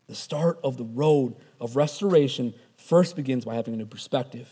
The 0.07 0.15
start 0.15 0.61
of 0.63 0.77
the 0.77 0.85
road 0.85 1.35
of 1.61 1.77
restoration 1.77 2.55
first 2.77 3.17
begins 3.17 3.45
by 3.45 3.57
having 3.57 3.75
a 3.75 3.77
new 3.77 3.87
perspective 3.87 4.49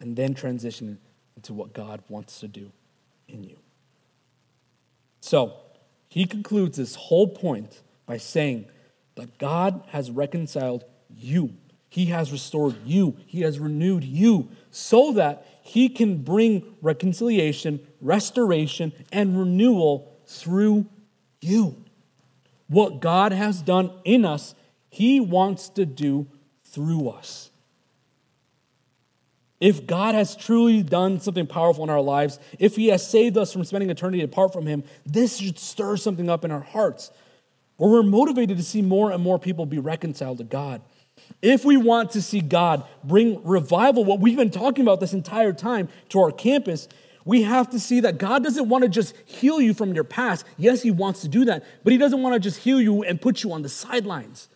and 0.00 0.16
then 0.16 0.34
transition 0.34 0.98
into 1.36 1.54
what 1.54 1.72
God 1.72 2.02
wants 2.08 2.40
to 2.40 2.48
do 2.48 2.72
in 3.28 3.44
you. 3.44 3.56
So, 5.20 5.54
he 6.08 6.26
concludes 6.26 6.78
this 6.78 6.94
whole 6.96 7.28
point 7.28 7.82
by 8.06 8.16
saying 8.16 8.66
that 9.16 9.38
God 9.38 9.82
has 9.88 10.10
reconciled 10.10 10.84
you. 11.10 11.54
He 11.88 12.06
has 12.06 12.30
restored 12.30 12.76
you. 12.84 13.16
He 13.26 13.40
has 13.40 13.58
renewed 13.58 14.04
you 14.04 14.48
so 14.70 15.12
that 15.12 15.46
he 15.62 15.88
can 15.88 16.22
bring 16.22 16.76
reconciliation, 16.80 17.80
restoration, 18.00 18.92
and 19.10 19.36
renewal 19.36 20.16
through 20.26 20.86
you. 21.40 21.82
What 22.68 23.00
God 23.00 23.32
has 23.32 23.62
done 23.62 23.90
in 24.04 24.24
us, 24.24 24.54
He 24.88 25.20
wants 25.20 25.68
to 25.70 25.84
do 25.84 26.28
through 26.64 27.08
us. 27.08 27.50
If 29.58 29.86
God 29.86 30.14
has 30.14 30.36
truly 30.36 30.82
done 30.82 31.18
something 31.18 31.46
powerful 31.46 31.82
in 31.82 31.90
our 31.90 32.00
lives, 32.00 32.38
if 32.58 32.76
He 32.76 32.88
has 32.88 33.08
saved 33.08 33.36
us 33.36 33.52
from 33.52 33.64
spending 33.64 33.90
eternity 33.90 34.22
apart 34.22 34.52
from 34.52 34.66
Him, 34.66 34.84
this 35.04 35.38
should 35.38 35.58
stir 35.58 35.96
something 35.96 36.28
up 36.28 36.44
in 36.44 36.50
our 36.50 36.60
hearts 36.60 37.10
where 37.76 37.90
we're 37.90 38.02
motivated 38.02 38.56
to 38.56 38.62
see 38.62 38.82
more 38.82 39.10
and 39.10 39.22
more 39.22 39.38
people 39.38 39.66
be 39.66 39.78
reconciled 39.78 40.38
to 40.38 40.44
God. 40.44 40.82
If 41.42 41.64
we 41.64 41.76
want 41.76 42.12
to 42.12 42.22
see 42.22 42.40
God 42.40 42.84
bring 43.02 43.42
revival, 43.44 44.04
what 44.04 44.20
we've 44.20 44.36
been 44.36 44.50
talking 44.50 44.82
about 44.82 45.00
this 45.00 45.12
entire 45.12 45.52
time 45.52 45.88
to 46.10 46.20
our 46.20 46.30
campus, 46.30 46.88
we 47.24 47.42
have 47.42 47.70
to 47.70 47.80
see 47.80 48.00
that 48.00 48.18
God 48.18 48.44
doesn't 48.44 48.68
want 48.68 48.84
to 48.84 48.88
just 48.88 49.16
heal 49.24 49.60
you 49.60 49.74
from 49.74 49.94
your 49.94 50.04
past. 50.04 50.46
Yes, 50.56 50.82
He 50.82 50.90
wants 50.90 51.22
to 51.22 51.28
do 51.28 51.44
that, 51.46 51.64
but 51.84 51.92
He 51.92 51.98
doesn't 51.98 52.22
want 52.22 52.34
to 52.34 52.40
just 52.40 52.58
heal 52.58 52.80
you 52.80 53.02
and 53.02 53.20
put 53.20 53.42
you 53.42 53.52
on 53.52 53.62
the 53.62 53.68
sidelines. 53.68 54.48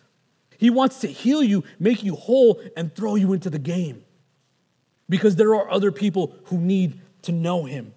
He 0.57 0.69
wants 0.69 0.99
to 0.99 1.07
heal 1.07 1.43
you, 1.43 1.63
make 1.79 2.03
you 2.03 2.15
whole, 2.15 2.61
and 2.77 2.95
throw 2.95 3.15
you 3.15 3.33
into 3.33 3.49
the 3.49 3.59
game 3.59 4.03
because 5.09 5.35
there 5.35 5.53
are 5.55 5.69
other 5.69 5.91
people 5.91 6.35
who 6.45 6.57
need 6.57 7.01
to 7.23 7.31
know 7.31 7.65
Him. 7.65 7.93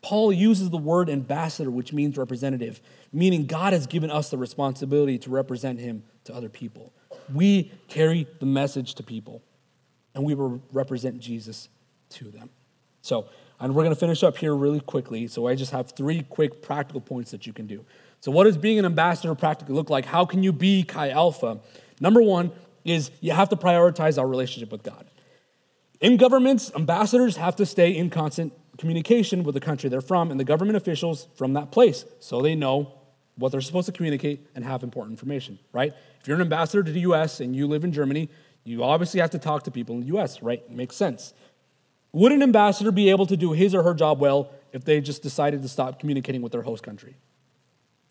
Paul 0.00 0.32
uses 0.32 0.70
the 0.70 0.78
word 0.78 1.10
ambassador, 1.10 1.70
which 1.70 1.92
means 1.92 2.16
representative, 2.16 2.80
meaning 3.16 3.46
God 3.46 3.72
has 3.72 3.86
given 3.86 4.10
us 4.10 4.28
the 4.28 4.36
responsibility 4.36 5.18
to 5.18 5.30
represent 5.30 5.80
Him 5.80 6.04
to 6.24 6.34
other 6.34 6.50
people. 6.50 6.92
We 7.32 7.72
carry 7.88 8.28
the 8.40 8.46
message 8.46 8.94
to 8.96 9.02
people, 9.02 9.42
and 10.14 10.22
we 10.22 10.34
represent 10.70 11.18
Jesus 11.18 11.68
to 12.10 12.30
them. 12.30 12.50
So, 13.00 13.28
and 13.58 13.74
we're 13.74 13.84
going 13.84 13.94
to 13.94 13.98
finish 13.98 14.22
up 14.22 14.36
here 14.36 14.54
really 14.54 14.80
quickly. 14.80 15.28
So, 15.28 15.48
I 15.48 15.54
just 15.54 15.72
have 15.72 15.92
three 15.92 16.22
quick 16.28 16.60
practical 16.60 17.00
points 17.00 17.30
that 17.30 17.46
you 17.46 17.54
can 17.54 17.66
do. 17.66 17.84
So, 18.20 18.30
what 18.30 18.44
does 18.44 18.58
being 18.58 18.78
an 18.78 18.84
ambassador 18.84 19.34
practically 19.34 19.74
look 19.74 19.88
like? 19.88 20.04
How 20.04 20.26
can 20.26 20.42
you 20.42 20.52
be 20.52 20.82
Chi 20.82 21.08
Alpha? 21.08 21.60
Number 22.00 22.20
one 22.20 22.52
is 22.84 23.10
you 23.20 23.32
have 23.32 23.48
to 23.48 23.56
prioritize 23.56 24.18
our 24.18 24.28
relationship 24.28 24.70
with 24.70 24.82
God. 24.82 25.06
In 26.00 26.18
governments, 26.18 26.70
ambassadors 26.76 27.36
have 27.36 27.56
to 27.56 27.64
stay 27.64 27.96
in 27.96 28.10
constant 28.10 28.52
communication 28.76 29.42
with 29.42 29.54
the 29.54 29.60
country 29.60 29.88
they're 29.88 30.02
from 30.02 30.30
and 30.30 30.38
the 30.38 30.44
government 30.44 30.76
officials 30.76 31.28
from 31.34 31.54
that 31.54 31.70
place 31.70 32.04
so 32.20 32.42
they 32.42 32.54
know 32.54 32.92
what 33.36 33.52
they're 33.52 33.60
supposed 33.60 33.86
to 33.86 33.92
communicate 33.92 34.46
and 34.54 34.64
have 34.64 34.82
important 34.82 35.12
information, 35.12 35.58
right? 35.72 35.92
If 36.20 36.26
you're 36.26 36.36
an 36.36 36.42
ambassador 36.42 36.82
to 36.82 36.90
the 36.90 37.00
US 37.00 37.40
and 37.40 37.54
you 37.54 37.66
live 37.66 37.84
in 37.84 37.92
Germany, 37.92 38.28
you 38.64 38.82
obviously 38.82 39.20
have 39.20 39.30
to 39.30 39.38
talk 39.38 39.64
to 39.64 39.70
people 39.70 39.94
in 39.94 40.00
the 40.02 40.16
US, 40.16 40.42
right? 40.42 40.68
Makes 40.70 40.96
sense. 40.96 41.34
Would 42.12 42.32
an 42.32 42.42
ambassador 42.42 42.90
be 42.90 43.10
able 43.10 43.26
to 43.26 43.36
do 43.36 43.52
his 43.52 43.74
or 43.74 43.82
her 43.82 43.94
job 43.94 44.20
well 44.20 44.50
if 44.72 44.84
they 44.84 45.00
just 45.00 45.22
decided 45.22 45.62
to 45.62 45.68
stop 45.68 46.00
communicating 46.00 46.42
with 46.42 46.52
their 46.52 46.62
host 46.62 46.82
country? 46.82 47.14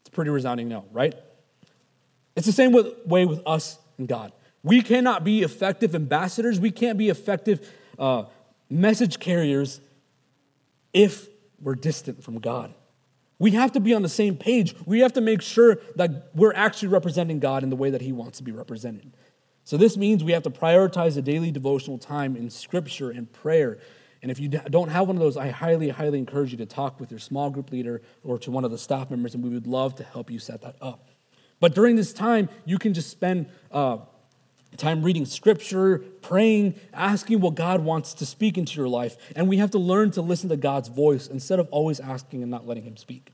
It's 0.01 0.09
pretty 0.09 0.29
resounding 0.29 0.69
no, 0.69 0.85
right? 0.91 1.15
It's 2.35 2.45
the 2.45 2.53
same 2.53 2.71
with, 2.71 2.93
way 3.05 3.25
with 3.25 3.41
us 3.45 3.79
and 3.97 4.07
God. 4.07 4.31
We 4.63 4.81
cannot 4.81 5.23
be 5.23 5.41
effective 5.41 5.95
ambassadors, 5.95 6.59
we 6.59 6.71
can't 6.71 6.97
be 6.97 7.09
effective 7.09 7.67
uh, 7.97 8.25
message 8.69 9.19
carriers 9.19 9.79
if 10.93 11.27
we're 11.59 11.75
distant 11.75 12.23
from 12.23 12.39
God. 12.39 12.73
We 13.37 13.51
have 13.51 13.73
to 13.73 13.79
be 13.79 13.93
on 13.93 14.01
the 14.01 14.09
same 14.09 14.37
page. 14.37 14.75
We 14.85 14.99
have 14.99 15.13
to 15.13 15.21
make 15.21 15.41
sure 15.41 15.79
that 15.95 16.31
we're 16.33 16.53
actually 16.53 16.89
representing 16.89 17.39
God 17.39 17.63
in 17.63 17.69
the 17.69 17.75
way 17.75 17.89
that 17.89 18.01
He 18.01 18.11
wants 18.11 18.37
to 18.37 18.43
be 18.43 18.51
represented. 18.51 19.11
So, 19.63 19.77
this 19.77 19.97
means 19.97 20.23
we 20.23 20.31
have 20.31 20.43
to 20.43 20.49
prioritize 20.49 21.17
a 21.17 21.21
daily 21.21 21.51
devotional 21.51 21.97
time 21.97 22.35
in 22.35 22.49
scripture 22.49 23.09
and 23.09 23.31
prayer. 23.31 23.79
And 24.21 24.31
if 24.31 24.39
you 24.39 24.47
don't 24.47 24.89
have 24.89 25.07
one 25.07 25.17
of 25.17 25.21
those, 25.21 25.37
I 25.37 25.49
highly, 25.49 25.89
highly 25.89 26.17
encourage 26.17 26.51
you 26.51 26.57
to 26.57 26.65
talk 26.65 26.99
with 26.99 27.11
your 27.11 27.19
small 27.19 27.49
group 27.49 27.71
leader 27.71 28.01
or 28.23 28.39
to 28.39 28.51
one 28.51 28.63
of 28.63 28.71
the 28.71 28.77
staff 28.77 29.11
members, 29.11 29.35
and 29.35 29.43
we 29.43 29.49
would 29.49 29.67
love 29.67 29.95
to 29.95 30.03
help 30.03 30.31
you 30.31 30.39
set 30.39 30.61
that 30.61 30.75
up. 30.81 31.09
But 31.59 31.75
during 31.75 31.95
this 31.95 32.13
time, 32.13 32.49
you 32.65 32.77
can 32.77 32.93
just 32.93 33.09
spend 33.09 33.47
uh, 33.71 33.97
time 34.77 35.03
reading 35.03 35.25
scripture, 35.25 35.99
praying, 36.21 36.75
asking 36.93 37.41
what 37.41 37.55
God 37.55 37.81
wants 37.83 38.13
to 38.15 38.25
speak 38.25 38.57
into 38.57 38.77
your 38.77 38.87
life. 38.87 39.17
And 39.35 39.47
we 39.47 39.57
have 39.57 39.71
to 39.71 39.79
learn 39.79 40.11
to 40.11 40.21
listen 40.21 40.49
to 40.49 40.57
God's 40.57 40.89
voice 40.89 41.27
instead 41.27 41.59
of 41.59 41.67
always 41.69 41.99
asking 41.99 42.41
and 42.41 42.51
not 42.51 42.67
letting 42.67 42.83
Him 42.83 42.97
speak. 42.97 43.31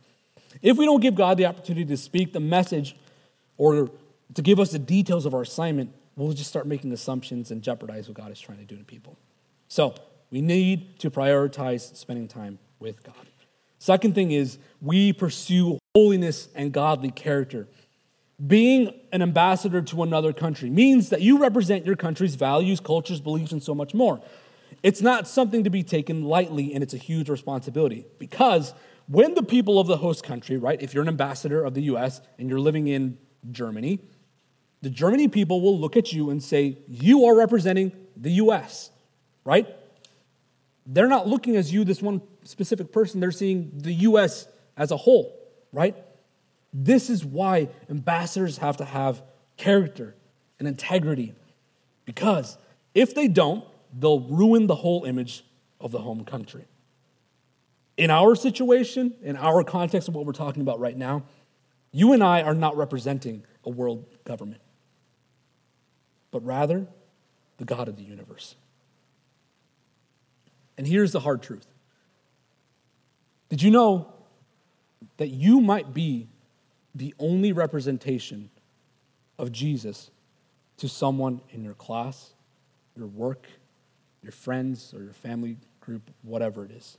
If 0.62 0.78
we 0.78 0.86
don't 0.86 1.00
give 1.00 1.16
God 1.16 1.38
the 1.38 1.46
opportunity 1.46 1.86
to 1.86 1.98
speak 1.98 2.34
the 2.34 2.40
message 2.40 2.96
or 3.58 3.90
to 4.34 4.42
give 4.42 4.60
us 4.60 4.72
the 4.72 4.80
details 4.80 5.26
of 5.26 5.34
our 5.34 5.42
assignment, 5.42 5.94
we'll 6.16 6.34
just 6.34 6.50
start 6.50 6.68
making 6.68 6.92
assumptions 6.92 7.52
and 7.52 7.62
jeopardize 7.62 8.08
what 8.08 8.18
God 8.18 8.32
is 8.32 8.40
trying 8.40 8.60
to 8.60 8.66
do 8.66 8.78
to 8.78 8.84
people. 8.84 9.18
So 9.68 9.96
we 10.30 10.42
need 10.42 11.00
to 11.00 11.10
prioritize 11.10 11.96
spending 11.96 12.28
time 12.28 12.60
with 12.80 13.04
God. 13.04 13.16
Second 13.80 14.14
thing 14.14 14.32
is 14.32 14.58
we 14.82 15.14
pursue 15.14 15.80
holiness 15.96 16.48
and 16.56 16.72
godly 16.72 17.12
character. 17.12 17.68
Being 18.46 19.00
an 19.12 19.22
ambassador 19.22 19.82
to 19.82 20.04
another 20.04 20.34
country 20.34 20.70
means 20.70 21.10
that 21.10 21.22
you 21.22 21.38
represent 21.38 21.86
your 21.86 21.96
country's 21.96 22.36
values, 22.36 22.80
cultures, 22.80 23.22
beliefs, 23.22 23.52
and 23.52 23.62
so 23.62 23.76
much 23.76 23.94
more. 23.94 24.22
It's 24.84 25.02
not 25.02 25.28
something 25.28 25.64
to 25.64 25.70
be 25.70 25.84
taken 25.84 26.24
lightly, 26.24 26.74
and 26.74 26.82
it's 26.82 26.94
a 26.94 26.98
huge 26.98 27.30
responsibility 27.30 28.06
because 28.18 28.74
when 29.08 29.36
the 29.36 29.44
people 29.44 29.80
of 29.80 29.88
the 29.88 29.98
host 29.98 30.24
country, 30.24 30.58
right, 30.58 30.82
if 30.82 30.94
you're 30.94 31.04
an 31.04 31.10
ambassador 31.10 31.64
of 31.64 31.74
the 31.74 31.84
US 31.84 32.22
and 32.40 32.50
you're 32.50 32.60
living 32.60 32.88
in 32.88 33.18
Germany, 33.52 34.00
the 34.82 34.90
Germany 34.90 35.28
people 35.28 35.62
will 35.62 35.80
look 35.80 35.96
at 35.96 36.12
you 36.12 36.30
and 36.30 36.42
say, 36.42 36.78
You 36.88 37.26
are 37.26 37.36
representing 37.36 37.92
the 38.16 38.32
US, 38.32 38.90
right? 39.44 39.68
They're 40.86 41.08
not 41.08 41.28
looking 41.28 41.56
as 41.58 41.72
you, 41.72 41.84
this 41.84 42.02
one 42.02 42.22
specific 42.44 42.92
person, 42.92 43.20
they're 43.20 43.32
seeing 43.32 43.72
the 43.76 43.94
US 43.94 44.48
as 44.78 44.92
a 44.92 44.98
whole, 44.98 45.38
right? 45.72 45.96
This 46.74 47.10
is 47.10 47.26
why 47.26 47.70
ambassadors 47.90 48.58
have 48.60 48.78
to 48.78 48.86
have 48.86 49.22
character 49.58 50.16
and 50.60 50.68
integrity. 50.68 51.34
Because 52.06 52.58
if 52.94 53.14
they 53.14 53.28
don't, 53.28 53.66
they'll 53.98 54.22
ruin 54.22 54.68
the 54.68 54.76
whole 54.76 55.04
image 55.04 55.44
of 55.80 55.92
the 55.92 56.00
home 56.00 56.24
country. 56.24 56.66
In 57.98 58.10
our 58.10 58.36
situation, 58.36 59.14
in 59.22 59.36
our 59.36 59.64
context 59.64 60.08
of 60.08 60.16
what 60.16 60.26
we're 60.26 60.32
talking 60.32 60.62
about 60.62 60.80
right 60.80 60.98
now, 60.98 61.24
you 61.92 62.14
and 62.14 62.24
I 62.24 62.42
are 62.42 62.56
not 62.56 62.78
representing 62.78 63.44
a 63.66 63.70
world 63.70 64.06
government, 64.24 64.62
but 66.32 66.44
rather 66.46 66.88
the 67.58 67.66
God 67.66 67.88
of 67.88 67.98
the 67.98 68.04
universe. 68.04 68.56
And 70.78 70.88
here's 70.88 71.12
the 71.12 71.20
hard 71.20 71.44
truth 71.44 71.68
Did 73.50 73.62
you 73.62 73.72
know 73.72 74.14
that 75.18 75.28
you 75.28 75.60
might 75.60 75.94
be 75.94 76.28
the 76.94 77.14
only 77.20 77.52
representation 77.52 78.50
of 79.38 79.52
Jesus 79.52 80.12
to 80.78 80.90
someone 80.90 81.42
in 81.52 81.64
your 81.64 81.74
class, 81.74 82.32
your 82.98 83.08
work, 83.08 83.48
your 84.24 84.32
friends, 84.32 84.94
or 84.94 85.04
your 85.04 85.14
family 85.14 85.58
group, 85.80 86.10
whatever 86.24 86.66
it 86.66 86.72
is? 86.72 86.98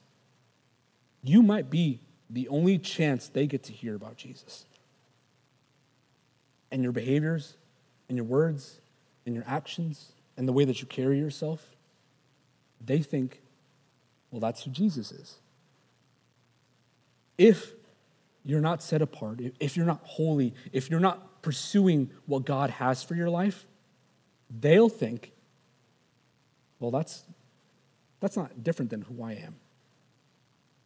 You 1.22 1.42
might 1.42 1.70
be 1.70 2.00
the 2.30 2.48
only 2.48 2.78
chance 2.78 3.28
they 3.28 3.46
get 3.46 3.62
to 3.64 3.72
hear 3.72 3.94
about 3.94 4.16
Jesus 4.16 4.64
and 6.72 6.82
your 6.82 6.92
behaviors 6.92 7.54
and 8.08 8.16
your 8.16 8.24
words 8.24 8.80
and 9.26 9.34
your 9.34 9.44
actions 9.46 10.12
and 10.36 10.48
the 10.48 10.52
way 10.52 10.64
that 10.64 10.80
you 10.80 10.86
carry 10.86 11.18
yourself, 11.18 11.76
they 12.84 12.98
think, 12.98 13.40
well, 14.30 14.40
that's 14.40 14.64
who 14.64 14.70
Jesus 14.70 15.12
is. 15.12 15.36
If 17.38 17.72
you're 18.44 18.60
not 18.60 18.82
set 18.82 19.02
apart, 19.02 19.40
if 19.60 19.76
you're 19.76 19.86
not 19.86 20.00
holy, 20.04 20.54
if 20.72 20.90
you're 20.90 21.00
not 21.00 21.42
pursuing 21.42 22.10
what 22.26 22.44
God 22.44 22.70
has 22.70 23.02
for 23.02 23.14
your 23.14 23.30
life, 23.30 23.66
they'll 24.50 24.88
think, 24.88 25.32
well, 26.78 26.90
that's, 26.90 27.24
that's 28.20 28.36
not 28.36 28.62
different 28.62 28.90
than 28.90 29.02
who 29.02 29.22
I 29.22 29.32
am. 29.32 29.56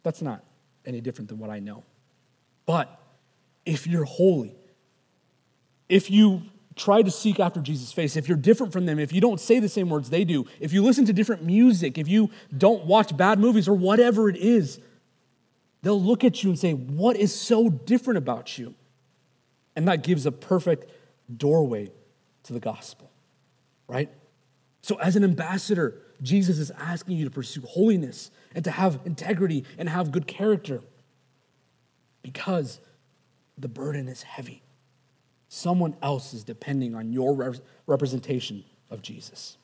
That's 0.03 0.21
not 0.21 0.43
any 0.85 1.01
different 1.01 1.29
than 1.29 1.39
what 1.39 1.49
I 1.49 1.59
know. 1.59 1.83
But 2.65 2.99
if 3.65 3.87
you're 3.87 4.05
holy, 4.05 4.55
if 5.89 6.11
you 6.11 6.43
try 6.75 7.01
to 7.01 7.09
seek 7.09 7.39
after 7.39 7.59
Jesus' 7.59 7.91
face, 7.91 8.15
if 8.15 8.27
you're 8.27 8.37
different 8.37 8.71
from 8.71 8.85
them, 8.85 8.99
if 8.99 9.11
you 9.11 9.19
don't 9.19 9.39
say 9.39 9.59
the 9.59 9.69
same 9.69 9.89
words 9.89 10.09
they 10.09 10.23
do, 10.23 10.45
if 10.59 10.71
you 10.71 10.83
listen 10.83 11.05
to 11.05 11.13
different 11.13 11.43
music, 11.43 11.97
if 11.97 12.07
you 12.07 12.29
don't 12.55 12.85
watch 12.85 13.17
bad 13.17 13.39
movies 13.39 13.67
or 13.67 13.73
whatever 13.73 14.29
it 14.29 14.37
is, 14.37 14.79
they'll 15.81 16.01
look 16.01 16.23
at 16.23 16.43
you 16.43 16.49
and 16.49 16.59
say, 16.59 16.73
What 16.73 17.15
is 17.17 17.33
so 17.33 17.69
different 17.69 18.17
about 18.17 18.57
you? 18.57 18.73
And 19.75 19.87
that 19.87 20.03
gives 20.03 20.25
a 20.25 20.31
perfect 20.31 20.89
doorway 21.35 21.91
to 22.43 22.53
the 22.53 22.59
gospel, 22.59 23.11
right? 23.87 24.09
So, 24.81 24.95
as 24.99 25.15
an 25.15 25.23
ambassador, 25.23 26.01
Jesus 26.21 26.57
is 26.57 26.71
asking 26.71 27.17
you 27.17 27.25
to 27.25 27.31
pursue 27.31 27.61
holiness 27.61 28.31
and 28.55 28.63
to 28.63 28.71
have 28.71 28.99
integrity 29.05 29.65
and 29.77 29.87
have 29.87 30.11
good 30.11 30.27
character 30.27 30.81
because 32.21 32.79
the 33.57 33.67
burden 33.67 34.07
is 34.07 34.23
heavy. 34.23 34.63
Someone 35.49 35.95
else 36.01 36.33
is 36.33 36.43
depending 36.43 36.95
on 36.95 37.11
your 37.11 37.55
representation 37.85 38.63
of 38.89 39.01
Jesus. 39.01 39.57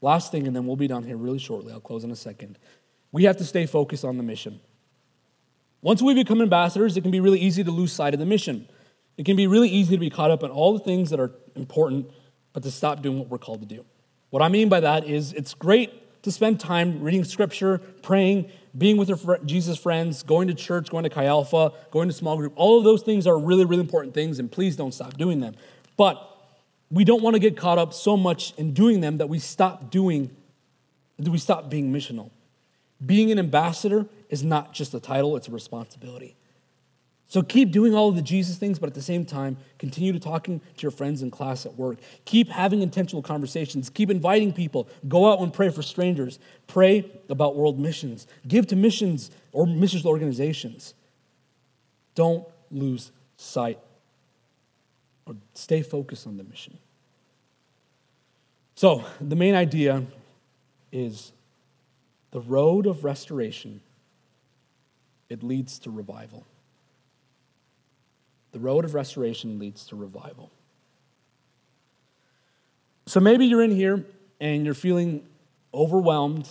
Last 0.00 0.32
thing, 0.32 0.46
and 0.46 0.56
then 0.56 0.66
we'll 0.66 0.76
be 0.76 0.88
done 0.88 1.04
here 1.04 1.16
really 1.16 1.38
shortly. 1.38 1.72
I'll 1.72 1.80
close 1.80 2.04
in 2.04 2.10
a 2.10 2.16
second. 2.16 2.58
We 3.12 3.24
have 3.24 3.36
to 3.36 3.44
stay 3.44 3.66
focused 3.66 4.04
on 4.04 4.16
the 4.16 4.22
mission. 4.22 4.60
Once 5.82 6.00
we 6.00 6.14
become 6.14 6.40
ambassadors, 6.40 6.96
it 6.96 7.00
can 7.00 7.10
be 7.10 7.20
really 7.20 7.40
easy 7.40 7.64
to 7.64 7.70
lose 7.70 7.92
sight 7.92 8.14
of 8.14 8.20
the 8.20 8.26
mission. 8.26 8.68
It 9.16 9.26
can 9.26 9.36
be 9.36 9.46
really 9.46 9.68
easy 9.68 9.96
to 9.96 10.00
be 10.00 10.10
caught 10.10 10.30
up 10.30 10.42
in 10.42 10.50
all 10.50 10.72
the 10.72 10.84
things 10.84 11.10
that 11.10 11.20
are 11.20 11.32
important, 11.56 12.10
but 12.52 12.62
to 12.62 12.70
stop 12.70 13.02
doing 13.02 13.18
what 13.18 13.28
we're 13.28 13.38
called 13.38 13.60
to 13.60 13.66
do. 13.66 13.84
What 14.30 14.42
I 14.42 14.48
mean 14.48 14.68
by 14.68 14.80
that 14.80 15.04
is 15.04 15.32
it's 15.32 15.54
great 15.54 16.22
to 16.22 16.30
spend 16.30 16.60
time 16.60 17.02
reading 17.02 17.24
scripture, 17.24 17.78
praying, 18.00 18.50
being 18.78 18.96
with 18.96 19.08
your 19.08 19.38
Jesus 19.44 19.76
friends, 19.76 20.22
going 20.22 20.48
to 20.48 20.54
church, 20.54 20.88
going 20.88 21.04
to 21.04 21.10
Chi 21.10 21.26
Alpha, 21.26 21.72
going 21.90 22.08
to 22.08 22.14
small 22.14 22.36
group, 22.36 22.52
all 22.56 22.78
of 22.78 22.84
those 22.84 23.02
things 23.02 23.26
are 23.26 23.38
really, 23.38 23.64
really 23.64 23.82
important 23.82 24.14
things, 24.14 24.38
and 24.38 24.50
please 24.50 24.76
don't 24.76 24.94
stop 24.94 25.16
doing 25.16 25.40
them. 25.40 25.54
But 25.96 26.16
we 26.90 27.04
don't 27.04 27.22
want 27.22 27.34
to 27.34 27.40
get 27.40 27.56
caught 27.56 27.78
up 27.78 27.92
so 27.92 28.16
much 28.16 28.54
in 28.56 28.72
doing 28.72 29.00
them 29.00 29.18
that 29.18 29.28
we 29.28 29.38
stop 29.38 29.90
doing, 29.90 30.30
that 31.18 31.30
we 31.30 31.38
stop 31.38 31.68
being 31.68 31.92
missional. 31.92 32.30
Being 33.04 33.32
an 33.32 33.38
ambassador 33.38 34.06
is 34.32 34.42
not 34.42 34.72
just 34.72 34.94
a 34.94 34.98
title, 34.98 35.36
it's 35.36 35.46
a 35.46 35.50
responsibility. 35.50 36.34
So 37.28 37.42
keep 37.42 37.70
doing 37.70 37.94
all 37.94 38.08
of 38.08 38.16
the 38.16 38.22
Jesus 38.22 38.56
things, 38.56 38.78
but 38.78 38.88
at 38.88 38.94
the 38.94 39.02
same 39.02 39.26
time, 39.26 39.58
continue 39.78 40.12
to 40.12 40.18
talking 40.18 40.58
to 40.58 40.82
your 40.82 40.90
friends 40.90 41.22
in 41.22 41.30
class 41.30 41.66
at 41.66 41.76
work. 41.76 41.98
Keep 42.24 42.48
having 42.48 42.80
intentional 42.80 43.22
conversations. 43.22 43.90
Keep 43.90 44.10
inviting 44.10 44.52
people. 44.52 44.88
Go 45.06 45.30
out 45.30 45.40
and 45.40 45.52
pray 45.52 45.68
for 45.68 45.82
strangers. 45.82 46.38
Pray 46.66 47.10
about 47.28 47.56
world 47.56 47.78
missions. 47.78 48.26
Give 48.48 48.66
to 48.68 48.76
missions 48.76 49.30
or 49.52 49.66
missions 49.66 50.06
organizations. 50.06 50.94
Don't 52.14 52.46
lose 52.70 53.12
sight 53.36 53.78
or 55.26 55.36
stay 55.52 55.82
focused 55.82 56.26
on 56.26 56.38
the 56.38 56.44
mission. 56.44 56.78
So, 58.76 59.04
the 59.20 59.36
main 59.36 59.54
idea 59.54 60.04
is 60.90 61.32
the 62.30 62.40
road 62.40 62.86
of 62.86 63.04
restoration 63.04 63.82
it 65.32 65.42
leads 65.42 65.78
to 65.80 65.90
revival. 65.90 66.44
The 68.52 68.60
road 68.60 68.84
of 68.84 68.92
restoration 68.92 69.58
leads 69.58 69.86
to 69.86 69.96
revival. 69.96 70.50
So 73.06 73.18
maybe 73.18 73.46
you're 73.46 73.62
in 73.62 73.70
here 73.70 74.04
and 74.40 74.66
you're 74.66 74.74
feeling 74.74 75.26
overwhelmed, 75.72 76.46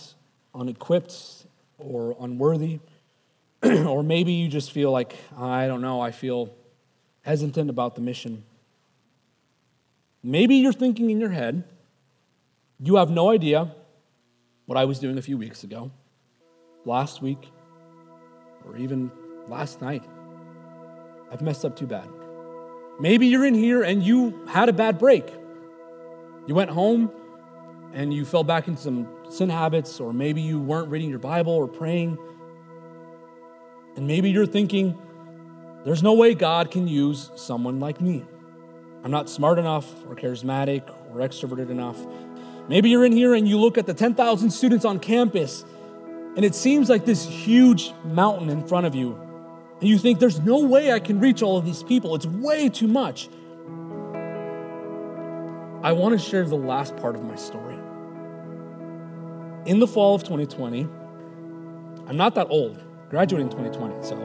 unequipped, 0.52 1.46
or 1.78 2.16
unworthy. 2.18 2.80
or 3.62 4.02
maybe 4.02 4.32
you 4.32 4.48
just 4.48 4.72
feel 4.72 4.90
like, 4.90 5.16
I 5.38 5.68
don't 5.68 5.80
know, 5.80 6.00
I 6.00 6.10
feel 6.10 6.52
hesitant 7.22 7.70
about 7.70 7.94
the 7.94 8.00
mission. 8.00 8.42
Maybe 10.24 10.56
you're 10.56 10.72
thinking 10.72 11.10
in 11.10 11.20
your 11.20 11.30
head, 11.30 11.62
you 12.80 12.96
have 12.96 13.10
no 13.10 13.30
idea 13.30 13.72
what 14.66 14.76
I 14.76 14.84
was 14.86 14.98
doing 14.98 15.18
a 15.18 15.22
few 15.22 15.38
weeks 15.38 15.62
ago, 15.62 15.92
last 16.84 17.22
week, 17.22 17.48
or 18.66 18.76
even 18.76 19.10
last 19.48 19.80
night. 19.80 20.04
I've 21.30 21.40
messed 21.40 21.64
up 21.64 21.76
too 21.76 21.86
bad. 21.86 22.08
Maybe 23.00 23.26
you're 23.26 23.46
in 23.46 23.54
here 23.54 23.82
and 23.82 24.02
you 24.02 24.46
had 24.46 24.68
a 24.68 24.72
bad 24.72 24.98
break. 24.98 25.32
You 26.46 26.54
went 26.54 26.70
home 26.70 27.10
and 27.92 28.12
you 28.12 28.24
fell 28.24 28.44
back 28.44 28.68
into 28.68 28.80
some 28.80 29.08
sin 29.28 29.48
habits, 29.48 30.00
or 30.00 30.12
maybe 30.12 30.42
you 30.42 30.58
weren't 30.58 30.88
reading 30.88 31.10
your 31.10 31.18
Bible 31.18 31.52
or 31.52 31.66
praying. 31.66 32.18
And 33.96 34.06
maybe 34.06 34.30
you're 34.30 34.46
thinking, 34.46 34.98
there's 35.84 36.02
no 36.02 36.14
way 36.14 36.34
God 36.34 36.70
can 36.70 36.88
use 36.88 37.30
someone 37.34 37.80
like 37.80 38.00
me. 38.00 38.24
I'm 39.04 39.10
not 39.10 39.28
smart 39.28 39.58
enough, 39.58 39.86
or 40.06 40.14
charismatic, 40.14 40.88
or 41.10 41.18
extroverted 41.18 41.70
enough. 41.70 41.98
Maybe 42.68 42.88
you're 42.90 43.04
in 43.04 43.12
here 43.12 43.34
and 43.34 43.48
you 43.48 43.58
look 43.58 43.76
at 43.76 43.86
the 43.86 43.94
10,000 43.94 44.50
students 44.50 44.84
on 44.84 45.00
campus, 45.00 45.64
and 46.36 46.44
it 46.44 46.54
seems 46.54 46.88
like 46.88 47.04
this 47.04 47.26
huge 47.26 47.92
mountain 48.04 48.48
in 48.48 48.66
front 48.66 48.86
of 48.86 48.94
you 48.94 49.18
and 49.82 49.88
you 49.88 49.98
think, 49.98 50.20
there's 50.20 50.38
no 50.38 50.60
way 50.60 50.92
I 50.92 51.00
can 51.00 51.18
reach 51.18 51.42
all 51.42 51.58
of 51.58 51.64
these 51.64 51.82
people, 51.82 52.14
it's 52.14 52.24
way 52.24 52.68
too 52.68 52.86
much. 52.86 53.28
I 55.82 55.90
want 55.90 56.12
to 56.12 56.24
share 56.24 56.44
the 56.44 56.54
last 56.54 56.96
part 56.98 57.16
of 57.16 57.24
my 57.24 57.34
story. 57.34 57.74
In 59.66 59.80
the 59.80 59.88
fall 59.88 60.14
of 60.14 60.22
2020, 60.22 60.82
I'm 62.06 62.16
not 62.16 62.36
that 62.36 62.46
old, 62.48 62.80
graduating 63.10 63.48
in 63.48 63.52
2020, 63.52 64.06
so 64.06 64.16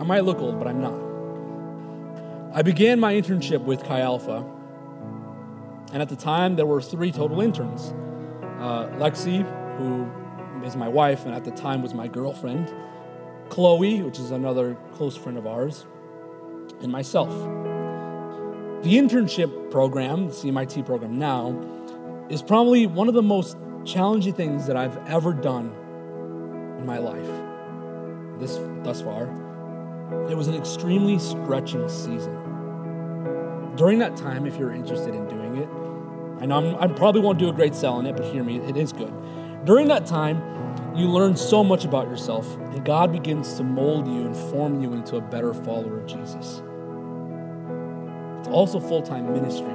I 0.00 0.02
might 0.02 0.24
look 0.24 0.40
old, 0.40 0.58
but 0.58 0.66
I'm 0.66 0.80
not. 0.80 2.56
I 2.56 2.62
began 2.62 2.98
my 2.98 3.14
internship 3.14 3.62
with 3.62 3.84
Chi 3.84 4.00
Alpha, 4.00 4.44
and 5.92 6.02
at 6.02 6.08
the 6.08 6.16
time 6.16 6.56
there 6.56 6.66
were 6.66 6.82
three 6.82 7.12
total 7.12 7.40
interns 7.40 7.94
uh, 8.58 8.88
Lexi, 8.98 9.46
who 9.78 10.10
is 10.64 10.76
my 10.76 10.88
wife, 10.88 11.24
and 11.24 11.34
at 11.34 11.44
the 11.44 11.50
time 11.50 11.82
was 11.82 11.94
my 11.94 12.08
girlfriend. 12.08 12.72
Chloe, 13.48 14.02
which 14.02 14.18
is 14.18 14.30
another 14.30 14.76
close 14.92 15.16
friend 15.16 15.38
of 15.38 15.46
ours, 15.46 15.86
and 16.82 16.92
myself. 16.92 17.30
The 18.82 18.96
internship 18.96 19.70
program, 19.70 20.28
the 20.28 20.32
CMIT 20.32 20.86
program 20.86 21.18
now, 21.18 21.58
is 22.28 22.42
probably 22.42 22.86
one 22.86 23.08
of 23.08 23.14
the 23.14 23.22
most 23.22 23.56
challenging 23.84 24.34
things 24.34 24.66
that 24.66 24.76
I've 24.76 24.96
ever 25.08 25.32
done 25.32 25.72
in 26.78 26.86
my 26.86 26.98
life. 26.98 27.28
This 28.38 28.58
thus 28.84 29.00
far, 29.00 29.24
it 30.30 30.36
was 30.36 30.46
an 30.46 30.54
extremely 30.54 31.18
stretching 31.18 31.88
season. 31.88 32.34
during 33.76 33.98
that 33.98 34.16
time, 34.16 34.46
if 34.46 34.56
you're 34.56 34.72
interested 34.72 35.14
in 35.14 35.26
doing 35.28 35.56
it, 35.56 35.68
I 36.42 36.46
know 36.46 36.56
I'm, 36.56 36.90
I 36.90 36.94
probably 36.94 37.20
won't 37.20 37.38
do 37.38 37.48
a 37.48 37.52
great 37.52 37.74
sell 37.74 37.94
on 37.94 38.06
it, 38.06 38.16
but 38.16 38.26
hear 38.26 38.44
me, 38.44 38.58
it 38.58 38.76
is 38.76 38.92
good. 38.92 39.12
During 39.68 39.88
that 39.88 40.06
time, 40.06 40.40
you 40.96 41.08
learn 41.08 41.36
so 41.36 41.62
much 41.62 41.84
about 41.84 42.08
yourself, 42.08 42.56
and 42.56 42.82
God 42.86 43.12
begins 43.12 43.52
to 43.58 43.62
mold 43.62 44.08
you 44.08 44.22
and 44.22 44.34
form 44.34 44.80
you 44.80 44.94
into 44.94 45.16
a 45.16 45.20
better 45.20 45.52
follower 45.52 46.00
of 46.00 46.06
Jesus. 46.06 46.62
It's 48.38 48.48
also 48.48 48.80
full 48.80 49.02
time 49.02 49.30
ministry, 49.30 49.68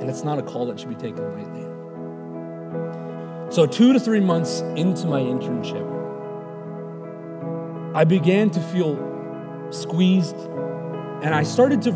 and 0.00 0.10
it's 0.10 0.22
not 0.22 0.38
a 0.38 0.42
call 0.42 0.66
that 0.66 0.78
should 0.78 0.90
be 0.90 0.96
taken 0.96 1.32
lightly. 1.32 1.62
So, 3.50 3.64
two 3.64 3.94
to 3.94 3.98
three 3.98 4.20
months 4.20 4.60
into 4.76 5.06
my 5.06 5.20
internship, 5.20 5.88
I 7.96 8.04
began 8.04 8.50
to 8.50 8.60
feel 8.60 8.98
squeezed, 9.70 10.36
and 10.36 11.34
I 11.34 11.42
started 11.42 11.80
to 11.82 11.94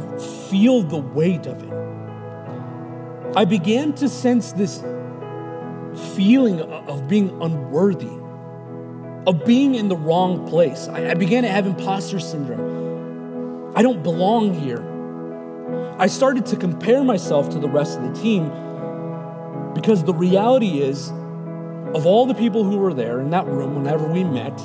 feel 0.49 0.83
the 0.83 1.01
weight 1.01 1.47
of 1.47 1.63
it. 1.63 3.37
I 3.37 3.45
began 3.45 3.93
to 3.97 4.09
sense 4.09 4.53
this 4.53 4.83
feeling 5.97 6.61
of 6.61 7.09
being 7.09 7.31
unworthy, 7.43 8.11
of 9.27 9.45
being 9.45 9.75
in 9.75 9.89
the 9.89 9.97
wrong 9.97 10.49
place. 10.49 10.89
I, 10.89 11.15
began 11.15 11.43
to 11.43 11.49
have 11.49 11.67
imposter 11.67 12.21
syndrome. 12.21 13.73
I 13.75 13.83
don't 13.83 14.03
belong 14.03 14.55
here. 14.55 14.85
I 15.99 16.07
started 16.07 16.47
to 16.47 16.57
compare 16.57 17.03
myself 17.03 17.51
to 17.51 17.59
the 17.59 17.69
rest 17.69 17.99
of 17.99 18.15
the 18.15 18.21
team 18.21 18.51
because 19.75 20.05
the 20.05 20.15
reality 20.15 20.81
is, 20.81 21.11
of 21.95 22.07
all 22.07 22.27
the 22.27 22.35
people 22.35 22.65
who 22.65 22.79
were 22.79 22.95
there 22.95 23.21
in 23.21 23.31
that 23.31 23.47
room 23.47 23.75
whenever 23.75 24.07
we 24.07 24.25
met, 24.25 24.59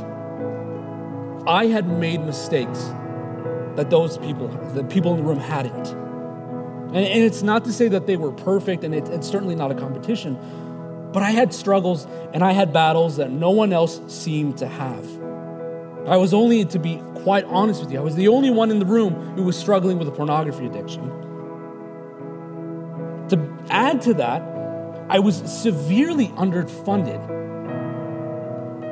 I 1.47 1.65
had 1.67 1.87
made 1.87 2.21
mistakes 2.21 2.79
that 3.75 3.89
those 3.89 4.17
people, 4.17 4.47
the 4.73 4.83
people 4.83 5.13
in 5.13 5.17
the 5.17 5.23
room 5.23 5.39
hadn't. 5.39 5.87
And, 6.93 6.97
and 6.97 7.23
it's 7.23 7.41
not 7.41 7.65
to 7.65 7.73
say 7.73 7.87
that 7.87 8.05
they 8.05 8.17
were 8.17 8.31
perfect, 8.31 8.83
and 8.83 8.93
it, 8.93 9.07
it's 9.09 9.27
certainly 9.27 9.55
not 9.55 9.71
a 9.71 9.75
competition, 9.75 10.37
but 11.13 11.23
I 11.23 11.31
had 11.31 11.53
struggles 11.53 12.05
and 12.33 12.43
I 12.43 12.51
had 12.51 12.71
battles 12.71 13.17
that 13.17 13.31
no 13.31 13.51
one 13.51 13.73
else 13.73 14.01
seemed 14.07 14.57
to 14.59 14.67
have. 14.67 15.05
I 16.07 16.17
was 16.17 16.33
only, 16.33 16.65
to 16.65 16.79
be 16.79 17.01
quite 17.15 17.45
honest 17.45 17.81
with 17.81 17.91
you, 17.91 17.99
I 17.99 18.01
was 18.01 18.15
the 18.15 18.27
only 18.27 18.49
one 18.49 18.71
in 18.71 18.79
the 18.79 18.85
room 18.85 19.13
who 19.35 19.43
was 19.43 19.57
struggling 19.57 19.99
with 19.99 20.07
a 20.07 20.11
pornography 20.11 20.65
addiction. 20.65 21.07
To 23.29 23.65
add 23.69 24.01
to 24.03 24.13
that, 24.15 24.41
I 25.09 25.19
was 25.19 25.37
severely 25.45 26.29
underfunded. 26.29 27.19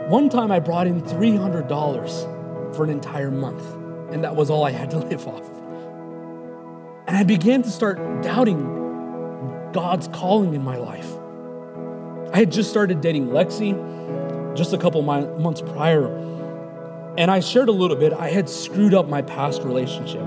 One 0.10 0.30
time 0.30 0.52
I 0.52 0.60
brought 0.60 0.88
in 0.88 1.02
$300 1.02 2.76
for 2.76 2.84
an 2.84 2.90
entire 2.90 3.32
month, 3.32 3.64
and 4.14 4.24
that 4.24 4.36
was 4.36 4.50
all 4.50 4.64
I 4.64 4.72
had 4.72 4.92
to 4.92 4.98
live 5.10 5.28
off. 5.28 5.50
And 7.08 7.18
I 7.18 7.24
began 7.24 7.64
to 7.64 7.72
start 7.72 7.98
doubting 8.22 9.72
God's 9.74 10.08
calling 10.10 10.54
in 10.54 10.64
my 10.64 10.78
life. 10.78 11.19
I 12.32 12.38
had 12.38 12.52
just 12.52 12.70
started 12.70 13.02
dating 13.02 13.30
Lexi 13.30 13.76
just 14.56 14.74
a 14.74 14.78
couple 14.78 15.02
months 15.02 15.62
prior, 15.62 16.08
and 17.18 17.32
I 17.32 17.40
shared 17.40 17.70
a 17.70 17.72
little 17.72 17.98
bit. 17.98 18.14
I 18.14 18.30
had 18.30 18.50
screwed 18.50 18.94
up 18.94 19.08
my 19.08 19.22
past 19.22 19.64
relationship. 19.64 20.22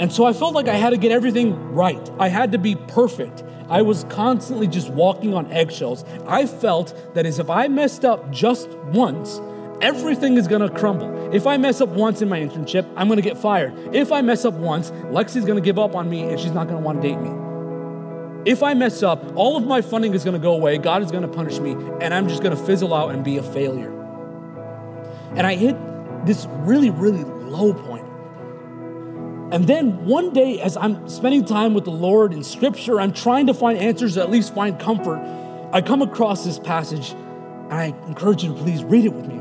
And 0.00 0.12
so 0.12 0.24
I 0.24 0.32
felt 0.32 0.54
like 0.54 0.68
I 0.68 0.74
had 0.74 0.90
to 0.90 0.96
get 0.96 1.12
everything 1.12 1.54
right. 1.72 2.10
I 2.18 2.28
had 2.28 2.52
to 2.52 2.58
be 2.58 2.74
perfect. 2.74 3.44
I 3.68 3.82
was 3.82 4.04
constantly 4.08 4.66
just 4.66 4.90
walking 4.90 5.32
on 5.32 5.50
eggshells. 5.52 6.04
I 6.26 6.46
felt 6.46 7.14
that 7.14 7.24
as 7.24 7.38
if 7.38 7.48
I 7.48 7.68
messed 7.68 8.04
up 8.04 8.30
just 8.32 8.68
once, 8.92 9.40
everything 9.80 10.36
is 10.36 10.48
gonna 10.48 10.68
crumble. 10.68 11.32
If 11.32 11.46
I 11.46 11.56
mess 11.56 11.80
up 11.80 11.90
once 11.90 12.20
in 12.20 12.28
my 12.28 12.40
internship, 12.40 12.84
I'm 12.96 13.08
gonna 13.08 13.22
get 13.22 13.38
fired. 13.38 13.74
If 13.94 14.10
I 14.10 14.22
mess 14.22 14.44
up 14.44 14.54
once, 14.54 14.90
Lexi's 14.90 15.44
gonna 15.44 15.60
give 15.60 15.78
up 15.78 15.94
on 15.94 16.10
me 16.10 16.22
and 16.22 16.40
she's 16.40 16.52
not 16.52 16.66
gonna 16.68 16.80
wanna 16.80 17.00
date 17.00 17.20
me. 17.20 17.30
If 18.44 18.62
I 18.62 18.74
mess 18.74 19.02
up, 19.04 19.36
all 19.36 19.56
of 19.56 19.64
my 19.64 19.82
funding 19.82 20.14
is 20.14 20.24
going 20.24 20.34
to 20.34 20.40
go 20.40 20.54
away. 20.54 20.76
God 20.78 21.02
is 21.02 21.12
going 21.12 21.22
to 21.22 21.28
punish 21.28 21.60
me, 21.60 21.72
and 22.00 22.12
I'm 22.12 22.28
just 22.28 22.42
going 22.42 22.56
to 22.56 22.62
fizzle 22.64 22.92
out 22.92 23.14
and 23.14 23.22
be 23.24 23.36
a 23.36 23.42
failure. 23.42 23.90
And 25.36 25.46
I 25.46 25.54
hit 25.54 25.76
this 26.26 26.46
really, 26.50 26.90
really 26.90 27.22
low 27.24 27.72
point. 27.72 28.06
And 29.54 29.66
then 29.66 30.06
one 30.06 30.32
day, 30.32 30.60
as 30.60 30.76
I'm 30.76 31.08
spending 31.08 31.44
time 31.44 31.72
with 31.72 31.84
the 31.84 31.92
Lord 31.92 32.32
in 32.32 32.42
Scripture, 32.42 33.00
I'm 33.00 33.12
trying 33.12 33.46
to 33.46 33.54
find 33.54 33.78
answers, 33.78 34.16
at 34.16 34.30
least 34.30 34.54
find 34.54 34.78
comfort. 34.80 35.20
I 35.72 35.80
come 35.80 36.02
across 36.02 36.44
this 36.44 36.58
passage, 36.58 37.10
and 37.12 37.74
I 37.74 37.94
encourage 38.06 38.42
you 38.42 38.54
to 38.54 38.58
please 38.60 38.82
read 38.82 39.04
it 39.04 39.12
with 39.12 39.26
me. 39.26 39.40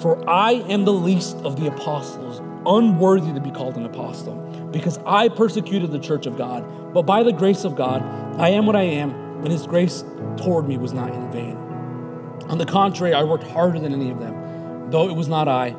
For 0.00 0.28
I 0.28 0.52
am 0.68 0.84
the 0.84 0.92
least 0.92 1.36
of 1.38 1.60
the 1.60 1.68
apostles, 1.68 2.40
unworthy 2.66 3.32
to 3.32 3.40
be 3.40 3.50
called 3.50 3.76
an 3.76 3.84
apostle, 3.84 4.34
because 4.72 4.98
I 5.06 5.28
persecuted 5.28 5.92
the 5.92 6.00
church 6.00 6.26
of 6.26 6.36
God. 6.36 6.64
But 6.96 7.04
by 7.04 7.22
the 7.22 7.32
grace 7.32 7.64
of 7.64 7.76
God, 7.76 8.02
I 8.40 8.48
am 8.48 8.64
what 8.64 8.74
I 8.74 8.84
am, 8.84 9.10
and 9.40 9.48
his 9.48 9.66
grace 9.66 10.02
toward 10.38 10.66
me 10.66 10.78
was 10.78 10.94
not 10.94 11.12
in 11.12 11.30
vain. 11.30 11.54
On 12.48 12.56
the 12.56 12.64
contrary, 12.64 13.12
I 13.12 13.22
worked 13.22 13.44
harder 13.44 13.78
than 13.78 13.92
any 13.92 14.10
of 14.10 14.18
them, 14.18 14.90
though 14.90 15.06
it 15.06 15.12
was 15.12 15.28
not 15.28 15.46
I, 15.46 15.72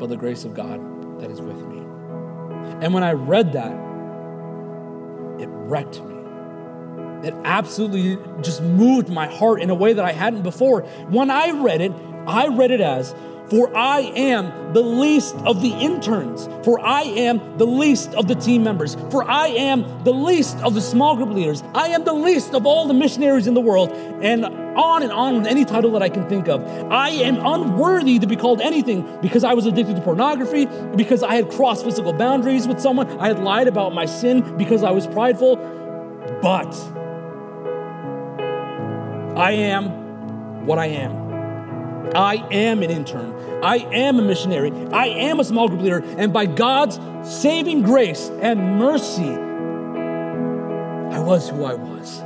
but 0.00 0.08
the 0.08 0.16
grace 0.16 0.44
of 0.44 0.54
God 0.54 1.20
that 1.20 1.30
is 1.30 1.40
with 1.40 1.64
me. 1.68 1.78
And 2.84 2.92
when 2.92 3.04
I 3.04 3.12
read 3.12 3.52
that, 3.52 3.70
it 5.40 5.48
wrecked 5.48 6.02
me. 6.02 6.16
It 7.28 7.34
absolutely 7.44 8.18
just 8.42 8.60
moved 8.60 9.10
my 9.10 9.28
heart 9.28 9.62
in 9.62 9.70
a 9.70 9.76
way 9.76 9.92
that 9.92 10.04
I 10.04 10.10
hadn't 10.10 10.42
before. 10.42 10.80
When 11.08 11.30
I 11.30 11.52
read 11.52 11.80
it, 11.80 11.92
I 12.26 12.48
read 12.48 12.72
it 12.72 12.80
as 12.80 13.14
for 13.50 13.74
I 13.76 14.00
am 14.00 14.72
the 14.72 14.82
least 14.82 15.34
of 15.36 15.62
the 15.62 15.70
interns. 15.70 16.48
For 16.64 16.80
I 16.80 17.02
am 17.02 17.56
the 17.56 17.66
least 17.66 18.14
of 18.14 18.28
the 18.28 18.34
team 18.34 18.62
members. 18.62 18.94
For 19.10 19.24
I 19.24 19.48
am 19.48 20.04
the 20.04 20.12
least 20.12 20.58
of 20.58 20.74
the 20.74 20.80
small 20.80 21.16
group 21.16 21.30
leaders. 21.30 21.62
I 21.74 21.88
am 21.88 22.04
the 22.04 22.12
least 22.12 22.54
of 22.54 22.66
all 22.66 22.86
the 22.86 22.94
missionaries 22.94 23.46
in 23.46 23.54
the 23.54 23.60
world. 23.60 23.90
And 24.22 24.44
on 24.44 25.02
and 25.02 25.10
on 25.10 25.36
with 25.36 25.46
any 25.46 25.64
title 25.64 25.90
that 25.92 26.02
I 26.02 26.08
can 26.08 26.28
think 26.28 26.48
of. 26.48 26.62
I 26.92 27.08
am 27.08 27.44
unworthy 27.44 28.18
to 28.18 28.26
be 28.26 28.36
called 28.36 28.60
anything 28.60 29.18
because 29.20 29.44
I 29.44 29.54
was 29.54 29.66
addicted 29.66 29.96
to 29.96 30.02
pornography, 30.02 30.66
because 30.94 31.22
I 31.22 31.34
had 31.34 31.50
crossed 31.50 31.84
physical 31.84 32.12
boundaries 32.12 32.68
with 32.68 32.80
someone, 32.80 33.08
I 33.18 33.28
had 33.28 33.40
lied 33.40 33.66
about 33.66 33.92
my 33.92 34.06
sin 34.06 34.56
because 34.56 34.82
I 34.84 34.90
was 34.90 35.06
prideful. 35.06 35.56
But 36.42 36.74
I 39.36 39.52
am 39.52 40.66
what 40.66 40.78
I 40.78 40.86
am. 40.86 41.27
I 42.14 42.46
am 42.50 42.82
an 42.82 42.90
intern. 42.90 43.34
I 43.62 43.76
am 43.92 44.18
a 44.18 44.22
missionary. 44.22 44.72
I 44.92 45.06
am 45.06 45.40
a 45.40 45.44
small 45.44 45.68
group 45.68 45.82
leader. 45.82 46.02
And 46.16 46.32
by 46.32 46.46
God's 46.46 46.98
saving 47.28 47.82
grace 47.82 48.30
and 48.40 48.78
mercy, 48.78 49.30
I 51.14 51.20
was 51.20 51.48
who 51.48 51.64
I 51.64 51.74
was. 51.74 52.18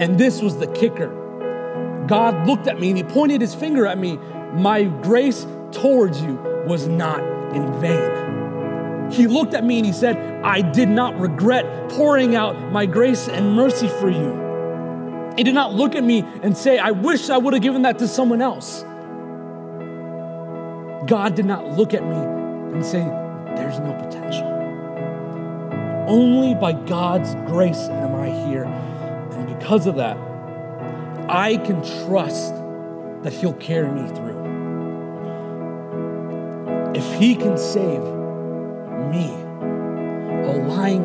And 0.00 0.18
this 0.18 0.42
was 0.42 0.58
the 0.58 0.66
kicker. 0.66 2.04
God 2.06 2.46
looked 2.46 2.66
at 2.66 2.78
me 2.78 2.88
and 2.88 2.96
he 2.96 3.04
pointed 3.04 3.40
his 3.40 3.54
finger 3.54 3.86
at 3.86 3.98
me. 3.98 4.18
My 4.52 4.84
grace 4.84 5.46
towards 5.72 6.20
you 6.20 6.34
was 6.66 6.86
not 6.88 7.20
in 7.54 7.80
vain. 7.80 9.10
He 9.10 9.26
looked 9.26 9.54
at 9.54 9.64
me 9.64 9.78
and 9.78 9.86
he 9.86 9.92
said, 9.92 10.16
I 10.44 10.60
did 10.60 10.88
not 10.88 11.18
regret 11.18 11.90
pouring 11.90 12.34
out 12.34 12.72
my 12.72 12.86
grace 12.86 13.28
and 13.28 13.54
mercy 13.54 13.88
for 13.88 14.10
you. 14.10 14.43
He 15.36 15.42
did 15.42 15.54
not 15.54 15.74
look 15.74 15.96
at 15.96 16.04
me 16.04 16.24
and 16.42 16.56
say, 16.56 16.78
I 16.78 16.92
wish 16.92 17.28
I 17.28 17.38
would 17.38 17.54
have 17.54 17.62
given 17.62 17.82
that 17.82 17.98
to 17.98 18.06
someone 18.06 18.40
else. 18.40 18.82
God 21.06 21.34
did 21.34 21.44
not 21.44 21.76
look 21.76 21.92
at 21.92 22.02
me 22.04 22.16
and 22.16 22.84
say, 22.84 23.04
There's 23.56 23.78
no 23.80 23.92
potential. 23.94 24.46
Only 26.08 26.54
by 26.54 26.72
God's 26.72 27.34
grace 27.50 27.88
am 27.88 28.14
I 28.14 28.28
here. 28.48 28.64
And 28.64 29.58
because 29.58 29.86
of 29.86 29.96
that, 29.96 30.16
I 31.28 31.56
can 31.64 31.82
trust 32.06 32.54
that 33.22 33.32
He'll 33.32 33.54
carry 33.54 33.90
me 33.90 34.06
through. 34.08 34.44
If 36.94 37.20
He 37.20 37.34
can 37.34 37.58
save 37.58 38.02
me, 39.10 39.32
a 40.46 40.64
lying 40.68 41.04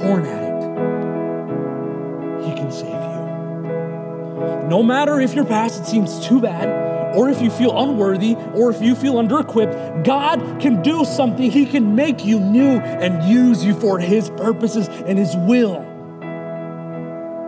porn 0.00 0.26
addict, 0.26 0.51
No 4.72 4.82
matter 4.82 5.20
if 5.20 5.34
your 5.34 5.44
past 5.44 5.84
seems 5.84 6.26
too 6.26 6.40
bad, 6.40 7.14
or 7.14 7.28
if 7.28 7.42
you 7.42 7.50
feel 7.50 7.78
unworthy, 7.78 8.36
or 8.54 8.70
if 8.70 8.80
you 8.80 8.94
feel 8.94 9.18
under 9.18 9.38
equipped, 9.38 9.74
God 10.02 10.62
can 10.62 10.80
do 10.80 11.04
something. 11.04 11.50
He 11.50 11.66
can 11.66 11.94
make 11.94 12.24
you 12.24 12.40
new 12.40 12.78
and 12.78 13.22
use 13.30 13.62
you 13.62 13.78
for 13.78 13.98
His 13.98 14.30
purposes 14.30 14.88
and 14.88 15.18
His 15.18 15.36
will. 15.36 15.74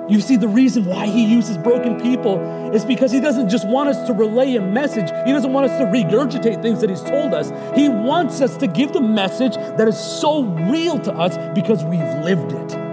You 0.07 0.21
see, 0.21 0.37
the 0.37 0.49
reason 0.49 0.85
why 0.85 1.07
He 1.07 1.25
uses 1.25 1.57
broken 1.57 1.99
people 1.99 2.75
is 2.75 2.85
because 2.85 3.11
He 3.11 3.21
doesn't 3.21 3.49
just 3.49 3.67
want 3.67 3.89
us 3.89 4.07
to 4.07 4.13
relay 4.13 4.57
a 4.57 4.61
message, 4.61 5.09
He 5.25 5.33
doesn't 5.33 5.51
want 5.51 5.71
us 5.71 5.79
to 5.79 5.87
regurgitate 5.87 6.61
things 6.61 6.83
that 6.83 6.91
He's 6.91 7.01
told 7.01 7.33
us. 7.33 7.49
He 7.75 7.89
wants 7.89 8.43
us 8.43 8.59
to 8.59 8.67
give 8.67 8.93
the 8.93 9.01
message 9.01 9.55
that 9.55 9.89
is 9.89 9.99
so 9.99 10.43
real 10.43 10.99
to 10.99 11.13
us 11.15 11.39
because 11.55 11.83
we've 11.85 12.01
lived 12.23 12.53
it 12.53 12.84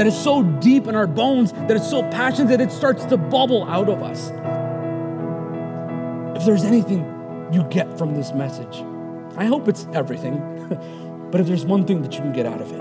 that 0.00 0.06
is 0.06 0.18
so 0.18 0.42
deep 0.42 0.86
in 0.86 0.94
our 0.94 1.06
bones, 1.06 1.52
that 1.52 1.72
is 1.72 1.86
so 1.86 2.00
passionate 2.04 2.48
that 2.48 2.58
it 2.58 2.72
starts 2.72 3.04
to 3.04 3.18
bubble 3.18 3.64
out 3.64 3.86
of 3.86 4.02
us. 4.02 4.30
If 6.38 6.46
there's 6.46 6.64
anything 6.64 7.00
you 7.52 7.64
get 7.64 7.98
from 7.98 8.14
this 8.14 8.32
message, 8.32 8.82
I 9.36 9.44
hope 9.44 9.68
it's 9.68 9.86
everything. 9.92 10.40
But 11.30 11.42
if 11.42 11.46
there's 11.46 11.66
one 11.66 11.86
thing 11.86 12.00
that 12.02 12.14
you 12.14 12.20
can 12.20 12.32
get 12.32 12.46
out 12.46 12.62
of 12.62 12.72
it, 12.72 12.80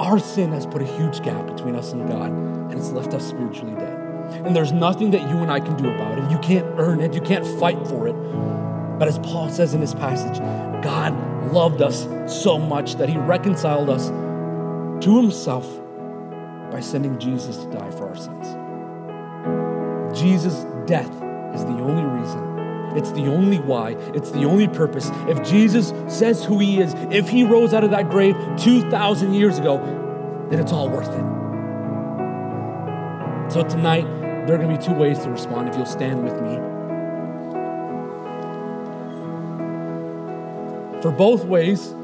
our 0.00 0.18
sin 0.18 0.50
has 0.52 0.66
put 0.66 0.80
a 0.80 0.86
huge 0.86 1.22
gap 1.22 1.46
between 1.46 1.76
us 1.76 1.92
and 1.92 2.08
God, 2.08 2.30
and 2.30 2.72
it's 2.72 2.90
left 2.90 3.12
us 3.12 3.28
spiritually 3.28 3.74
dead. 3.74 3.94
And 4.46 4.56
there's 4.56 4.72
nothing 4.72 5.10
that 5.10 5.20
you 5.28 5.36
and 5.36 5.52
I 5.52 5.60
can 5.60 5.76
do 5.76 5.90
about 5.90 6.18
it. 6.18 6.30
You 6.30 6.38
can't 6.38 6.66
earn 6.78 7.02
it, 7.02 7.12
you 7.12 7.20
can't 7.20 7.46
fight 7.60 7.78
for 7.86 8.08
it. 8.08 8.14
But 8.98 9.08
as 9.08 9.18
Paul 9.18 9.50
says 9.50 9.74
in 9.74 9.80
this 9.80 9.94
passage, 9.94 10.38
God 10.82 11.12
loved 11.52 11.82
us 11.82 12.08
so 12.26 12.58
much 12.58 12.96
that 12.96 13.10
he 13.10 13.18
reconciled 13.18 13.90
us 13.90 14.08
to 15.04 15.16
himself 15.20 15.81
by 16.72 16.80
sending 16.80 17.18
Jesus 17.18 17.58
to 17.58 17.70
die 17.70 17.90
for 17.90 18.08
our 18.08 18.16
sins. 18.16 18.48
Jesus' 20.18 20.64
death 20.86 21.12
is 21.54 21.64
the 21.64 21.78
only 21.78 22.02
reason. 22.18 22.48
It's 22.96 23.12
the 23.12 23.26
only 23.26 23.58
why. 23.58 23.90
It's 24.14 24.30
the 24.30 24.44
only 24.44 24.68
purpose. 24.68 25.10
If 25.28 25.42
Jesus 25.46 25.92
says 26.08 26.44
who 26.44 26.58
he 26.58 26.80
is, 26.80 26.94
if 27.10 27.28
he 27.28 27.44
rose 27.44 27.74
out 27.74 27.84
of 27.84 27.90
that 27.90 28.08
grave 28.10 28.36
2,000 28.58 29.34
years 29.34 29.58
ago, 29.58 29.78
then 30.50 30.58
it's 30.60 30.72
all 30.72 30.88
worth 30.88 31.08
it. 31.08 31.24
So 33.52 33.62
tonight, 33.62 34.06
there 34.46 34.54
are 34.54 34.58
going 34.58 34.70
to 34.70 34.76
be 34.76 34.82
two 34.82 34.94
ways 34.94 35.18
to 35.20 35.30
respond 35.30 35.68
if 35.68 35.76
you'll 35.76 35.84
stand 35.86 36.24
with 36.24 36.40
me. 36.40 36.56
For 41.02 41.10
both 41.10 41.44
ways, 41.44 41.94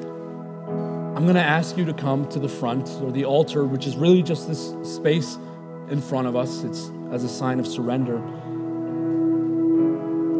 I'm 1.19 1.25
going 1.25 1.35
to 1.35 1.43
ask 1.43 1.77
you 1.77 1.85
to 1.87 1.93
come 1.93 2.29
to 2.29 2.39
the 2.39 2.49
front 2.49 2.89
or 3.03 3.11
the 3.11 3.25
altar, 3.25 3.64
which 3.64 3.89
is 3.89 3.97
really 3.97 4.23
just 4.23 4.47
this 4.47 4.73
space 4.85 5.37
in 5.91 6.01
front 6.01 6.29
of 6.29 6.37
us. 6.37 6.62
It's 6.62 6.93
as 7.11 7.25
a 7.25 7.29
sign 7.29 7.59
of 7.59 7.66
surrender. 7.66 8.23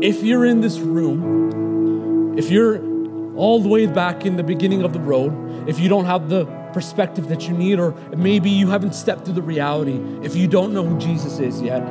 If 0.01 0.23
you're 0.23 0.47
in 0.47 0.61
this 0.61 0.79
room, 0.79 2.39
if 2.39 2.49
you're 2.49 2.77
all 3.35 3.59
the 3.61 3.69
way 3.69 3.87
back 3.87 4.25
in 4.25 4.37
the 4.37 4.45
beginning 4.45 4.85
of 4.85 4.93
the 4.93 5.01
road, 5.01 5.69
if 5.69 5.81
you 5.81 5.89
don't 5.89 6.05
have 6.05 6.29
the 6.29 6.45
perspective 6.73 7.27
that 7.27 7.49
you 7.49 7.55
need, 7.55 7.81
or 7.81 7.91
maybe 8.17 8.49
you 8.49 8.69
haven't 8.69 8.95
stepped 8.95 9.25
through 9.25 9.35
the 9.35 9.43
reality, 9.43 10.01
if 10.23 10.37
you 10.37 10.47
don't 10.47 10.73
know 10.73 10.85
who 10.85 10.97
Jesus 10.97 11.41
is 11.41 11.61
yet, 11.61 11.85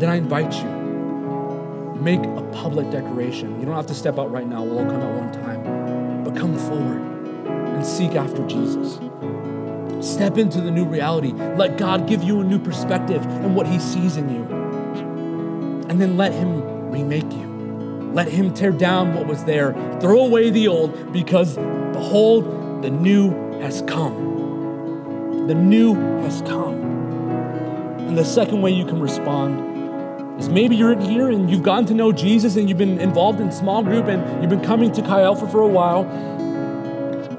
then 0.00 0.10
I 0.10 0.16
invite 0.16 0.52
you 0.52 1.94
make 1.98 2.20
a 2.20 2.42
public 2.52 2.90
declaration. 2.90 3.58
You 3.58 3.64
don't 3.64 3.74
have 3.74 3.86
to 3.86 3.94
step 3.94 4.18
out 4.18 4.30
right 4.30 4.46
now, 4.46 4.62
we'll 4.62 4.80
all 4.80 4.84
come 4.84 5.00
at 5.00 5.18
one 5.18 5.32
time. 5.32 6.24
But 6.24 6.36
come 6.36 6.58
forward 6.58 7.13
and 7.74 7.84
seek 7.84 8.14
after 8.14 8.46
Jesus. 8.46 8.98
Step 10.00 10.38
into 10.38 10.60
the 10.60 10.70
new 10.70 10.84
reality. 10.84 11.32
Let 11.32 11.78
God 11.78 12.06
give 12.06 12.22
you 12.22 12.40
a 12.40 12.44
new 12.44 12.58
perspective 12.58 13.24
and 13.24 13.56
what 13.56 13.66
He 13.66 13.78
sees 13.78 14.16
in 14.16 14.28
you. 14.28 14.44
And 15.88 16.00
then 16.00 16.16
let 16.16 16.32
Him 16.32 16.90
remake 16.90 17.32
you. 17.32 18.10
Let 18.12 18.28
Him 18.28 18.52
tear 18.54 18.70
down 18.70 19.14
what 19.14 19.26
was 19.26 19.44
there. 19.44 19.72
Throw 20.00 20.20
away 20.20 20.50
the 20.50 20.68
old 20.68 21.12
because 21.12 21.56
behold, 21.92 22.82
the 22.82 22.90
new 22.90 23.30
has 23.60 23.82
come. 23.82 25.46
The 25.46 25.54
new 25.54 25.94
has 26.20 26.42
come. 26.42 26.82
And 27.98 28.18
the 28.18 28.24
second 28.24 28.60
way 28.62 28.70
you 28.70 28.84
can 28.84 29.00
respond 29.00 30.40
is 30.40 30.48
maybe 30.48 30.76
you're 30.76 30.92
in 30.92 31.00
here 31.00 31.30
and 31.30 31.50
you've 31.50 31.62
gotten 31.62 31.86
to 31.86 31.94
know 31.94 32.12
Jesus 32.12 32.56
and 32.56 32.68
you've 32.68 32.78
been 32.78 33.00
involved 33.00 33.40
in 33.40 33.50
small 33.50 33.82
group 33.82 34.06
and 34.06 34.40
you've 34.40 34.50
been 34.50 34.64
coming 34.64 34.92
to 34.92 35.02
Chi 35.02 35.22
Alpha 35.22 35.48
for 35.48 35.60
a 35.60 35.68
while, 35.68 36.04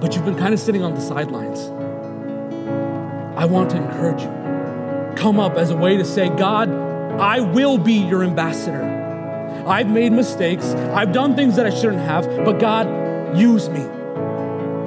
but 0.06 0.16
you've 0.16 0.24
been 0.24 0.38
kind 0.38 0.54
of 0.54 0.60
sitting 0.60 0.84
on 0.84 0.94
the 0.94 1.02
sidelines. 1.02 1.62
I 3.36 3.46
want 3.46 3.72
to 3.72 3.78
encourage 3.78 4.22
you. 4.22 5.18
Come 5.20 5.40
up 5.40 5.56
as 5.56 5.72
a 5.72 5.76
way 5.76 5.98
to 5.98 6.06
say, 6.06 6.30
God, 6.30 6.70
I 7.20 7.40
will 7.40 7.80
be 7.80 7.94
your 7.94 8.24
ambassador. 8.24 8.84
I've 9.66 9.90
made 9.90 10.12
mistakes. 10.12 10.64
I've 10.76 11.12
done 11.12 11.36
things 11.36 11.56
that 11.56 11.66
I 11.66 11.72
shouldn't 11.72 12.04
have, 12.04 12.28
but 12.46 12.60
God, 12.60 13.36
use 13.36 13.68
me. 13.68 13.80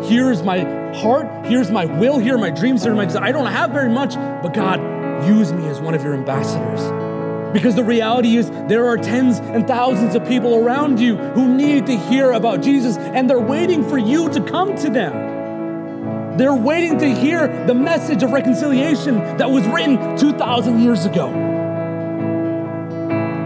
Here's 0.07 0.45
my 0.45 0.61
heart. 0.95 1.47
Here's 1.47 1.73
my 1.73 1.87
will. 1.87 2.21
Here 2.21 2.37
are 2.37 2.39
my 2.39 2.51
dreams. 2.51 2.85
Here 2.85 2.93
are 2.93 2.95
my 2.95 3.07
desires. 3.07 3.29
I 3.29 3.33
don't 3.33 3.51
have 3.51 3.73
very 3.73 3.91
much, 3.91 4.15
but 4.15 4.55
God, 4.55 4.79
use 5.27 5.53
me 5.53 5.67
as 5.67 5.81
one 5.81 5.95
of 5.95 6.05
your 6.05 6.15
ambassadors. 6.15 7.08
Because 7.53 7.75
the 7.75 7.85
reality 7.85 8.37
is, 8.37 8.51
there 8.69 8.87
are 8.87 8.97
tens 8.97 9.39
and 9.39 9.67
thousands 9.67 10.15
of 10.15 10.27
people 10.27 10.57
around 10.57 11.01
you 11.01 11.17
who 11.17 11.49
need 11.55 11.87
to 11.87 11.97
hear 11.97 12.33
about 12.33 12.63
Jesus, 12.63 12.97
and 12.99 13.29
they're 13.29 13.41
waiting 13.41 13.89
for 13.89 13.99
you 13.99 14.29
to 14.31 14.41
come 14.43 14.77
to 14.77 14.91
them. 14.91 16.37
They're 16.37 16.55
waiting 16.55 16.99
to 16.99 17.15
hear 17.15 17.49
the 17.67 17.75
message 17.75 18.23
of 18.23 18.31
reconciliation 18.31 19.17
that 19.39 19.51
was 19.51 19.67
written 19.67 20.17
2,000 20.17 20.81
years 20.81 21.05
ago. 21.05 21.29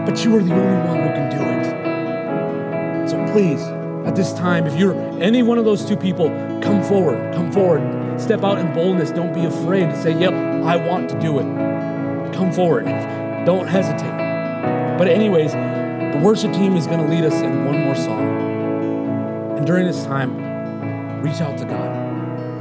But 0.05 0.23
you 0.23 0.35
are 0.37 0.43
the 0.43 0.53
only 0.53 0.87
one 0.87 0.97
who 0.99 1.09
can 1.09 1.29
do 1.31 1.37
it. 3.03 3.09
So 3.09 3.33
please, 3.33 3.61
at 4.05 4.15
this 4.15 4.33
time, 4.33 4.67
if 4.67 4.77
you're 4.77 4.93
any 5.21 5.41
one 5.41 5.57
of 5.57 5.65
those 5.65 5.85
two 5.85 5.97
people, 5.97 6.27
come 6.61 6.83
forward, 6.83 7.33
come 7.33 7.51
forward. 7.51 8.21
Step 8.21 8.43
out 8.43 8.59
in 8.59 8.71
boldness. 8.73 9.11
Don't 9.11 9.33
be 9.33 9.45
afraid 9.45 9.85
to 9.85 10.01
say, 10.01 10.11
Yep, 10.19 10.33
I 10.33 10.75
want 10.75 11.09
to 11.09 11.19
do 11.19 11.39
it. 11.39 12.33
Come 12.35 12.51
forward. 12.51 12.85
Don't 13.45 13.67
hesitate. 13.67 14.97
But, 14.97 15.07
anyways, 15.07 15.51
the 15.51 16.19
worship 16.23 16.53
team 16.53 16.75
is 16.75 16.87
going 16.87 16.99
to 16.99 17.07
lead 17.07 17.23
us 17.23 17.33
in 17.41 17.65
one 17.65 17.79
more 17.79 17.95
song. 17.95 19.57
And 19.57 19.65
during 19.65 19.85
this 19.85 20.05
time, 20.05 21.21
reach 21.21 21.41
out 21.41 21.57
to 21.57 21.65
God. 21.65 21.89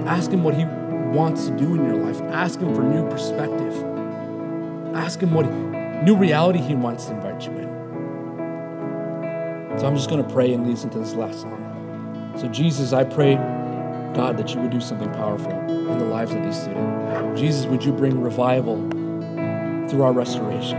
Ask 0.07 0.31
Him 0.31 0.43
what 0.43 0.55
He 0.55 0.65
wants 0.65 1.47
to 1.47 1.57
do 1.57 1.75
in 1.75 1.85
your 1.85 1.97
life. 1.97 2.21
Ask 2.33 2.59
Him 2.61 2.75
for 2.75 2.83
new 2.83 3.09
perspective. 3.09 3.75
Ask 4.97 5.21
Him 5.21 5.33
what 5.33 5.47
new 6.05 6.17
reality 6.17 6.59
He 6.59 6.75
wants 6.75 7.07
to 7.07 7.13
invite 7.15 7.47
you 7.47 7.53
in. 7.53 7.69
So 9.79 9.87
I'm 9.87 9.95
just 9.97 10.09
going 10.11 10.23
to 10.23 10.33
pray 10.33 10.53
and 10.53 10.67
us 10.67 10.85
into 10.85 10.99
this 10.99 11.15
last 11.15 11.43
song. 11.43 12.33
So, 12.37 12.49
Jesus, 12.49 12.93
I 12.93 13.05
pray, 13.05 13.37
God, 14.15 14.37
that 14.39 14.55
you 14.55 14.61
would 14.61 14.71
do 14.71 14.81
something 14.81 15.11
powerful 15.13 15.53
in 15.53 15.99
the 15.99 16.05
lives 16.07 16.33
of 16.33 16.43
these 16.43 16.61
students. 16.61 17.41
Jesus, 17.41 17.67
would 17.67 17.85
you 17.85 17.93
bring 17.93 18.21
revival 18.21 18.77
through 19.93 20.05
our 20.05 20.13
restoration? 20.15 20.79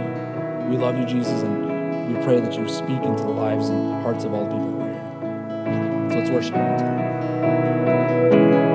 We 0.71 0.77
love 0.77 0.97
you, 0.97 1.05
Jesus, 1.05 1.43
and 1.43 2.07
we 2.07 2.23
pray 2.23 2.39
that 2.39 2.57
you 2.57 2.67
speak 2.67 3.03
into 3.03 3.21
the 3.21 3.29
lives 3.29 3.69
and 3.69 4.01
hearts 4.01 4.23
of 4.23 4.33
all 4.33 4.45
the 4.45 4.49
people 4.49 4.85
here. 4.85 6.09
So 6.09 6.17
let's 6.17 6.31
worship 6.31 6.55
one 6.55 6.65
more 6.65 6.79
time. 6.79 7.12